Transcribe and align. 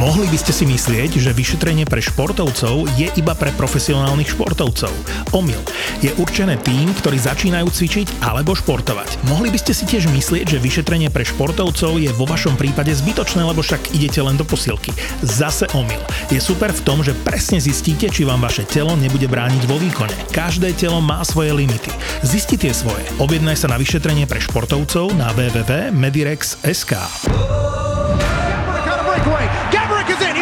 Mohli 0.00 0.32
by 0.32 0.38
ste 0.40 0.56
si 0.56 0.64
myslieť, 0.64 1.20
že 1.20 1.36
vyšetrenie 1.36 1.84
pre 1.84 2.00
športovcov 2.00 2.88
je 2.96 3.12
iba 3.20 3.36
pre 3.36 3.52
profesionálnych 3.52 4.32
športovcov. 4.32 4.88
Omyl. 5.36 5.60
Je 6.00 6.08
určené 6.16 6.56
tým, 6.56 6.88
ktorí 6.96 7.20
začínajú 7.20 7.68
cvičiť 7.68 8.24
alebo 8.24 8.56
športovať. 8.56 9.20
Mohli 9.28 9.52
by 9.52 9.60
ste 9.60 9.76
si 9.76 9.84
tiež 9.84 10.08
myslieť, 10.08 10.56
že 10.56 10.64
vyšetrenie 10.64 11.12
pre 11.12 11.28
športovcov 11.28 12.00
je 12.00 12.08
vo 12.16 12.24
vašom 12.24 12.56
prípade 12.56 12.96
zbytočné, 12.96 13.44
lebo 13.44 13.60
však 13.60 13.92
idete 13.92 14.24
len 14.24 14.40
do 14.40 14.44
posilky. 14.48 14.96
Zase 15.20 15.68
omyl. 15.76 16.00
Je 16.32 16.40
super 16.40 16.72
v 16.72 16.80
tom, 16.80 17.04
že 17.04 17.12
presne 17.20 17.60
zistíte, 17.60 18.08
či 18.08 18.24
vám 18.24 18.40
vaše 18.40 18.64
telo 18.64 18.96
nebude 18.96 19.28
brániť 19.28 19.68
vo 19.68 19.76
výkone. 19.76 20.16
Každé 20.32 20.80
telo 20.80 21.04
má 21.04 21.20
svoje 21.28 21.52
limity. 21.52 21.92
Zisti 22.24 22.56
tie 22.56 22.72
svoje. 22.72 23.04
Objednaj 23.20 23.68
sa 23.68 23.68
na 23.68 23.76
vyšetrenie 23.76 24.24
pre 24.24 24.40
športovcov 24.40 25.12
na 25.12 25.28
www.medirex.sk. 25.36 26.96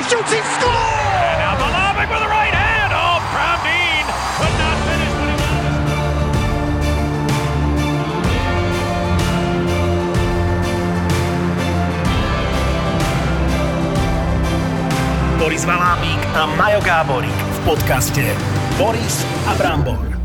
shoots, 0.09 0.33
he 0.33 0.41
scores! 0.57 0.75
And 1.29 1.39
now 1.45 1.55
Malavik 1.61 2.09
with 2.09 2.23
the 2.25 2.33
right 2.33 2.55
hand. 2.55 2.91
Oh, 2.97 3.21
Pravdeen 3.29 4.05
could 4.41 4.57
not 4.57 4.77
finish. 4.89 5.15
Boris 15.39 15.65
Valábík 15.65 16.21
a 16.35 16.47
Majo 16.57 16.81
Gáborík 16.81 17.39
v 17.53 17.59
podcaste 17.65 18.37
Boris 18.79 19.25
a 19.47 19.55
Brambor. 19.55 20.18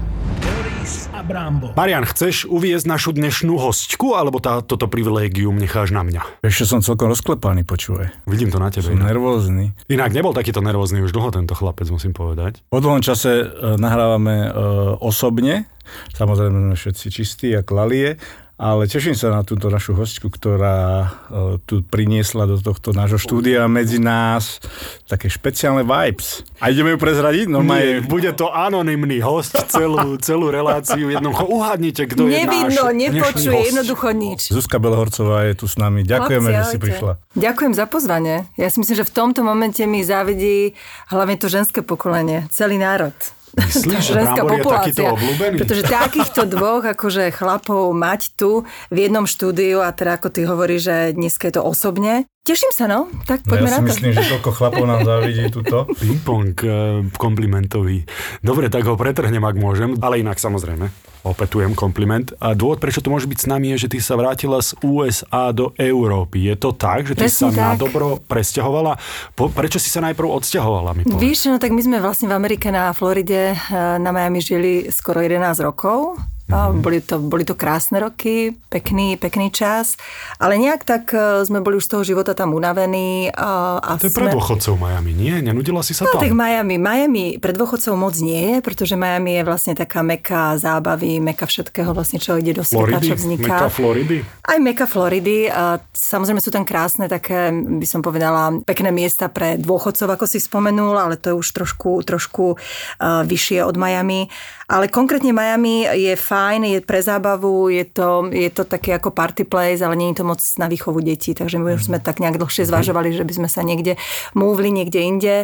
Brambo. 1.24 1.72
Marian, 1.80 2.04
chceš 2.04 2.44
uviezť 2.52 2.86
našu 2.86 3.16
dnešnú 3.16 3.56
hostku, 3.56 4.20
alebo 4.20 4.44
tá, 4.44 4.60
toto 4.60 4.92
privilégium 4.92 5.56
necháš 5.56 5.96
na 5.96 6.04
mňa? 6.04 6.44
Ešte 6.44 6.68
som 6.68 6.84
celkom 6.84 7.08
rozklepaný, 7.08 7.64
počúvaj. 7.64 8.12
Vidím 8.28 8.52
to 8.52 8.60
na 8.60 8.68
tebe. 8.68 8.92
Som 8.92 9.00
inak. 9.00 9.16
nervózny. 9.16 9.72
Inak 9.88 10.12
nebol 10.12 10.36
takýto 10.36 10.60
nervózny 10.60 11.00
už 11.00 11.16
dlho 11.16 11.32
tento 11.32 11.56
chlapec, 11.56 11.88
musím 11.88 12.12
povedať. 12.12 12.60
Po 12.68 12.84
dlhom 12.84 13.00
čase 13.00 13.48
uh, 13.48 13.80
nahrávame 13.80 14.52
uh, 14.52 14.54
osobne, 15.00 15.72
samozrejme 16.12 16.76
všetci 16.76 17.06
čistí 17.08 17.50
a 17.56 17.64
klalie, 17.64 18.20
ale 18.64 18.88
teším 18.88 19.12
sa 19.12 19.28
na 19.28 19.44
túto 19.44 19.68
našu 19.68 19.92
hostku, 19.92 20.32
ktorá 20.32 21.12
uh, 21.28 21.60
tu 21.68 21.84
priniesla 21.84 22.48
do 22.48 22.56
tohto 22.56 22.96
nášho 22.96 23.20
štúdia 23.20 23.68
medzi 23.68 24.00
nás 24.00 24.64
také 25.04 25.28
špeciálne 25.28 25.84
vibes. 25.84 26.48
A 26.64 26.72
ideme 26.72 26.96
ju 26.96 26.98
prezradiť? 26.98 27.52
Normálne... 27.52 28.00
Nie, 28.00 28.08
bude 28.08 28.32
to 28.32 28.48
anonymný 28.48 29.20
host 29.20 29.60
celú, 29.68 30.16
celú 30.28 30.48
reláciu. 30.48 31.12
Jednoducho 31.12 31.44
uhádnite, 31.44 32.08
kto 32.08 32.24
Nevidno, 32.24 32.88
je 32.88 33.12
náš 33.12 33.12
nepočuje, 33.12 33.58
jednoducho 33.68 34.08
nič. 34.16 34.40
Zuzka 34.48 34.80
Belhorcová 34.80 35.44
je 35.52 35.60
tu 35.60 35.68
s 35.68 35.76
nami. 35.76 36.08
Ďakujeme, 36.08 36.50
Chlapci, 36.56 36.64
že 36.64 36.72
si 36.72 36.78
prišla. 36.80 37.12
Ďakujem 37.36 37.74
za 37.76 37.86
pozvanie. 37.92 38.48
Ja 38.56 38.72
si 38.72 38.80
myslím, 38.80 38.96
že 39.04 39.06
v 39.06 39.14
tomto 39.14 39.44
momente 39.44 39.84
mi 39.84 40.08
závidí 40.08 40.72
hlavne 41.12 41.36
to 41.36 41.52
ženské 41.52 41.84
pokolenie, 41.84 42.48
celý 42.48 42.80
národ. 42.80 43.14
Myslíš, 43.54 44.02
že 44.02 44.14
Brambor 44.18 44.58
je 44.58 44.66
takýto 44.66 45.04
obľúbený? 45.14 45.56
Pretože 45.62 45.84
takýchto 45.86 46.42
dvoch 46.50 46.84
akože 46.90 47.30
chlapov 47.30 47.94
mať 47.94 48.34
tu 48.34 48.66
v 48.90 48.98
jednom 48.98 49.30
štúdiu 49.30 49.86
a 49.86 49.94
teda 49.94 50.18
ako 50.18 50.28
ty 50.34 50.42
hovoríš, 50.50 50.82
že 50.90 50.98
dneska 51.14 51.50
je 51.50 51.54
to 51.58 51.64
osobne. 51.64 52.26
Teším 52.44 52.76
sa, 52.76 52.92
no. 52.92 53.08
Tak 53.24 53.48
poďme 53.48 53.72
no, 53.72 53.72
ja 53.72 53.72
si 53.72 53.80
na 53.80 53.80
to. 53.80 53.88
myslím, 53.88 54.12
že 54.20 54.24
toľko 54.36 54.52
chlapov 54.52 54.84
nám 54.84 55.08
závidí 55.08 55.48
túto. 55.48 55.88
Ping-pong 55.96 56.52
uh, 56.68 57.00
komplimentový. 57.16 58.04
Dobre, 58.44 58.68
tak 58.68 58.84
ho 58.84 59.00
pretrhnem, 59.00 59.40
ak 59.40 59.56
môžem, 59.56 59.96
ale 60.04 60.20
inak 60.20 60.44
samozrejme. 60.44 60.92
Opetujem 61.24 61.72
kompliment. 61.72 62.36
A 62.44 62.52
dôvod, 62.52 62.84
prečo 62.84 63.00
to 63.00 63.08
môže 63.08 63.32
byť 63.32 63.40
s 63.40 63.48
nami, 63.48 63.72
je, 63.72 63.88
že 63.88 63.96
ty 63.96 64.04
sa 64.04 64.20
vrátila 64.20 64.60
z 64.60 64.76
USA 64.84 65.56
do 65.56 65.72
Európy. 65.80 66.52
Je 66.52 66.60
to 66.60 66.76
tak, 66.76 67.08
že 67.08 67.16
ty 67.16 67.32
Presne 67.32 67.48
sa 67.48 67.48
tak. 67.48 67.64
na 67.64 67.72
dobro 67.80 68.20
presťahovala? 68.28 69.00
Po, 69.40 69.48
prečo 69.48 69.80
si 69.80 69.88
sa 69.88 70.04
najprv 70.04 70.28
odsťahovala? 70.28 71.00
Mi 71.00 71.08
Víš, 71.08 71.48
no 71.48 71.64
tak 71.64 71.72
my 71.72 71.80
sme 71.80 72.04
vlastne 72.04 72.28
v 72.28 72.36
Amerike 72.36 72.76
na 72.76 72.92
Floride, 72.92 73.56
eh, 73.56 73.96
na 74.04 74.12
Miami 74.12 74.44
žili 74.44 74.92
skoro 74.92 75.24
11 75.24 75.64
rokov. 75.64 76.20
Mm-hmm. 76.44 76.84
Boli, 76.84 77.00
to, 77.00 77.16
boli 77.24 77.44
to 77.48 77.56
krásne 77.56 78.04
roky, 78.04 78.52
pekný, 78.68 79.16
pekný 79.16 79.48
čas, 79.48 79.96
ale 80.44 80.60
nejak 80.60 80.84
tak 80.84 81.16
e, 81.16 81.48
sme 81.48 81.64
boli 81.64 81.80
už 81.80 81.88
z 81.88 81.92
toho 81.96 82.04
života 82.04 82.36
tam 82.36 82.52
unavení. 82.52 83.32
A, 83.32 83.80
a 83.80 83.96
to 83.96 84.12
je 84.12 84.14
sme... 84.14 84.28
pre 84.28 84.36
dôchodcov 84.36 84.76
Miami, 84.76 85.16
nie? 85.16 85.40
Nenudila 85.40 85.80
si 85.80 85.96
sa 85.96 86.04
no, 86.04 86.20
tam? 86.20 86.22
tak 86.22 86.36
Miami, 86.36 86.76
Miami 86.76 87.40
pre 87.40 87.56
dôchodcov 87.56 87.96
moc 87.96 88.20
nie 88.20 88.54
je, 88.54 88.56
pretože 88.60 89.00
Miami 89.00 89.40
je 89.40 89.44
vlastne 89.48 89.72
taká 89.72 90.04
meka 90.04 90.60
zábavy, 90.60 91.24
meka 91.24 91.48
všetkého 91.48 91.96
vlastne, 91.96 92.20
čo 92.20 92.36
ide 92.36 92.52
do 92.52 92.68
sveta, 92.68 93.00
Floridy? 93.00 93.08
čo 93.08 93.16
vzniká. 93.16 93.48
Meka 93.48 93.68
Floridy? 93.72 94.18
Aj 94.44 94.60
meka 94.60 94.86
Floridy. 94.86 95.38
A 95.48 95.80
samozrejme 95.96 96.44
sú 96.44 96.52
tam 96.52 96.68
krásne 96.68 97.08
také, 97.08 97.56
by 97.56 97.88
som 97.88 98.04
povedala, 98.04 98.60
pekné 98.68 98.92
miesta 98.92 99.32
pre 99.32 99.56
dôchodcov, 99.56 100.20
ako 100.20 100.28
si 100.28 100.44
spomenul, 100.44 101.00
ale 101.00 101.16
to 101.16 101.32
je 101.32 101.36
už 101.40 101.48
trošku, 101.56 102.04
trošku 102.04 102.60
uh, 102.60 103.24
vyššie 103.24 103.64
od 103.64 103.80
Miami. 103.80 104.28
Ale 104.68 104.92
konkrétne 104.92 105.32
Miami 105.32 105.88
je 105.88 106.16
fajn, 106.34 106.66
je 106.66 106.80
pre 106.82 106.98
zábavu, 107.06 107.70
je 107.70 107.86
to, 107.86 108.34
je 108.34 108.50
to 108.50 108.66
také 108.66 108.98
ako 108.98 109.14
party 109.14 109.46
place, 109.46 109.86
ale 109.86 109.94
nie 109.94 110.10
je 110.10 110.18
to 110.18 110.26
moc 110.26 110.42
na 110.58 110.66
výchovu 110.66 110.98
detí, 111.06 111.38
takže 111.38 111.62
my 111.62 111.78
už 111.78 111.94
sme 111.94 112.02
tak 112.02 112.18
nejak 112.18 112.42
dlhšie 112.42 112.66
zvažovali, 112.66 113.14
že 113.14 113.22
by 113.22 113.34
sme 113.38 113.50
sa 113.54 113.62
niekde 113.62 114.02
múvli, 114.34 114.74
niekde 114.74 115.00
inde 115.06 115.36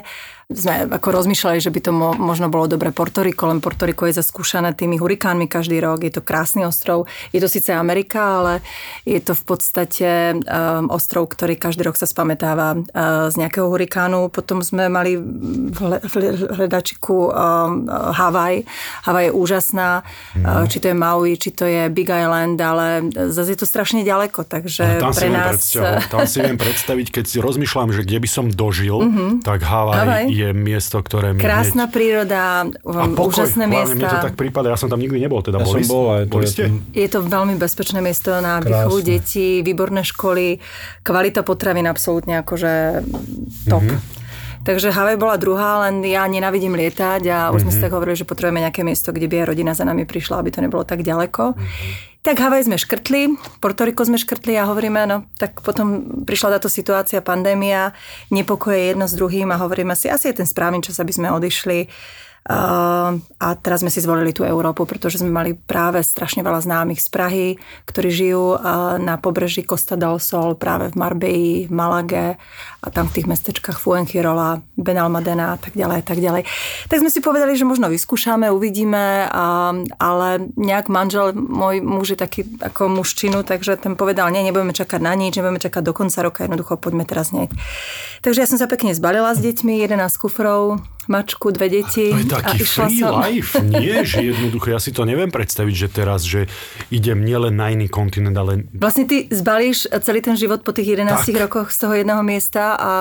sme 0.49 0.89
ako 0.89 1.13
rozmýšľali, 1.13 1.61
že 1.61 1.69
by 1.69 1.77
to 1.77 1.91
mo, 1.93 2.09
možno 2.17 2.49
bolo 2.49 2.65
dobre 2.65 2.89
Portoriko, 2.89 3.45
len 3.45 3.61
Portoriko 3.61 4.09
je 4.09 4.17
zaskúšané 4.17 4.73
tými 4.73 4.97
hurikánmi 4.97 5.45
každý 5.45 5.77
rok, 5.77 6.01
je 6.01 6.09
to 6.09 6.25
krásny 6.25 6.65
ostrov, 6.65 7.05
je 7.29 7.37
to 7.37 7.45
síce 7.45 7.69
Amerika, 7.69 8.41
ale 8.41 8.65
je 9.05 9.21
to 9.21 9.37
v 9.37 9.43
podstate 9.45 10.09
um, 10.41 10.89
ostrov, 10.89 11.29
ktorý 11.29 11.53
každý 11.53 11.85
rok 11.85 12.01
sa 12.01 12.09
spametáva 12.09 12.81
uh, 12.81 13.29
z 13.29 13.37
nejakého 13.37 13.69
hurikánu. 13.69 14.33
Potom 14.33 14.65
sme 14.65 14.89
mali 14.89 15.21
v, 15.21 16.01
hledačiku 16.57 17.29
um, 17.29 17.85
Havaj. 18.17 18.65
Havaj 19.05 19.29
je 19.29 19.31
úžasná, 19.37 20.01
mm. 20.33 20.49
uh, 20.49 20.65
či 20.65 20.81
to 20.81 20.89
je 20.89 20.95
Maui, 20.97 21.37
či 21.37 21.53
to 21.53 21.69
je 21.69 21.93
Big 21.93 22.09
Island, 22.09 22.57
ale 22.57 23.05
zase 23.29 23.53
je 23.53 23.59
to 23.61 23.69
strašne 23.69 24.01
ďaleko, 24.01 24.49
takže 24.49 24.97
tam 24.97 25.13
pre 25.13 25.21
si 25.21 25.29
nás... 25.29 25.61
Tam 26.09 26.25
si 26.25 26.41
viem 26.41 26.57
predstaviť, 26.57 27.21
keď 27.21 27.25
si 27.29 27.37
rozmýšľam, 27.37 27.93
že 27.93 28.01
kde 28.01 28.17
by 28.17 28.29
som 28.33 28.45
dožil, 28.49 28.97
mm-hmm. 28.97 29.45
tak 29.45 29.61
Havaj, 29.61 30.01
Havaj 30.01 30.38
je 30.39 30.49
miesto, 30.55 31.03
ktoré 31.03 31.35
mi 31.35 31.43
Krásna 31.43 31.87
hneď... 31.87 31.93
príroda, 31.95 32.65
a 32.71 33.03
pokoj, 33.11 33.35
úžasné 33.35 33.65
miesta. 33.67 33.99
Mne 33.99 34.07
to 34.07 34.27
tak 34.31 34.35
prípada, 34.39 34.71
ja 34.71 34.77
som 34.79 34.87
tam 34.87 35.03
nikdy 35.03 35.19
nebol. 35.19 35.43
Teda 35.43 35.59
ja 35.59 35.67
boli, 35.67 35.83
som 35.83 35.91
bol, 35.91 36.05
aj 36.15 36.23
boli 36.31 36.47
ste? 36.47 36.71
Je 36.95 37.07
to 37.11 37.19
veľmi 37.19 37.59
bezpečné 37.59 37.99
miesto 37.99 38.31
na 38.39 38.63
výchovu 38.63 39.03
detí, 39.03 39.59
výborné 39.59 40.07
školy, 40.07 40.63
kvalita 41.03 41.43
potravín 41.43 41.85
absolútne 41.91 42.39
akože 42.39 43.03
top. 43.67 43.83
Mm-hmm. 43.83 44.17
Takže 44.59 44.91
Havaj 44.91 45.15
bola 45.15 45.39
druhá, 45.39 45.87
len 45.87 46.03
ja 46.03 46.27
nenavidím 46.27 46.75
lietať 46.75 47.23
a 47.31 47.37
už 47.49 47.63
mm-hmm. 47.63 47.63
sme 47.63 47.71
si 47.71 47.79
mhm. 47.79 47.85
tak 47.87 47.95
hovorili, 47.95 48.19
že 48.19 48.27
potrebujeme 48.27 48.59
nejaké 48.63 48.81
miesto, 48.83 49.15
kde 49.15 49.31
by 49.31 49.35
aj 49.43 49.45
rodina 49.55 49.71
za 49.71 49.87
nami 49.87 50.03
prišla, 50.03 50.43
aby 50.43 50.51
to 50.51 50.59
nebolo 50.59 50.83
tak 50.83 50.99
ďaleko. 50.99 51.55
Mm-hmm. 51.55 52.08
Tak 52.19 52.35
Havaj 52.35 52.67
sme 52.67 52.75
škrtli, 52.75 53.39
Portoriko 53.63 54.03
sme 54.03 54.19
škrtli 54.19 54.51
a 54.59 54.67
hovoríme, 54.67 55.07
no 55.07 55.23
tak 55.39 55.63
potom 55.63 56.19
prišla 56.27 56.59
táto 56.59 56.67
situácia, 56.67 57.23
pandémia, 57.23 57.95
nepokoje 58.27 58.91
jedno 58.91 59.07
s 59.07 59.15
druhým 59.15 59.47
a 59.55 59.61
hovoríme 59.61 59.95
si, 59.95 60.11
asi 60.11 60.27
je 60.27 60.43
ten 60.43 60.47
správny 60.47 60.83
čas, 60.83 60.99
aby 60.99 61.15
sme 61.15 61.31
odišli 61.31 61.87
a 62.49 63.47
teraz 63.61 63.85
sme 63.85 63.93
si 63.93 64.01
zvolili 64.01 64.33
tú 64.33 64.41
Európu, 64.41 64.89
pretože 64.89 65.21
sme 65.21 65.29
mali 65.29 65.53
práve 65.53 66.01
strašne 66.01 66.41
veľa 66.41 66.65
známych 66.65 66.97
z 66.97 67.09
Prahy, 67.13 67.47
ktorí 67.85 68.09
žijú 68.09 68.57
na 68.97 69.21
pobreží 69.21 69.61
Costa 69.61 69.93
del 69.93 70.17
Sol, 70.17 70.57
práve 70.57 70.89
v 70.89 70.97
Marbeji, 70.97 71.69
v 71.69 71.73
Malage 71.73 72.27
a 72.81 72.87
tam 72.89 73.05
v 73.05 73.21
tých 73.21 73.29
mestečkách 73.29 73.77
Fuengirola, 73.77 74.65
Benalmadena 74.73 75.53
a 75.53 75.57
tak 75.61 75.77
ďalej 75.77 75.97
a 76.01 76.05
tak 76.09 76.17
ďalej. 76.17 76.41
Tak 76.89 76.97
sme 77.05 77.13
si 77.13 77.21
povedali, 77.21 77.53
že 77.53 77.69
možno 77.69 77.85
vyskúšame, 77.85 78.49
uvidíme, 78.49 79.29
a, 79.29 79.75
ale 80.01 80.49
nejak 80.57 80.89
manžel, 80.89 81.37
môj 81.37 81.85
muž 81.85 82.15
je 82.15 82.19
taký 82.19 82.49
ako 82.65 82.89
mužčinu, 82.89 83.45
takže 83.45 83.77
ten 83.77 83.93
povedal, 83.93 84.33
nie, 84.33 84.41
nebudeme 84.41 84.73
čakať 84.73 85.05
na 85.05 85.13
nič, 85.13 85.37
nebudeme 85.37 85.61
čakať 85.61 85.85
do 85.85 85.93
konca 85.93 86.25
roka, 86.25 86.41
jednoducho 86.49 86.81
poďme 86.81 87.05
teraz 87.05 87.29
hneď. 87.29 87.53
Takže 88.25 88.41
ja 88.41 88.49
som 88.49 88.57
sa 88.57 88.65
pekne 88.65 88.97
zbalila 88.97 89.37
s 89.37 89.43
deťmi, 89.43 89.85
11 89.85 90.01
kufrov, 90.17 90.81
mačku, 91.09 91.49
dve 91.49 91.67
deti. 91.81 92.13
To 92.13 92.21
je 92.21 92.29
taký 92.29 92.59
a 92.61 92.65
free 92.69 93.01
som. 93.01 93.13
life, 93.25 93.57
nie? 93.65 94.05
Že 94.05 94.31
jednoducho, 94.31 94.67
ja 94.69 94.79
si 94.79 94.93
to 94.93 95.03
neviem 95.03 95.33
predstaviť, 95.33 95.75
že 95.75 95.87
teraz, 95.89 96.21
že 96.23 96.45
idem 96.93 97.25
nielen 97.25 97.57
na 97.57 97.73
iný 97.73 97.89
kontinent, 97.89 98.37
ale... 98.37 98.69
Vlastne 98.77 99.09
ty 99.09 99.25
zbalíš 99.33 99.89
celý 100.05 100.21
ten 100.21 100.37
život 100.37 100.61
po 100.61 100.69
tých 100.71 100.95
11 100.95 101.09
tak. 101.09 101.35
rokoch 101.49 101.73
z 101.73 101.77
toho 101.81 101.93
jedného 101.97 102.21
miesta 102.21 102.77
a 102.77 102.91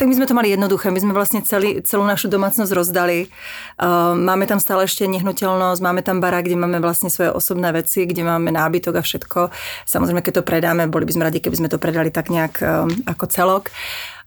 tak 0.00 0.08
my 0.08 0.14
sme 0.16 0.26
to 0.26 0.34
mali 0.34 0.48
jednoduché. 0.50 0.88
My 0.88 1.00
sme 1.04 1.12
vlastne 1.12 1.44
celý, 1.44 1.84
celú 1.84 2.08
našu 2.08 2.32
domácnosť 2.32 2.72
rozdali. 2.72 3.28
Uh, 3.76 4.16
máme 4.16 4.48
tam 4.48 4.56
stále 4.56 4.88
ešte 4.88 5.04
nehnuteľnosť, 5.04 5.80
máme 5.84 6.00
tam 6.00 6.24
barák, 6.24 6.48
kde 6.48 6.56
máme 6.56 6.80
vlastne 6.80 7.12
svoje 7.12 7.28
osobné 7.30 7.68
veci, 7.76 8.08
kde 8.08 8.24
máme 8.24 8.48
nábytok 8.48 8.98
a 8.98 9.02
všetko. 9.04 9.52
Samozrejme, 9.84 10.24
keď 10.24 10.40
to 10.40 10.48
predáme, 10.48 10.88
boli 10.88 11.04
by 11.04 11.12
sme 11.12 11.28
radi, 11.28 11.44
keby 11.44 11.60
sme 11.60 11.68
to 11.68 11.76
predali 11.76 12.08
tak 12.08 12.32
nejak 12.32 12.54
um, 12.64 12.88
ako 13.04 13.24
celok. 13.28 13.68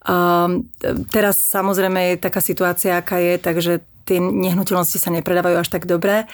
Um, 0.05 0.69
teraz 1.09 1.41
samozrejme 1.49 2.13
je 2.13 2.23
taká 2.23 2.37
situácia, 2.37 3.01
aká 3.01 3.17
je, 3.17 3.41
takže 3.41 3.81
tie 4.05 4.21
nehnuteľnosti 4.21 5.01
sa 5.01 5.09
nepredávajú 5.09 5.65
až 5.65 5.69
tak 5.73 5.89
dobre. 5.89 6.29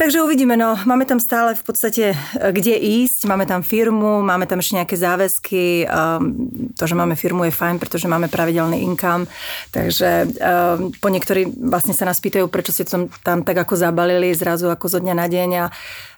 Takže 0.00 0.24
uvidíme, 0.24 0.56
no. 0.56 0.80
Máme 0.88 1.04
tam 1.04 1.20
stále 1.20 1.52
v 1.52 1.60
podstate 1.60 2.16
e, 2.16 2.52
kde 2.56 2.72
ísť, 2.72 3.28
máme 3.28 3.44
tam 3.44 3.60
firmu, 3.60 4.24
máme 4.24 4.48
tam 4.48 4.64
ešte 4.64 4.80
nejaké 4.80 4.96
záväzky, 4.96 5.84
um, 5.84 6.48
to, 6.72 6.88
že 6.88 6.96
máme 6.96 7.12
firmu 7.20 7.44
je 7.44 7.52
fajn, 7.52 7.76
pretože 7.76 8.08
máme 8.08 8.32
pravidelný 8.32 8.80
income, 8.80 9.28
takže 9.68 10.24
um, 10.24 10.88
po 10.96 11.12
niektorí 11.12 11.52
vlastne 11.52 11.92
sa 11.92 12.08
nás 12.08 12.16
pýtajú, 12.16 12.48
prečo 12.48 12.72
si 12.72 12.88
tam, 12.88 13.12
tam 13.20 13.44
tak 13.44 13.60
ako 13.60 13.76
zabalili 13.76 14.32
zrazu 14.32 14.72
ako 14.72 14.88
zo 14.88 14.98
dňa 15.04 15.14
na 15.20 15.26
deň. 15.28 15.50
A 15.60 15.64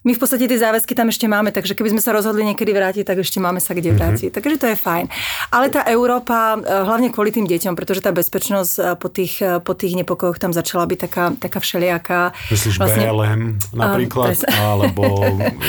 my 0.03 0.13
v 0.15 0.19
podstate 0.19 0.51
tie 0.51 0.59
záväzky 0.59 0.99
tam 0.99 1.07
ešte 1.07 1.31
máme, 1.31 1.55
takže 1.55 1.79
keby 1.79 1.95
sme 1.95 2.03
sa 2.03 2.11
rozhodli 2.11 2.43
niekedy 2.43 2.75
vrátiť, 2.75 3.07
tak 3.07 3.23
ešte 3.23 3.39
máme 3.39 3.63
sa 3.63 3.71
kde 3.71 3.95
mhm. 3.95 3.97
vrátiť. 3.99 4.31
Mm-hmm. 4.35 4.43
Takže 4.43 4.57
to 4.59 4.67
je 4.75 4.77
fajn. 4.77 5.07
Ale 5.55 5.67
tá 5.71 5.87
Európa, 5.87 6.59
e, 6.59 6.67
hlavne 6.67 7.15
kvôli 7.15 7.31
tým 7.31 7.47
deťom, 7.47 7.79
pretože 7.79 8.03
tá 8.03 8.11
bezpečnosť 8.11 8.73
e, 8.75 8.83
po 8.99 9.07
tých, 9.07 9.39
e, 9.39 9.63
po 9.63 9.79
tých 9.79 9.95
nepokojoch 9.95 10.43
tam 10.43 10.51
začala 10.51 10.91
byť 10.91 10.99
taká, 11.07 11.25
taká 11.39 11.59
všelijaká. 11.63 12.35
Myslíš 12.51 12.83
vlastne, 12.83 13.07
BLM 13.07 13.43
napríklad? 13.71 14.43
Um, 14.43 14.59
alebo 14.59 15.03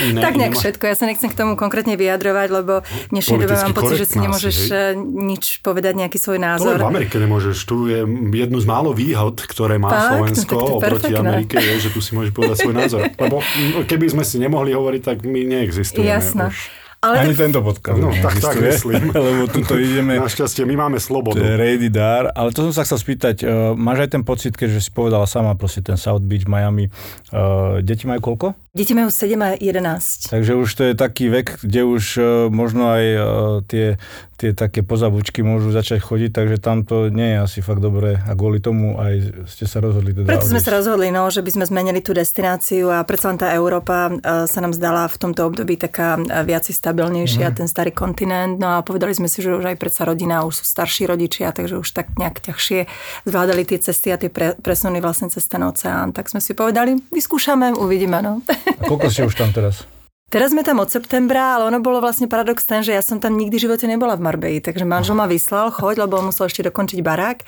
iné, 0.10 0.22
tak 0.26 0.34
nejak 0.34 0.58
všetko. 0.58 0.84
Ja 0.90 0.96
sa 0.98 1.06
nechcem 1.06 1.30
k 1.30 1.38
tomu 1.38 1.54
konkrétne 1.54 1.94
vyjadrovať, 1.94 2.48
lebo 2.50 2.74
v 2.82 3.08
dnešnej 3.14 3.38
dobe 3.38 3.54
mám 3.54 3.76
pocit, 3.78 4.02
že 4.02 4.08
si 4.10 4.18
nemôžeš 4.18 4.58
hej? 4.74 4.98
nič 4.98 5.62
povedať, 5.62 5.94
nejaký 5.94 6.18
svoj 6.18 6.42
názor. 6.42 6.82
To 6.82 6.90
v 6.90 6.90
Amerike 6.90 7.22
nemôžeš. 7.22 7.56
Tu 7.70 7.78
je 7.94 8.02
jednu 8.34 8.58
z 8.58 8.66
málo 8.66 8.98
výhod, 8.98 9.38
ktoré 9.46 9.78
má 9.78 9.94
Fakt? 9.94 10.10
Slovensko 10.18 10.56
no, 10.58 10.82
oproti 10.82 11.14
Amerike, 11.14 11.62
je, 11.62 11.86
že 11.86 11.90
tu 11.94 12.02
si 12.02 12.18
môžeš 12.18 12.34
povedať 12.34 12.66
svoj 12.66 12.76
názor. 12.76 13.02
Lebo 13.22 13.46
keby 13.86 14.06
sme 14.10 14.23
si 14.24 14.40
nemohli 14.40 14.72
hovoriť, 14.74 15.02
tak 15.04 15.18
my 15.28 15.44
neexistujeme. 15.46 16.10
Jasné. 16.10 16.50
Už. 16.50 16.84
Ale 17.04 17.20
Ani 17.20 17.36
to... 17.36 17.44
tento 17.44 17.60
podcast. 17.60 18.00
No, 18.00 18.16
tak, 18.16 18.40
tak 18.40 18.56
myslím. 18.64 19.12
Lebo 19.28 19.44
tuto 19.52 19.76
ideme... 19.76 20.16
Našťastie, 20.24 20.64
my 20.64 20.88
máme 20.88 21.04
slobodu. 21.04 21.36
Rady 21.36 21.92
Dar. 21.92 22.32
Ale 22.32 22.56
to 22.56 22.64
som 22.72 22.72
sa 22.72 22.88
chcel 22.88 22.96
spýtať, 22.96 23.36
uh, 23.44 23.76
máš 23.76 24.08
aj 24.08 24.10
ten 24.16 24.24
pocit, 24.24 24.56
keďže 24.56 24.88
si 24.88 24.92
povedala 24.96 25.28
sama, 25.28 25.52
proste 25.60 25.84
ten 25.84 26.00
South 26.00 26.24
Beach, 26.24 26.48
Miami, 26.48 26.88
uh, 27.36 27.84
deti 27.84 28.08
majú 28.08 28.32
koľko? 28.32 28.56
Deti 28.74 28.98
majú 28.98 29.14
7 29.14 29.38
a 29.38 29.54
11. 29.54 30.34
Takže 30.34 30.58
už 30.58 30.70
to 30.74 30.82
je 30.90 30.94
taký 30.98 31.30
vek, 31.30 31.62
kde 31.62 31.86
už 31.86 32.04
uh, 32.18 32.26
možno 32.50 32.90
aj 32.90 33.06
uh, 33.06 33.22
tie, 33.70 34.02
tie 34.42 34.50
také 34.58 34.82
pozabučky 34.82 35.46
môžu 35.46 35.70
začať 35.70 36.02
chodiť, 36.02 36.34
takže 36.34 36.58
tam 36.58 36.82
to 36.82 37.14
nie 37.14 37.38
je 37.38 37.46
asi 37.46 37.60
fakt 37.62 37.86
dobré 37.86 38.18
a 38.18 38.34
kvôli 38.34 38.58
tomu 38.58 38.98
aj 38.98 39.46
ste 39.46 39.70
sa 39.70 39.78
rozhodli. 39.78 40.18
Teda 40.18 40.26
Preto 40.26 40.50
sme 40.50 40.58
sa 40.58 40.74
rozhodli, 40.74 41.14
no, 41.14 41.30
že 41.30 41.46
by 41.46 41.54
sme 41.54 41.70
zmenili 41.70 42.02
tú 42.02 42.18
destináciu 42.18 42.90
a 42.90 43.06
predsa 43.06 43.30
len 43.30 43.38
tá 43.38 43.54
Európa 43.54 44.10
uh, 44.10 44.50
sa 44.50 44.58
nám 44.58 44.74
zdala 44.74 45.06
v 45.06 45.22
tomto 45.22 45.46
období 45.46 45.78
taká 45.78 46.18
viac 46.42 46.66
stabilnejšia, 46.66 47.54
mm. 47.54 47.58
ten 47.62 47.70
starý 47.70 47.94
kontinent. 47.94 48.58
No 48.58 48.74
a 48.74 48.82
povedali 48.82 49.14
sme 49.14 49.30
si, 49.30 49.46
že 49.46 49.54
už 49.54 49.70
aj 49.70 49.78
predsa 49.78 50.02
rodina, 50.02 50.50
už 50.50 50.66
sú 50.66 50.66
starší 50.66 51.06
rodičia, 51.06 51.54
takže 51.54 51.78
už 51.78 51.94
tak 51.94 52.18
nejak 52.18 52.42
ťažšie 52.42 52.90
zvládali 53.30 53.70
tie 53.70 53.78
cesty 53.78 54.10
a 54.10 54.18
tie 54.18 54.34
pre, 54.34 54.58
presuny 54.58 54.98
vlastne 54.98 55.30
cez 55.30 55.46
ten 55.46 55.62
oceán. 55.62 56.10
Tak 56.10 56.34
sme 56.34 56.42
si 56.42 56.58
povedali, 56.58 56.98
vyskúšame, 57.14 57.78
uvidíme. 57.78 58.18
No. 58.26 58.42
A 58.68 58.82
koľko 58.88 59.08
ste 59.12 59.28
už 59.28 59.36
tam 59.36 59.52
teraz? 59.52 59.88
Teraz 60.34 60.50
sme 60.50 60.66
tam 60.66 60.82
od 60.82 60.90
septembra, 60.90 61.62
ale 61.62 61.70
ono 61.70 61.78
bolo 61.78 62.02
vlastne 62.02 62.26
paradox 62.26 62.66
ten, 62.66 62.82
že 62.82 62.90
ja 62.90 63.06
som 63.06 63.22
tam 63.22 63.38
nikdy 63.38 63.54
v 63.54 63.64
živote 63.70 63.86
nebola 63.86 64.18
v 64.18 64.26
Marbeji, 64.26 64.66
takže 64.66 64.82
manžel 64.82 65.14
ma 65.14 65.30
vyslal, 65.30 65.70
choď, 65.70 66.10
lebo 66.10 66.18
on 66.18 66.34
musel 66.34 66.50
ešte 66.50 66.66
dokončiť 66.66 67.06
barák. 67.06 67.46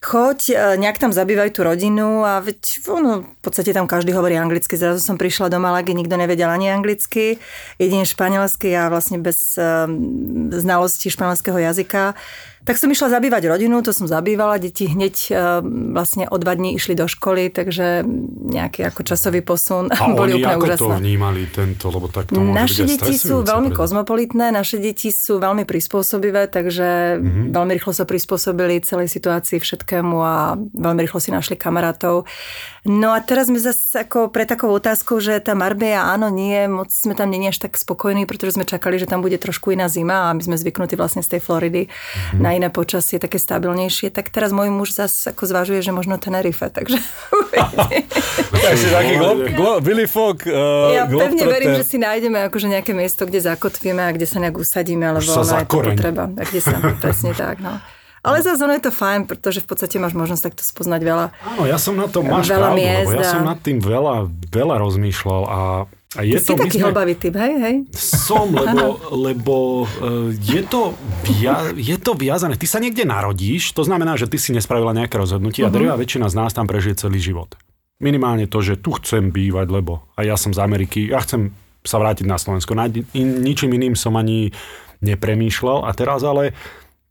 Choď, 0.00 0.38
e, 0.48 0.54
nejak 0.80 0.96
tam 0.96 1.12
zabývaj 1.12 1.52
tú 1.52 1.68
rodinu 1.68 2.24
a 2.24 2.40
veď 2.40 2.80
ono, 2.88 3.28
v 3.28 3.40
podstate 3.44 3.76
tam 3.76 3.84
každý 3.84 4.16
hovorí 4.16 4.40
anglicky. 4.40 4.72
Zrazu 4.72 5.04
som 5.04 5.20
prišla 5.20 5.52
do 5.52 5.60
Malagy, 5.60 5.92
nikto 5.92 6.16
nevedel 6.16 6.48
ani 6.48 6.72
anglicky, 6.72 7.36
jedine 7.76 8.08
španielsky 8.08 8.72
a 8.72 8.88
vlastne 8.88 9.20
bez 9.20 9.60
um, 9.60 10.48
znalosti 10.48 11.12
španielského 11.12 11.60
jazyka. 11.60 12.16
Tak 12.64 12.80
som 12.80 12.88
išla 12.88 13.12
zabývať 13.12 13.44
rodinu, 13.52 13.84
to 13.84 13.92
som 13.92 14.08
zabývala, 14.08 14.56
deti 14.56 14.88
hneď 14.88 15.14
e, 15.28 15.32
vlastne 15.92 16.24
o 16.32 16.36
dva 16.40 16.56
dní 16.56 16.80
išli 16.80 16.96
do 16.96 17.04
školy, 17.04 17.52
takže 17.52 18.08
nejaký 18.44 18.88
ako 18.88 19.04
časový 19.04 19.44
posun 19.44 19.92
a 19.92 20.00
boli 20.16 20.40
oni 20.40 20.40
úplne 20.40 20.56
ako 20.56 20.64
úžasné. 20.64 20.96
to 20.96 21.02
vnímali 21.04 21.42
tento, 21.52 21.84
lebo 21.92 22.08
tak 22.08 22.32
to 22.32 22.40
Naše 22.40 22.88
deti 22.88 23.20
sú 23.20 23.44
veľmi 23.44 23.68
pre... 23.68 23.76
kozmopolitné, 23.76 24.48
naše 24.48 24.80
deti 24.80 25.12
sú 25.12 25.36
veľmi 25.44 25.68
prispôsobivé, 25.68 26.48
takže 26.48 27.20
mm-hmm. 27.20 27.52
veľmi 27.52 27.72
rýchlo 27.76 27.92
sa 27.92 28.08
prispôsobili 28.08 28.80
celej 28.80 29.12
situácii 29.12 29.60
všetkému 29.60 30.16
a 30.24 30.56
veľmi 30.56 31.04
rýchlo 31.04 31.20
si 31.20 31.36
našli 31.36 31.60
kamarátov. 31.60 32.24
No 32.84 33.16
a 33.16 33.20
teraz 33.20 33.48
sme 33.48 33.60
zase 33.60 34.08
ako 34.08 34.28
pre 34.28 34.44
takou 34.44 34.68
otázkou, 34.72 35.16
že 35.20 35.40
tá 35.40 35.56
Marbella 35.56 36.12
áno, 36.12 36.28
nie, 36.28 36.68
moc 36.68 36.92
sme 36.92 37.16
tam 37.16 37.32
nie 37.32 37.48
až 37.48 37.60
tak 37.60 37.80
spokojní, 37.80 38.28
pretože 38.28 38.60
sme 38.60 38.68
čakali, 38.68 39.00
že 39.00 39.08
tam 39.08 39.24
bude 39.24 39.36
trošku 39.40 39.72
iná 39.72 39.88
zima 39.88 40.28
a 40.28 40.36
my 40.36 40.40
sme 40.44 40.56
zvyknutí 40.56 40.96
vlastne 40.96 41.24
z 41.24 41.36
tej 41.36 41.40
Floridy 41.44 41.88
mm-hmm. 41.88 42.40
na 42.44 42.53
iné 42.54 42.70
počasie, 42.70 43.18
také 43.18 43.36
stabilnejšie. 43.36 44.14
Tak 44.14 44.30
teraz 44.30 44.54
môj 44.54 44.70
muž 44.70 44.94
zase 44.94 45.30
ako 45.30 45.44
zvažuje, 45.44 45.82
že 45.82 45.90
možno 45.90 46.16
Tenerife, 46.16 46.70
takže 46.70 46.98
Takže 48.64 48.86
taký 48.90 49.14
Fogg. 50.08 50.46
Uh, 50.46 50.94
ja 50.94 51.04
pevne 51.06 51.44
verím, 51.44 51.76
že 51.78 51.84
si 51.84 51.96
nájdeme 52.00 52.46
akože 52.48 52.66
nejaké 52.70 52.92
miesto, 52.96 53.26
kde 53.26 53.42
zakotvíme 53.42 54.00
a 54.00 54.10
kde 54.14 54.26
sa 54.26 54.38
nejak 54.40 54.56
usadíme, 54.56 55.04
alebo 55.04 55.26
ono 55.26 55.42
je 55.42 55.66
to 55.66 55.78
potreba. 55.82 56.24
A 56.30 56.42
kde 56.42 56.60
sa, 56.60 56.78
presne 57.02 57.32
tak, 57.36 57.60
no. 57.60 57.78
Ale 58.24 58.40
zase 58.40 58.64
ono 58.64 58.72
je 58.72 58.88
to 58.88 58.92
fajn, 58.92 59.28
pretože 59.28 59.60
v 59.60 59.68
podstate 59.68 60.00
máš 60.00 60.16
možnosť 60.16 60.42
takto 60.48 60.64
spoznať 60.64 61.00
veľa 61.04 61.26
Áno, 61.44 61.68
ja 61.68 61.76
som 61.76 61.92
na 61.92 62.08
to, 62.08 62.24
máš 62.24 62.48
veľa 62.48 62.72
pravdu, 62.72 62.80
miest 62.80 63.08
lebo 63.12 63.20
ja 63.20 63.24
som 63.28 63.44
nad 63.44 63.60
tým 63.60 63.78
veľa, 63.84 64.14
veľa 64.48 64.76
rozmýšľal 64.80 65.42
a 65.44 65.58
a 66.14 66.22
je 66.22 66.38
Ty 66.38 66.42
to, 66.42 66.46
si 66.46 66.54
taký 66.54 66.78
sme... 66.78 66.86
hlbavý 66.90 67.14
typ, 67.18 67.34
hej, 67.34 67.54
hej? 67.58 67.76
Som, 67.98 68.54
lebo, 68.54 69.02
lebo 69.10 69.54
uh, 69.84 70.30
je, 70.30 70.62
to 70.62 70.94
via, 71.26 71.74
je 71.74 71.98
to 71.98 72.14
viazané. 72.14 72.54
Ty 72.54 72.66
sa 72.70 72.78
niekde 72.78 73.02
narodíš, 73.02 73.74
to 73.74 73.82
znamená, 73.82 74.14
že 74.14 74.30
ty 74.30 74.38
si 74.38 74.54
nespravila 74.54 74.94
nejaké 74.94 75.18
rozhodnutie 75.18 75.66
uh-huh. 75.66 75.70
a 75.70 75.74
mhm. 75.74 75.78
drvá 75.78 75.94
väčšina 75.98 76.26
z 76.30 76.34
nás 76.38 76.54
tam 76.54 76.70
prežije 76.70 77.02
celý 77.02 77.18
život. 77.18 77.58
Minimálne 78.02 78.50
to, 78.50 78.58
že 78.62 78.78
tu 78.78 78.94
chcem 78.98 79.30
bývať, 79.30 79.70
lebo 79.70 80.06
a 80.18 80.26
ja 80.26 80.34
som 80.34 80.50
z 80.50 80.58
Ameriky, 80.58 81.10
ja 81.10 81.22
chcem 81.22 81.54
sa 81.84 82.00
vrátiť 82.00 82.26
na 82.26 82.40
Slovensko. 82.40 82.74
Na, 82.74 82.88
in, 82.90 83.44
ničím 83.44 83.76
iným 83.76 83.94
som 83.94 84.16
ani 84.16 84.50
nepremýšľal 85.04 85.84
a 85.84 85.90
teraz 85.92 86.24
ale 86.24 86.56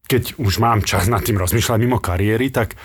keď 0.10 0.36
už 0.42 0.60
mám 0.60 0.84
čas 0.84 1.08
nad 1.08 1.24
tým 1.24 1.40
rozmýšľať 1.40 1.78
mimo 1.80 2.02
kariéry, 2.02 2.52
tak 2.52 2.76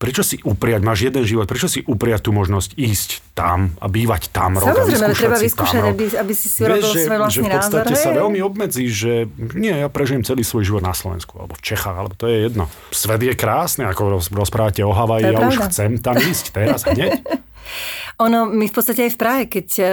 prečo 0.00 0.24
si 0.24 0.40
upriať, 0.40 0.80
máš 0.80 1.12
jeden 1.12 1.28
život, 1.28 1.44
prečo 1.44 1.68
si 1.68 1.84
upriať 1.84 2.24
tú 2.24 2.30
možnosť 2.32 2.72
ísť 2.72 3.36
tam 3.36 3.76
a 3.76 3.84
bývať 3.84 4.32
tam 4.32 4.56
rok 4.56 4.72
Samozrejme, 4.72 5.12
treba 5.12 5.36
vyskúšať, 5.36 5.82
aby, 5.92 6.04
aby 6.16 6.32
si 6.32 6.48
si 6.48 6.64
urobil 6.64 6.88
svoj 6.88 7.18
vlastný 7.20 7.36
že 7.36 7.40
v 7.44 7.50
podstate 7.52 7.92
názor, 7.92 8.04
sa 8.08 8.10
veľmi 8.16 8.40
obmedzí, 8.40 8.88
že 8.88 9.28
nie, 9.52 9.76
ja 9.76 9.92
prežijem 9.92 10.24
celý 10.24 10.40
svoj 10.40 10.64
život 10.72 10.80
na 10.80 10.96
Slovensku, 10.96 11.36
alebo 11.36 11.52
v 11.52 11.62
Čechách, 11.62 11.92
alebo 11.92 12.16
to 12.16 12.32
je 12.32 12.48
jedno. 12.48 12.64
Svet 12.88 13.20
je 13.20 13.36
krásny, 13.36 13.84
ako 13.84 14.24
rozprávate 14.32 14.80
o 14.80 14.96
Havaji, 14.96 15.28
ja 15.28 15.36
pravda. 15.36 15.52
už 15.52 15.56
chcem 15.68 15.90
tam 16.00 16.16
ísť 16.16 16.44
teraz 16.56 16.88
hneď. 16.88 17.20
Ono, 18.20 18.44
my 18.44 18.68
v 18.68 18.74
podstate 18.74 19.08
aj 19.08 19.12
v 19.16 19.20
Prahe, 19.20 19.42
keď 19.48 19.68
uh, 19.80 19.88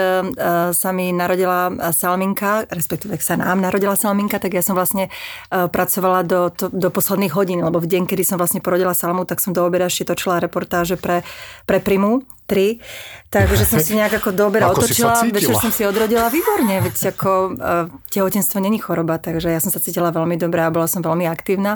sa 0.75 0.89
mi 0.91 1.15
narodila 1.15 1.71
Salminka, 1.95 2.67
respektíve 2.67 3.15
sa 3.23 3.39
nám 3.39 3.63
narodila 3.63 3.95
Salminka, 3.95 4.37
tak 4.37 4.51
ja 4.51 4.63
som 4.63 4.75
vlastne 4.75 5.07
pracovala 5.47 6.27
do, 6.27 6.51
to, 6.51 6.67
do 6.67 6.91
posledných 6.91 7.31
hodín, 7.31 7.63
lebo 7.63 7.79
v 7.79 7.87
deň, 7.87 8.03
kedy 8.03 8.27
som 8.27 8.35
vlastne 8.35 8.59
porodila 8.59 8.91
Salmu, 8.91 9.23
tak 9.23 9.39
som 9.39 9.55
do 9.55 9.63
obeda 9.63 9.87
ešte 9.87 10.11
točila 10.11 10.43
reportáže 10.43 10.99
pre, 10.99 11.23
pre 11.63 11.79
Primu, 11.79 12.27
3, 12.47 12.79
takže 13.27 13.67
som 13.67 13.83
si 13.83 13.91
nejak 13.91 14.23
ako 14.23 14.31
dobre 14.31 14.63
otočila, 14.63 15.19
večer 15.27 15.51
som 15.59 15.67
si 15.67 15.83
odrodila 15.83 16.31
výborne, 16.31 16.79
veď 16.79 17.11
ako 17.11 17.31
uh, 17.51 17.91
tehotenstvo 18.07 18.63
není 18.63 18.79
choroba, 18.79 19.19
takže 19.19 19.51
ja 19.51 19.59
som 19.59 19.67
sa 19.67 19.83
cítila 19.83 20.15
veľmi 20.15 20.39
dobre 20.39 20.63
a 20.63 20.71
bola 20.71 20.87
som 20.87 21.03
veľmi 21.03 21.27
aktívna. 21.27 21.75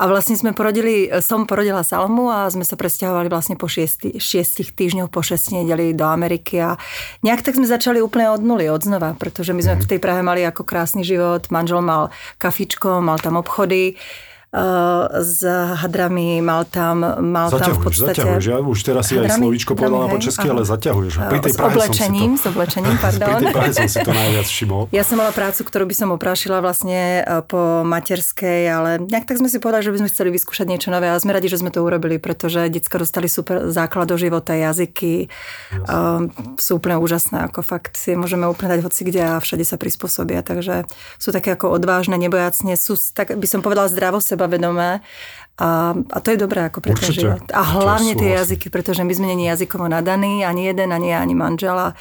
A 0.00 0.08
vlastne 0.08 0.34
sme 0.40 0.56
porodili, 0.56 1.12
som 1.20 1.44
porodila 1.44 1.84
Salmu 1.84 2.32
a 2.32 2.48
sme 2.48 2.64
sa 2.64 2.80
presťahovali 2.80 3.28
vlastne 3.28 3.60
po 3.60 3.68
šiesti, 3.68 4.16
šiestich 4.16 4.72
týždňoch, 4.72 5.12
po 5.12 5.20
šest 5.20 5.52
nedeli 5.52 5.92
do 5.92 6.08
Ameriky 6.08 6.56
a 6.64 6.80
nejak 7.20 7.44
tak 7.44 7.60
sme 7.60 7.68
začali 7.68 8.00
úplne 8.00 8.32
od 8.32 8.40
nuly, 8.40 8.72
od 8.72 8.80
znova, 8.80 9.12
pretože 9.20 9.52
my 9.52 9.60
sme 9.60 9.76
mm. 9.76 9.82
v 9.84 9.90
tej 9.92 10.00
Prahe 10.00 10.24
mali 10.24 10.40
ako 10.48 10.64
krásny 10.64 11.04
život, 11.04 11.52
manžel 11.52 11.84
mal 11.84 12.08
kafičko, 12.40 13.04
mal 13.04 13.20
tam 13.20 13.36
obchody, 13.36 14.00
s 15.20 15.44
hadrami, 15.44 16.40
mal 16.40 16.64
tam, 16.64 17.04
mal 17.20 17.52
zaťahuješ, 17.52 17.68
tam 17.68 17.76
v 17.76 17.84
podstate... 17.84 18.16
Zaťahuješ, 18.16 18.44
ja 18.48 18.58
už 18.64 18.78
teraz 18.80 19.04
si 19.04 19.14
aj 19.20 19.36
slovíčko 19.36 19.72
povedala 19.76 20.08
po 20.08 20.16
česky, 20.16 20.48
ale 20.48 20.64
zaťahuješ. 20.64 21.12
Pri 21.28 21.40
tej 21.44 21.52
s 21.52 21.60
oblečením, 21.60 22.30
to, 22.32 22.40
s 22.40 22.44
oblečením, 22.48 22.96
pardon. 22.96 23.28
Pri 23.28 23.34
tej 23.44 23.52
Prahe 23.52 23.72
som 23.76 23.88
si 23.92 23.98
to 24.00 24.12
najviac 24.16 24.46
všimol. 24.48 24.82
Ja 24.88 25.04
som 25.04 25.20
mala 25.20 25.36
prácu, 25.36 25.60
ktorú 25.68 25.84
by 25.84 25.94
som 25.96 26.08
oprášila 26.16 26.64
vlastne 26.64 27.20
eh, 27.20 27.44
po 27.44 27.84
materskej, 27.84 28.62
ale 28.72 28.90
nejak 29.04 29.28
tak 29.28 29.36
sme 29.36 29.52
si 29.52 29.60
povedali, 29.60 29.84
že 29.84 29.92
by 29.92 29.98
sme 30.00 30.08
chceli 30.08 30.28
vyskúšať 30.32 30.66
niečo 30.66 30.88
nové 30.88 31.12
a 31.12 31.20
sme 31.20 31.36
radi, 31.36 31.52
že 31.52 31.60
sme 31.60 31.68
to 31.68 31.84
urobili, 31.84 32.16
pretože 32.16 32.72
detská 32.72 32.96
dostali 32.96 33.28
super 33.28 33.68
základ 33.68 34.08
do 34.08 34.16
života, 34.16 34.56
jazyky, 34.56 35.28
um, 35.84 36.32
sú 36.56 36.80
úplne 36.80 36.96
úžasné, 36.96 37.44
ako 37.52 37.60
fakt 37.60 38.00
si 38.00 38.16
môžeme 38.16 38.48
úplne 38.48 38.78
dať 38.78 38.80
hoci 38.80 39.04
kde 39.04 39.36
a 39.36 39.44
všade 39.44 39.68
sa 39.68 39.76
prispôsobia, 39.76 40.40
takže 40.40 40.88
sú 41.20 41.28
také 41.36 41.52
ako 41.52 41.76
odvážne, 41.76 42.16
nebojacne, 42.16 42.80
sú, 42.80 42.96
tak 43.12 43.36
by 43.36 43.44
som 43.44 43.60
povedala 43.60 43.92
zdravo 43.92 44.24
sebavedomé 44.38 45.02
a, 45.58 45.90
a 45.90 46.18
to 46.22 46.30
je 46.30 46.38
dobré 46.38 46.70
ako 46.70 46.78
pre 46.78 46.94
ten 46.94 47.10
život. 47.10 47.42
A 47.50 47.66
hlavne 47.66 48.14
tie 48.14 48.38
jazyky, 48.38 48.70
pretože 48.70 49.02
my 49.02 49.10
sme 49.10 49.26
není 49.34 49.50
jazykovo 49.50 49.90
nadaní, 49.90 50.46
ani 50.46 50.70
jeden, 50.70 50.94
ani 50.94 51.10
ja, 51.10 51.18
ani 51.18 51.34
manžela. 51.34 51.98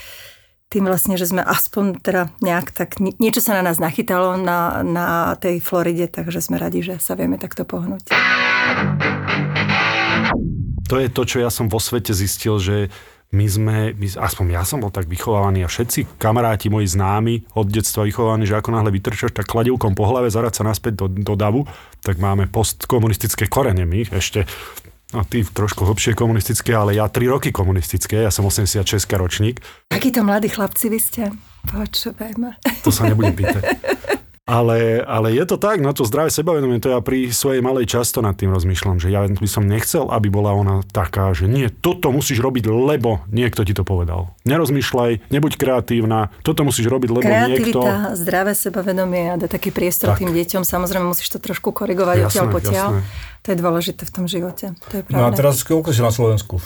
Tým 0.69 0.85
vlastne, 0.85 1.17
že 1.17 1.25
sme 1.25 1.41
aspoň 1.41 2.05
teda 2.05 2.29
nejak 2.37 2.69
tak, 2.69 3.01
niečo 3.01 3.41
sa 3.41 3.57
na 3.57 3.65
nás 3.65 3.81
nachytalo 3.81 4.37
na, 4.37 4.85
na 4.85 5.33
tej 5.41 5.57
Floride, 5.57 6.05
takže 6.05 6.37
sme 6.37 6.61
radi, 6.61 6.85
že 6.85 7.01
sa 7.01 7.17
vieme 7.17 7.41
takto 7.41 7.65
pohnúť. 7.65 8.13
To 10.93 10.95
je 11.01 11.09
to, 11.09 11.21
čo 11.25 11.41
ja 11.41 11.49
som 11.49 11.65
vo 11.65 11.81
svete 11.81 12.13
zistil, 12.13 12.61
že 12.61 12.93
my 13.35 13.45
sme, 13.45 13.77
my, 13.91 14.07
aspoň 14.07 14.55
ja 14.55 14.63
som 14.63 14.79
bol 14.79 14.87
tak 14.87 15.11
vychovávaný 15.11 15.67
a 15.67 15.71
všetci 15.71 16.15
kamaráti 16.15 16.71
moji 16.71 16.87
známi 16.87 17.43
od 17.59 17.67
detstva 17.67 18.07
vychovávaní, 18.07 18.47
že 18.47 18.55
ako 18.55 18.71
náhle 18.71 18.91
vytrčaš 18.95 19.35
tak 19.35 19.51
kladivkom 19.51 19.99
po 19.99 20.07
hlave, 20.07 20.31
zarať 20.31 20.59
sa 20.59 20.63
naspäť 20.63 21.03
do, 21.03 21.07
do 21.11 21.35
davu, 21.35 21.67
tak 21.99 22.23
máme 22.23 22.47
postkomunistické 22.47 23.51
korene 23.51 23.83
my, 23.83 24.07
ešte 24.15 24.47
No 25.15 25.23
ty 25.23 25.39
trošku 25.39 25.87
hlbšie 25.87 26.19
komunistické, 26.19 26.75
ale 26.75 26.99
ja 26.99 27.07
3 27.07 27.31
roky 27.31 27.55
komunistické, 27.55 28.27
ja 28.27 28.31
som 28.31 28.43
86 28.43 29.07
ročník. 29.15 29.63
Akí 29.87 30.11
to 30.11 30.19
mladí 30.19 30.51
chlapci 30.51 30.91
vy 30.91 30.99
ste? 30.99 31.31
Počúvaj 31.63 32.35
ma. 32.35 32.51
To 32.83 32.91
sa 32.91 33.07
nebudem 33.07 33.31
pýtať. 33.31 33.63
Ale, 34.47 35.03
ale 35.03 35.35
je 35.35 35.43
to 35.43 35.59
tak, 35.59 35.83
no 35.83 35.91
to 35.91 36.07
zdravé 36.07 36.31
sebavedomie, 36.31 36.79
to 36.79 36.87
ja 36.87 37.03
pri 37.03 37.35
svojej 37.35 37.59
malej 37.59 37.83
často 37.83 38.23
nad 38.23 38.31
tým 38.39 38.55
rozmýšľam, 38.55 38.95
že 38.95 39.11
ja 39.11 39.27
by 39.27 39.43
som 39.43 39.67
nechcel, 39.67 40.07
aby 40.07 40.31
bola 40.31 40.55
ona 40.55 40.87
taká, 40.87 41.35
že 41.35 41.51
nie, 41.51 41.67
toto 41.67 42.15
musíš 42.15 42.39
robiť, 42.39 42.71
lebo 42.71 43.19
niekto 43.27 43.67
ti 43.67 43.75
to 43.75 43.83
povedal. 43.83 44.31
Nerozmýšľaj, 44.47 45.27
nebuď 45.27 45.51
kreatívna, 45.59 46.31
toto 46.47 46.63
musíš 46.63 46.87
robiť, 46.87 47.09
lebo 47.11 47.27
Kreativita, 47.27 47.59
niekto... 47.59 48.15
zdravé 48.23 48.55
sebavedomie 48.55 49.23
a 49.31 49.35
dať 49.35 49.51
taký 49.51 49.75
priestor 49.75 50.15
tak. 50.15 50.23
tým 50.23 50.31
deťom, 50.31 50.63
samozrejme 50.63 51.11
musíš 51.11 51.27
to 51.27 51.43
trošku 51.43 51.75
korigovať 51.75 52.31
odtiaľ 52.31 52.47
potiaľ. 52.47 52.89
To 53.43 53.47
je 53.51 53.57
dôležité 53.59 54.07
v 54.07 54.11
tom 54.15 54.31
živote, 54.31 54.79
to 54.87 54.93
je 54.95 55.03
pravda. 55.03 55.27
No 55.27 55.27
a 55.27 55.35
teraz 55.35 55.59
koľko 55.67 55.91
si 55.91 55.99
na 55.99 56.11
Slovensku? 56.15 56.63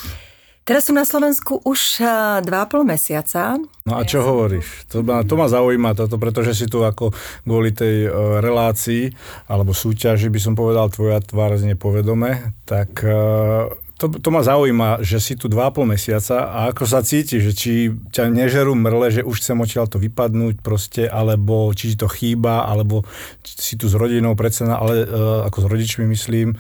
Teraz 0.71 0.87
som 0.87 0.95
na 0.95 1.03
Slovensku 1.03 1.59
už 1.67 1.99
2,5 2.47 2.47
mesiaca. 2.87 3.59
No 3.83 3.99
a 3.99 4.07
čo 4.07 4.23
hovoríš? 4.23 4.87
To 4.95 5.03
ma, 5.03 5.19
to 5.19 5.35
ma 5.35 5.51
zaujíma 5.51 5.99
toto, 5.99 6.15
pretože 6.15 6.55
si 6.55 6.63
tu 6.71 6.79
ako 6.79 7.11
kvôli 7.43 7.75
tej 7.75 8.07
uh, 8.07 8.39
relácii 8.39 9.11
alebo 9.51 9.75
súťaži 9.75 10.31
by 10.31 10.39
som 10.39 10.55
povedal 10.55 10.87
tvoja 10.87 11.19
tvár 11.19 11.59
znie 11.59 11.75
povedome, 11.75 12.55
tak 12.63 13.03
uh, 13.03 13.67
to, 14.01 14.09
to 14.17 14.29
ma 14.33 14.41
zaujíma, 14.41 15.05
že 15.05 15.21
si 15.21 15.37
tu 15.37 15.45
2,5 15.45 15.85
mesiaca 15.85 16.49
a 16.49 16.73
ako 16.73 16.83
sa 16.89 17.05
cíti, 17.05 17.37
že 17.37 17.53
či 17.53 17.93
ťa 18.09 18.33
nežerú 18.33 18.73
mrle, 18.73 19.13
že 19.13 19.21
už 19.21 19.43
chcem 19.43 19.59
odtiaľ 19.61 19.85
to 19.91 20.01
vypadnúť 20.01 20.63
proste, 20.65 21.05
alebo 21.05 21.69
či 21.77 21.93
ti 21.93 21.95
to 22.01 22.09
chýba, 22.09 22.65
alebo 22.65 23.05
si 23.43 23.77
tu 23.77 23.85
s 23.85 23.93
rodinou 23.93 24.33
predsa, 24.33 24.73
ale 24.73 25.05
ako 25.45 25.57
s 25.61 25.65
rodičmi 25.69 26.07
myslím, 26.09 26.57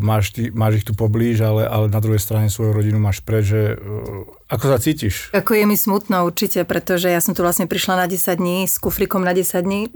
máš, 0.00 0.36
ty, 0.36 0.52
máš 0.52 0.82
ich 0.82 0.84
tu 0.84 0.92
poblíž, 0.92 1.40
ale, 1.40 1.64
ale 1.64 1.88
na 1.88 2.00
druhej 2.00 2.20
strane 2.20 2.52
svoju 2.52 2.76
rodinu 2.76 3.00
máš 3.00 3.24
preč, 3.24 3.56
že 3.56 3.80
ako 4.44 4.76
sa 4.76 4.76
cítiš? 4.76 5.32
Ako 5.32 5.56
je 5.56 5.64
mi 5.64 5.72
smutno 5.72 6.20
určite, 6.28 6.68
pretože 6.68 7.08
ja 7.08 7.16
som 7.24 7.32
tu 7.32 7.40
vlastne 7.40 7.64
prišla 7.64 8.04
na 8.04 8.06
10 8.06 8.36
dní 8.36 8.68
s 8.68 8.76
kufrikom 8.76 9.24
na 9.24 9.32
10 9.32 9.64
dní 9.64 9.88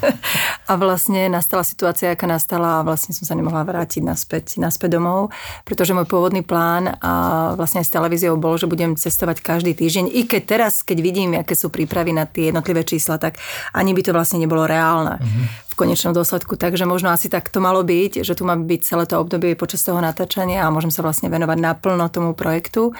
a 0.70 0.72
vlastne 0.78 1.26
nastala 1.26 1.66
situácia, 1.66 2.14
aká 2.14 2.30
nastala 2.30 2.80
a 2.80 2.86
vlastne 2.86 3.10
som 3.10 3.26
sa 3.26 3.34
nemohla 3.34 3.66
vrátiť 3.66 4.06
naspäť, 4.06 4.62
naspäť 4.62 5.02
domov, 5.02 5.34
pretože 5.66 5.90
môj 5.90 6.06
pôvodný 6.06 6.46
plán 6.46 6.94
a 7.02 7.12
vlastne 7.58 7.82
aj 7.82 7.90
s 7.90 7.94
televíziou 7.98 8.38
bol, 8.38 8.54
že 8.54 8.70
budem 8.70 8.94
cestovať 8.94 9.42
každý 9.42 9.74
týždeň. 9.74 10.06
I 10.14 10.22
keď 10.22 10.42
teraz, 10.46 10.86
keď 10.86 10.98
vidím, 11.02 11.34
aké 11.34 11.58
sú 11.58 11.66
prípravy 11.66 12.14
na 12.14 12.30
tie 12.30 12.54
jednotlivé 12.54 12.86
čísla, 12.86 13.18
tak 13.18 13.42
ani 13.74 13.90
by 13.90 14.06
to 14.06 14.14
vlastne 14.14 14.38
nebolo 14.38 14.70
reálne. 14.70 15.18
Mm-hmm 15.18 15.68
konečnom 15.80 16.12
dôsledku. 16.12 16.60
Takže 16.60 16.84
možno 16.84 17.08
asi 17.08 17.32
tak 17.32 17.48
to 17.48 17.56
malo 17.56 17.80
byť, 17.80 18.20
že 18.20 18.36
tu 18.36 18.44
má 18.44 18.52
byť 18.52 18.80
celé 18.84 19.08
to 19.08 19.16
obdobie 19.16 19.56
počas 19.56 19.80
toho 19.80 19.96
natáčania 19.96 20.68
a 20.68 20.68
môžem 20.68 20.92
sa 20.92 21.00
vlastne 21.00 21.32
venovať 21.32 21.56
naplno 21.56 22.04
tomu 22.12 22.36
projektu. 22.36 22.92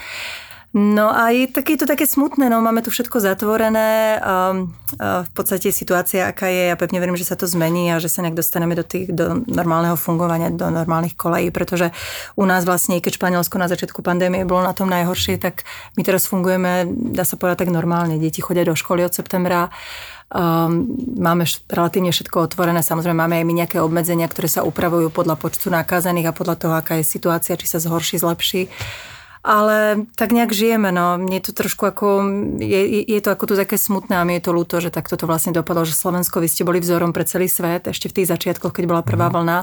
No 0.71 1.11
a 1.11 1.35
je, 1.35 1.51
tak, 1.51 1.67
je 1.67 1.83
to 1.83 1.87
také 1.87 2.07
smutné, 2.07 2.47
no 2.47 2.63
máme 2.63 2.79
tu 2.79 2.95
všetko 2.95 3.19
zatvorené, 3.19 4.23
a, 4.23 4.23
a 4.23 5.27
v 5.27 5.31
podstate 5.35 5.75
situácia, 5.75 6.31
aká 6.31 6.47
je, 6.47 6.71
ja 6.71 6.79
pevne 6.79 7.03
verím, 7.03 7.19
že 7.19 7.27
sa 7.27 7.35
to 7.35 7.51
zmení 7.51 7.91
a 7.91 7.99
že 7.99 8.07
sa 8.07 8.23
nejak 8.23 8.39
dostaneme 8.39 8.79
do, 8.79 8.87
tých, 8.87 9.11
do 9.11 9.43
normálneho 9.51 9.99
fungovania, 9.99 10.55
do 10.55 10.71
normálnych 10.71 11.19
kolejí, 11.19 11.51
pretože 11.51 11.91
u 12.39 12.47
nás 12.47 12.63
vlastne, 12.63 13.03
keď 13.03 13.19
Španielsko 13.19 13.59
na 13.59 13.67
začiatku 13.67 13.99
pandémie 13.99 14.47
bolo 14.47 14.63
na 14.63 14.71
tom 14.71 14.87
najhoršie, 14.87 15.43
tak 15.43 15.67
my 15.99 16.07
teraz 16.07 16.31
fungujeme, 16.31 16.87
dá 17.19 17.27
sa 17.27 17.35
povedať 17.35 17.67
tak 17.67 17.75
normálne, 17.75 18.23
deti 18.23 18.39
chodia 18.39 18.63
do 18.63 18.79
školy 18.79 19.03
od 19.03 19.11
septembra, 19.11 19.75
Um, 20.31 20.87
máme 21.19 21.43
relatívne 21.67 22.15
všetko 22.15 22.47
otvorené, 22.47 22.87
samozrejme 22.87 23.19
máme 23.19 23.43
aj 23.43 23.47
my 23.51 23.55
nejaké 23.67 23.83
obmedzenia, 23.83 24.31
ktoré 24.31 24.47
sa 24.47 24.63
upravujú 24.63 25.11
podľa 25.11 25.35
počtu 25.35 25.75
nakázaných 25.75 26.31
a 26.31 26.37
podľa 26.39 26.55
toho, 26.55 26.75
aká 26.79 27.03
je 27.03 27.11
situácia, 27.11 27.59
či 27.59 27.67
sa 27.67 27.83
zhorší, 27.83 28.23
zlepší. 28.23 28.71
Ale 29.41 30.05
tak 30.21 30.37
nejak 30.37 30.53
žijeme, 30.53 30.93
no. 30.93 31.17
Mne 31.17 31.41
to 31.41 31.57
trošku 31.57 31.89
ako, 31.89 32.29
je, 32.61 33.09
je 33.09 33.21
to 33.25 33.33
ako 33.33 33.45
tu 33.49 33.55
také 33.57 33.81
smutné 33.81 34.21
a 34.21 34.27
mi 34.29 34.37
je 34.37 34.45
to 34.45 34.53
ľúto, 34.53 34.85
že 34.85 34.93
takto 34.93 35.17
to 35.17 35.25
vlastne 35.25 35.57
dopadlo, 35.57 35.89
že 35.89 35.97
Slovensko, 35.97 36.45
vy 36.45 36.49
ste 36.53 36.69
boli 36.69 36.77
vzorom 36.77 37.17
pre 37.17 37.25
celý 37.25 37.49
svet, 37.49 37.89
ešte 37.89 38.13
v 38.13 38.21
tých 38.21 38.29
začiatkoch, 38.29 38.77
keď 38.77 38.85
bola 38.85 39.01
prvá 39.01 39.33
mm. 39.33 39.35
vlna 39.35 39.59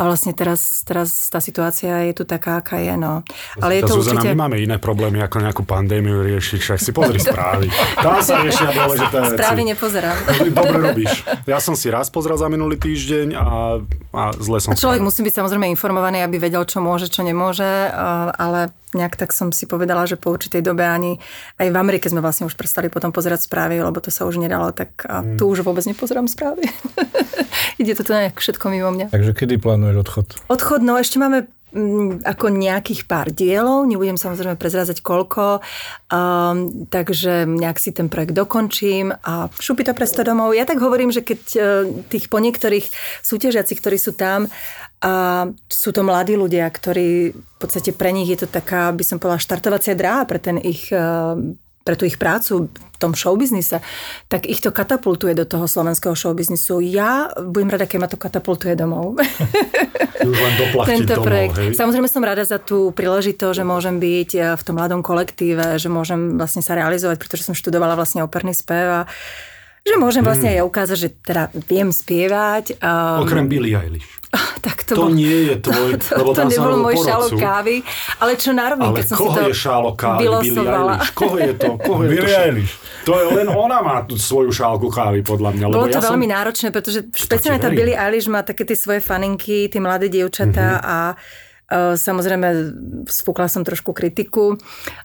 a 0.00 0.08
vlastne 0.08 0.32
teraz, 0.32 0.80
teraz 0.88 1.28
tá 1.28 1.44
situácia 1.44 2.08
je 2.08 2.16
tu 2.16 2.24
taká, 2.24 2.64
aká 2.64 2.80
je. 2.80 2.96
No. 2.96 3.20
Ale 3.60 3.76
je 3.76 3.82
to 3.84 4.00
Zuzana, 4.00 4.24
určite... 4.24 4.32
my 4.32 4.48
máme 4.48 4.56
iné 4.56 4.80
problémy, 4.80 5.20
ako 5.20 5.44
nejakú 5.44 5.62
pandémiu 5.68 6.24
riešiť, 6.24 6.56
však 6.56 6.78
si 6.80 6.90
pozri 6.96 7.20
správy. 7.20 7.68
Tam 8.00 8.16
sa 8.24 8.40
riešia 8.40 8.72
dôležité 8.72 9.16
veci. 9.20 9.36
Správy 9.36 9.62
nepozerám. 9.68 10.16
Dobre 10.56 10.78
robíš. 10.80 11.12
Ja 11.44 11.60
som 11.60 11.76
si 11.76 11.92
raz 11.92 12.08
pozrel 12.08 12.40
za 12.40 12.48
minulý 12.48 12.80
týždeň 12.80 13.36
a, 13.36 13.76
a 14.16 14.22
zle 14.40 14.56
som 14.64 14.72
a 14.72 14.80
Človek 14.80 15.04
musí 15.04 15.20
byť 15.20 15.36
samozrejme 15.36 15.68
informovaný, 15.68 16.24
aby 16.24 16.40
vedel, 16.40 16.64
čo 16.64 16.80
môže, 16.80 17.12
čo 17.12 17.20
nemôže, 17.20 17.68
ale 18.40 18.72
nejak 18.94 19.14
tak 19.14 19.30
som 19.30 19.54
si 19.54 19.70
povedala, 19.70 20.02
že 20.06 20.18
po 20.18 20.34
určitej 20.34 20.66
dobe 20.66 20.82
ani 20.82 21.22
aj 21.62 21.68
v 21.70 21.76
Amerike 21.78 22.10
sme 22.10 22.18
vlastne 22.18 22.46
už 22.50 22.58
prestali 22.58 22.90
potom 22.90 23.14
pozerať 23.14 23.46
správy, 23.46 23.78
lebo 23.78 24.02
to 24.02 24.10
sa 24.10 24.26
už 24.26 24.42
nedalo, 24.42 24.74
tak 24.74 25.06
a 25.06 25.22
mm. 25.22 25.38
tu 25.38 25.46
už 25.46 25.62
vôbec 25.62 25.86
nepozerám 25.86 26.26
správy. 26.26 26.66
Ide 27.80 27.94
to 27.96 28.02
nejak 28.10 28.36
všetko 28.36 28.66
mimo 28.68 28.90
mňa. 28.90 29.14
Takže 29.14 29.32
kedy 29.32 29.62
plánuješ 29.62 29.89
odchod? 29.98 30.38
Odchod, 30.46 30.86
no 30.86 30.94
ešte 30.94 31.18
máme 31.18 31.50
mm, 31.74 32.22
ako 32.22 32.46
nejakých 32.54 33.10
pár 33.10 33.34
dielov, 33.34 33.90
nebudem 33.90 34.14
samozrejme 34.14 34.54
prezrázať 34.54 35.02
koľko, 35.02 35.58
um, 36.12 36.86
takže 36.86 37.50
nejak 37.50 37.82
si 37.82 37.90
ten 37.90 38.06
projekt 38.06 38.38
dokončím 38.38 39.10
a 39.10 39.50
šupí 39.50 39.82
to 39.82 39.90
presto 39.90 40.22
domov. 40.22 40.54
Ja 40.54 40.62
tak 40.62 40.78
hovorím, 40.78 41.10
že 41.10 41.26
keď 41.26 41.40
uh, 41.56 41.62
tých 42.06 42.30
po 42.30 42.38
niektorých 42.38 42.86
súťažiacich, 43.26 43.78
ktorí 43.82 43.98
sú 43.98 44.14
tam, 44.14 44.46
a 45.00 45.48
sú 45.64 45.96
to 45.96 46.04
mladí 46.04 46.36
ľudia, 46.36 46.68
ktorí 46.68 47.32
v 47.32 47.56
podstate 47.56 47.96
pre 47.96 48.12
nich 48.12 48.28
je 48.28 48.44
to 48.44 48.48
taká, 48.52 48.92
by 48.92 49.00
som 49.00 49.16
povedala, 49.16 49.40
štartovacia 49.40 49.96
dráha 49.96 50.28
pre 50.28 50.36
ten 50.36 50.60
ich 50.60 50.92
eh, 50.92 51.00
pre 51.90 51.98
tú 51.98 52.06
ich 52.06 52.22
prácu 52.22 52.70
v 52.70 52.96
tom 53.02 53.18
showbiznise, 53.18 53.82
tak 54.30 54.46
ich 54.46 54.62
to 54.62 54.70
katapultuje 54.70 55.34
do 55.34 55.42
toho 55.42 55.66
slovenského 55.66 56.14
showbiznisu. 56.14 56.78
Ja 56.86 57.34
budem 57.34 57.74
rada, 57.74 57.90
keď 57.90 57.98
ma 57.98 58.06
to 58.06 58.14
katapultuje 58.14 58.78
domov. 58.78 59.18
len 60.22 60.86
Tento 60.86 61.18
domov, 61.18 61.26
projekt. 61.26 61.58
Hej? 61.58 61.74
Samozrejme 61.74 62.06
som 62.06 62.22
rada 62.22 62.46
za 62.46 62.62
tú 62.62 62.94
príležitosť, 62.94 63.58
že 63.58 63.64
môžem 63.66 63.98
byť 63.98 64.30
eh, 64.38 64.42
v 64.54 64.62
tom 64.62 64.78
mladom 64.78 65.02
kolektíve, 65.02 65.82
že 65.82 65.90
môžem 65.90 66.38
vlastne 66.38 66.62
sa 66.62 66.78
realizovať, 66.78 67.18
pretože 67.18 67.42
som 67.50 67.58
študovala 67.58 67.98
vlastne 67.98 68.22
operný 68.22 68.54
spev 68.54 68.86
a 68.86 69.10
že 69.80 69.96
môžem 69.96 70.20
vlastne 70.20 70.52
hmm. 70.52 70.58
aj 70.60 70.68
ukázať, 70.68 70.96
že 71.00 71.08
teda 71.24 71.42
viem 71.66 71.88
spievať. 71.88 72.78
Um, 72.78 73.24
Okrem 73.24 73.48
Billie 73.48 73.76
Eilish. 73.76 74.20
tak 74.66 74.86
to, 74.86 74.94
to 74.94 75.02
bol, 75.08 75.10
nie 75.10 75.50
je 75.50 75.54
tvoj, 75.58 75.98
to, 75.98 76.06
to, 76.14 76.14
lebo 76.22 76.30
to 76.36 76.42
nebol 76.46 76.74
môj 76.78 76.96
šálok 77.02 77.32
kávy, 77.34 77.74
ale 78.22 78.30
čo 78.38 78.50
narobím, 78.54 78.94
keď 78.94 79.06
som 79.10 79.16
si 79.18 79.26
to 79.26 79.42
je 79.50 79.56
šálok 79.56 79.96
kávy, 79.98 80.22
Billie 80.22 80.70
Eilish? 80.70 81.10
Koho 81.18 81.36
je 81.40 81.52
to? 81.58 81.70
Koho 81.86 82.00
je 82.06 82.08
Billie 82.14 82.36
Eilish. 82.36 82.72
To 83.08 83.12
je 83.16 83.26
len 83.32 83.48
ona 83.50 83.80
má 83.82 84.04
tú 84.06 84.14
svoju 84.20 84.54
šálku 84.54 84.86
kávy, 84.92 85.26
podľa 85.26 85.50
mňa. 85.56 85.64
Bolo 85.72 85.88
to 85.90 85.98
ja 85.98 86.04
veľmi 86.04 86.28
som... 86.28 86.34
náročné, 86.36 86.68
pretože 86.70 87.00
špeciálne 87.10 87.58
tá 87.58 87.72
Billie 87.72 87.96
Eilish 87.96 88.30
má 88.30 88.46
také 88.46 88.62
tie 88.62 88.78
svoje 88.78 89.00
faninky, 89.02 89.66
tie 89.66 89.80
mladé 89.82 90.06
dievčatá 90.06 90.78
mm-hmm. 90.78 90.86
a 90.86 90.96
samozrejme, 91.94 92.48
sfúkla 93.06 93.46
som 93.46 93.62
trošku 93.62 93.94
kritiku, 93.94 94.58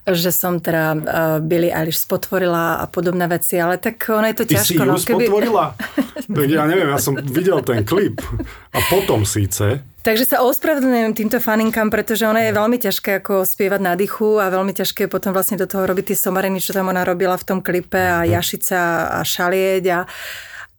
že 0.10 0.34
som 0.34 0.58
teda 0.58 0.86
eh, 0.94 1.00
Billy 1.46 1.70
Eilish 1.70 2.02
spotvorila 2.02 2.82
a 2.82 2.86
podobné 2.90 3.30
veci, 3.30 3.62
ale 3.62 3.78
tak 3.78 4.02
ono 4.10 4.26
je 4.26 4.36
to 4.42 4.46
Ty 4.50 4.54
ťažko. 4.58 4.66
si 4.66 4.74
ju 4.74 4.86
no, 4.86 4.98
keby... 4.98 5.26
spotvorila? 5.30 5.66
tak 6.42 6.48
ja 6.50 6.66
neviem, 6.66 6.90
ja 6.90 6.98
som 6.98 7.14
videl 7.22 7.62
ten 7.62 7.86
klip 7.86 8.18
a 8.74 8.80
potom 8.90 9.30
síce. 9.30 9.86
Takže 10.06 10.38
sa 10.38 10.46
ospravedlňujem 10.46 11.18
týmto 11.18 11.42
faninkám, 11.42 11.90
pretože 11.90 12.30
ono 12.30 12.38
je 12.38 12.54
veľmi 12.54 12.78
ťažké 12.78 13.26
ako 13.26 13.42
spievať 13.42 13.82
na 13.82 13.98
dychu 13.98 14.38
a 14.38 14.54
veľmi 14.54 14.70
ťažké 14.70 15.10
potom 15.10 15.34
vlastne 15.34 15.58
do 15.58 15.66
toho 15.66 15.86
robiť 15.90 16.14
tie 16.14 16.18
somariny, 16.30 16.62
čo 16.62 16.78
tam 16.78 16.94
ona 16.94 17.02
robila 17.02 17.34
v 17.38 17.46
tom 17.46 17.60
klipe 17.62 17.98
a 17.98 18.22
mhm. 18.22 18.30
jašica 18.38 18.80
a 19.18 19.20
šalieť 19.22 19.84
a 19.94 20.00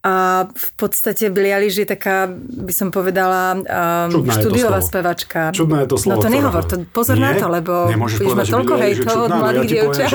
a 0.07 0.13
v 0.47 0.69
podstate 0.79 1.27
Billie 1.27 1.51
Eilish 1.51 1.83
je 1.83 1.83
taká, 1.83 2.31
by 2.31 2.71
som 2.71 2.95
povedala, 2.95 3.59
um, 3.59 4.23
štúdiová 4.23 4.79
spevačka. 4.79 5.51
Čudné 5.51 5.83
je 5.83 5.87
to 5.91 5.97
slovo. 5.99 6.15
No 6.15 6.23
to 6.23 6.29
nehovor, 6.31 6.63
to, 6.63 6.75
pozor 6.95 7.19
Nie? 7.19 7.27
na 7.27 7.31
to, 7.35 7.51
lebo 7.51 7.91
Nemôžeš 7.91 8.23
už 8.23 8.35
ma 8.39 8.45
toľko 8.47 8.73
hejtov 8.79 9.17
od 9.27 9.31
no 9.35 9.39
mladých 9.43 9.67
dievčat. 9.67 10.11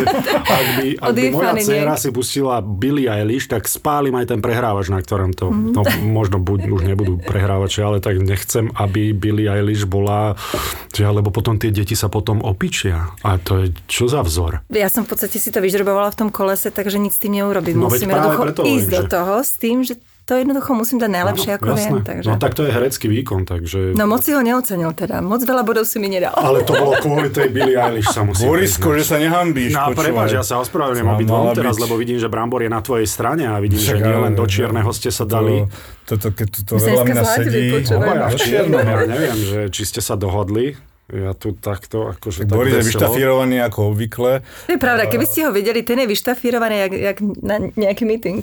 Ak 0.49 0.67
by, 0.81 0.87
ak 1.05 1.13
by 1.13 1.23
moja 1.29 1.53
dcera 1.61 1.95
si 2.01 2.09
pustila 2.09 2.65
Billie 2.65 3.13
Eilish, 3.13 3.53
tak 3.53 3.69
spálim 3.69 4.17
aj 4.17 4.33
ten 4.33 4.41
prehrávač, 4.41 4.89
na 4.89 5.05
ktorom 5.05 5.37
to, 5.37 5.53
mm. 5.53 5.77
no, 5.77 5.85
možno 6.09 6.41
buď, 6.41 6.73
už 6.73 6.83
nebudú 6.89 7.21
prehrávači, 7.21 7.85
ale 7.85 8.01
tak 8.01 8.17
nechcem, 8.17 8.73
aby 8.73 9.13
Billie 9.13 9.53
Eilish 9.53 9.85
bola, 9.85 10.41
že, 10.89 11.05
lebo 11.05 11.29
potom 11.29 11.61
tie 11.61 11.69
deti 11.69 11.93
sa 11.93 12.09
potom 12.09 12.41
opičia. 12.41 13.13
A 13.21 13.37
to 13.37 13.61
je 13.61 13.77
čo 13.85 14.09
za 14.09 14.25
vzor? 14.25 14.65
Ja 14.73 14.89
som 14.89 15.05
v 15.05 15.13
podstate 15.13 15.37
si 15.37 15.53
to 15.53 15.61
vyžrebovala 15.61 16.09
v 16.09 16.17
tom 16.17 16.29
kolese, 16.33 16.73
takže 16.73 16.97
nic 16.97 17.13
s 17.13 17.21
tým 17.21 17.37
neurobím. 17.37 17.77
No, 17.77 17.93
Musím 17.93 18.09
jednoducho 18.09 18.65
ísť 18.65 18.89
že... 18.89 18.95
do 18.97 19.03
toho 19.05 19.35
s 19.45 19.53
tým, 19.61 19.82
že 19.85 19.95
to 19.97 20.03
to 20.23 20.39
jednoducho 20.39 20.71
musím 20.73 20.97
dať 20.97 21.11
najlepšie, 21.13 21.51
Áno, 21.51 21.59
ako 21.59 21.67
jasné. 21.69 21.83
viem. 21.83 21.95
Takže... 22.01 22.29
No 22.31 22.37
tak 22.39 22.55
to 22.55 22.63
je 22.63 22.71
herecký 22.71 23.07
výkon, 23.11 23.43
takže... 23.43 23.79
No 23.93 24.07
moc 24.07 24.23
si 24.23 24.31
ho 24.31 24.39
neocenil 24.39 24.95
teda. 24.95 25.19
Moc 25.19 25.43
veľa 25.43 25.61
bodov 25.61 25.83
si 25.83 25.99
mi 25.99 26.07
nedal. 26.07 26.31
Ale 26.33 26.63
to 26.63 26.73
bolo 26.73 26.95
kvôli 26.97 27.27
tej 27.29 27.51
Billie 27.51 27.75
Eilish, 27.75 28.07
sa 28.07 28.23
musím 28.23 28.47
Borisko, 28.47 28.95
že 28.95 29.03
sa 29.05 29.19
nehambíš. 29.19 29.75
No, 29.75 29.91
prepáč, 29.91 30.33
ja 30.33 30.41
sa 30.41 30.63
ospravedlňujem 30.63 31.09
obidvom 31.11 31.51
teraz, 31.53 31.75
byť- 31.75 31.83
lebo 31.85 31.99
vidím, 31.99 32.17
že 32.17 32.31
Brambor 32.31 32.63
je 32.63 32.71
na 32.71 32.79
tvojej 32.79 33.05
strane 33.05 33.45
a 33.45 33.59
vidím, 33.59 33.77
že 33.77 33.93
Však, 33.93 34.01
nie 34.01 34.15
ale- 34.15 34.25
len 34.25 34.33
do 34.33 34.47
čierneho 34.47 34.91
ste 34.95 35.11
sa 35.11 35.27
dali. 35.27 35.67
To, 36.07 36.15
toto, 36.15 36.29
keď 36.31 36.49
to 36.63 36.75
sedí. 36.79 37.63
počúvaj. 37.75 37.99
Obaja 37.99 38.23
v 38.23 38.31
do 38.31 38.39
čiernom, 38.39 38.79
čierneho. 38.79 38.95
ja 38.95 39.07
neviem, 39.11 39.39
že 39.43 39.59
či 39.69 39.83
ste 39.85 39.99
sa 39.99 40.15
dohodli. 40.15 40.79
Ja 41.13 41.37
tu 41.37 41.53
takto, 41.53 42.09
akože 42.09 42.49
tak 42.49 42.57
Boris 42.57 42.73
je 42.73 42.89
vyštafírovaný 42.89 43.61
ako 43.61 43.93
obvykle. 43.93 44.41
To 44.41 44.73
je 44.73 44.81
pravda, 44.81 45.05
keby 45.13 45.29
ste 45.29 45.45
ho 45.45 45.53
videli, 45.53 45.85
ten 45.85 46.01
je 46.01 46.09
vyštafírovaný 46.09 46.89
jak, 46.89 46.93
jak 46.97 47.19
na 47.45 47.57
nejaký 47.77 48.09
meeting. 48.09 48.41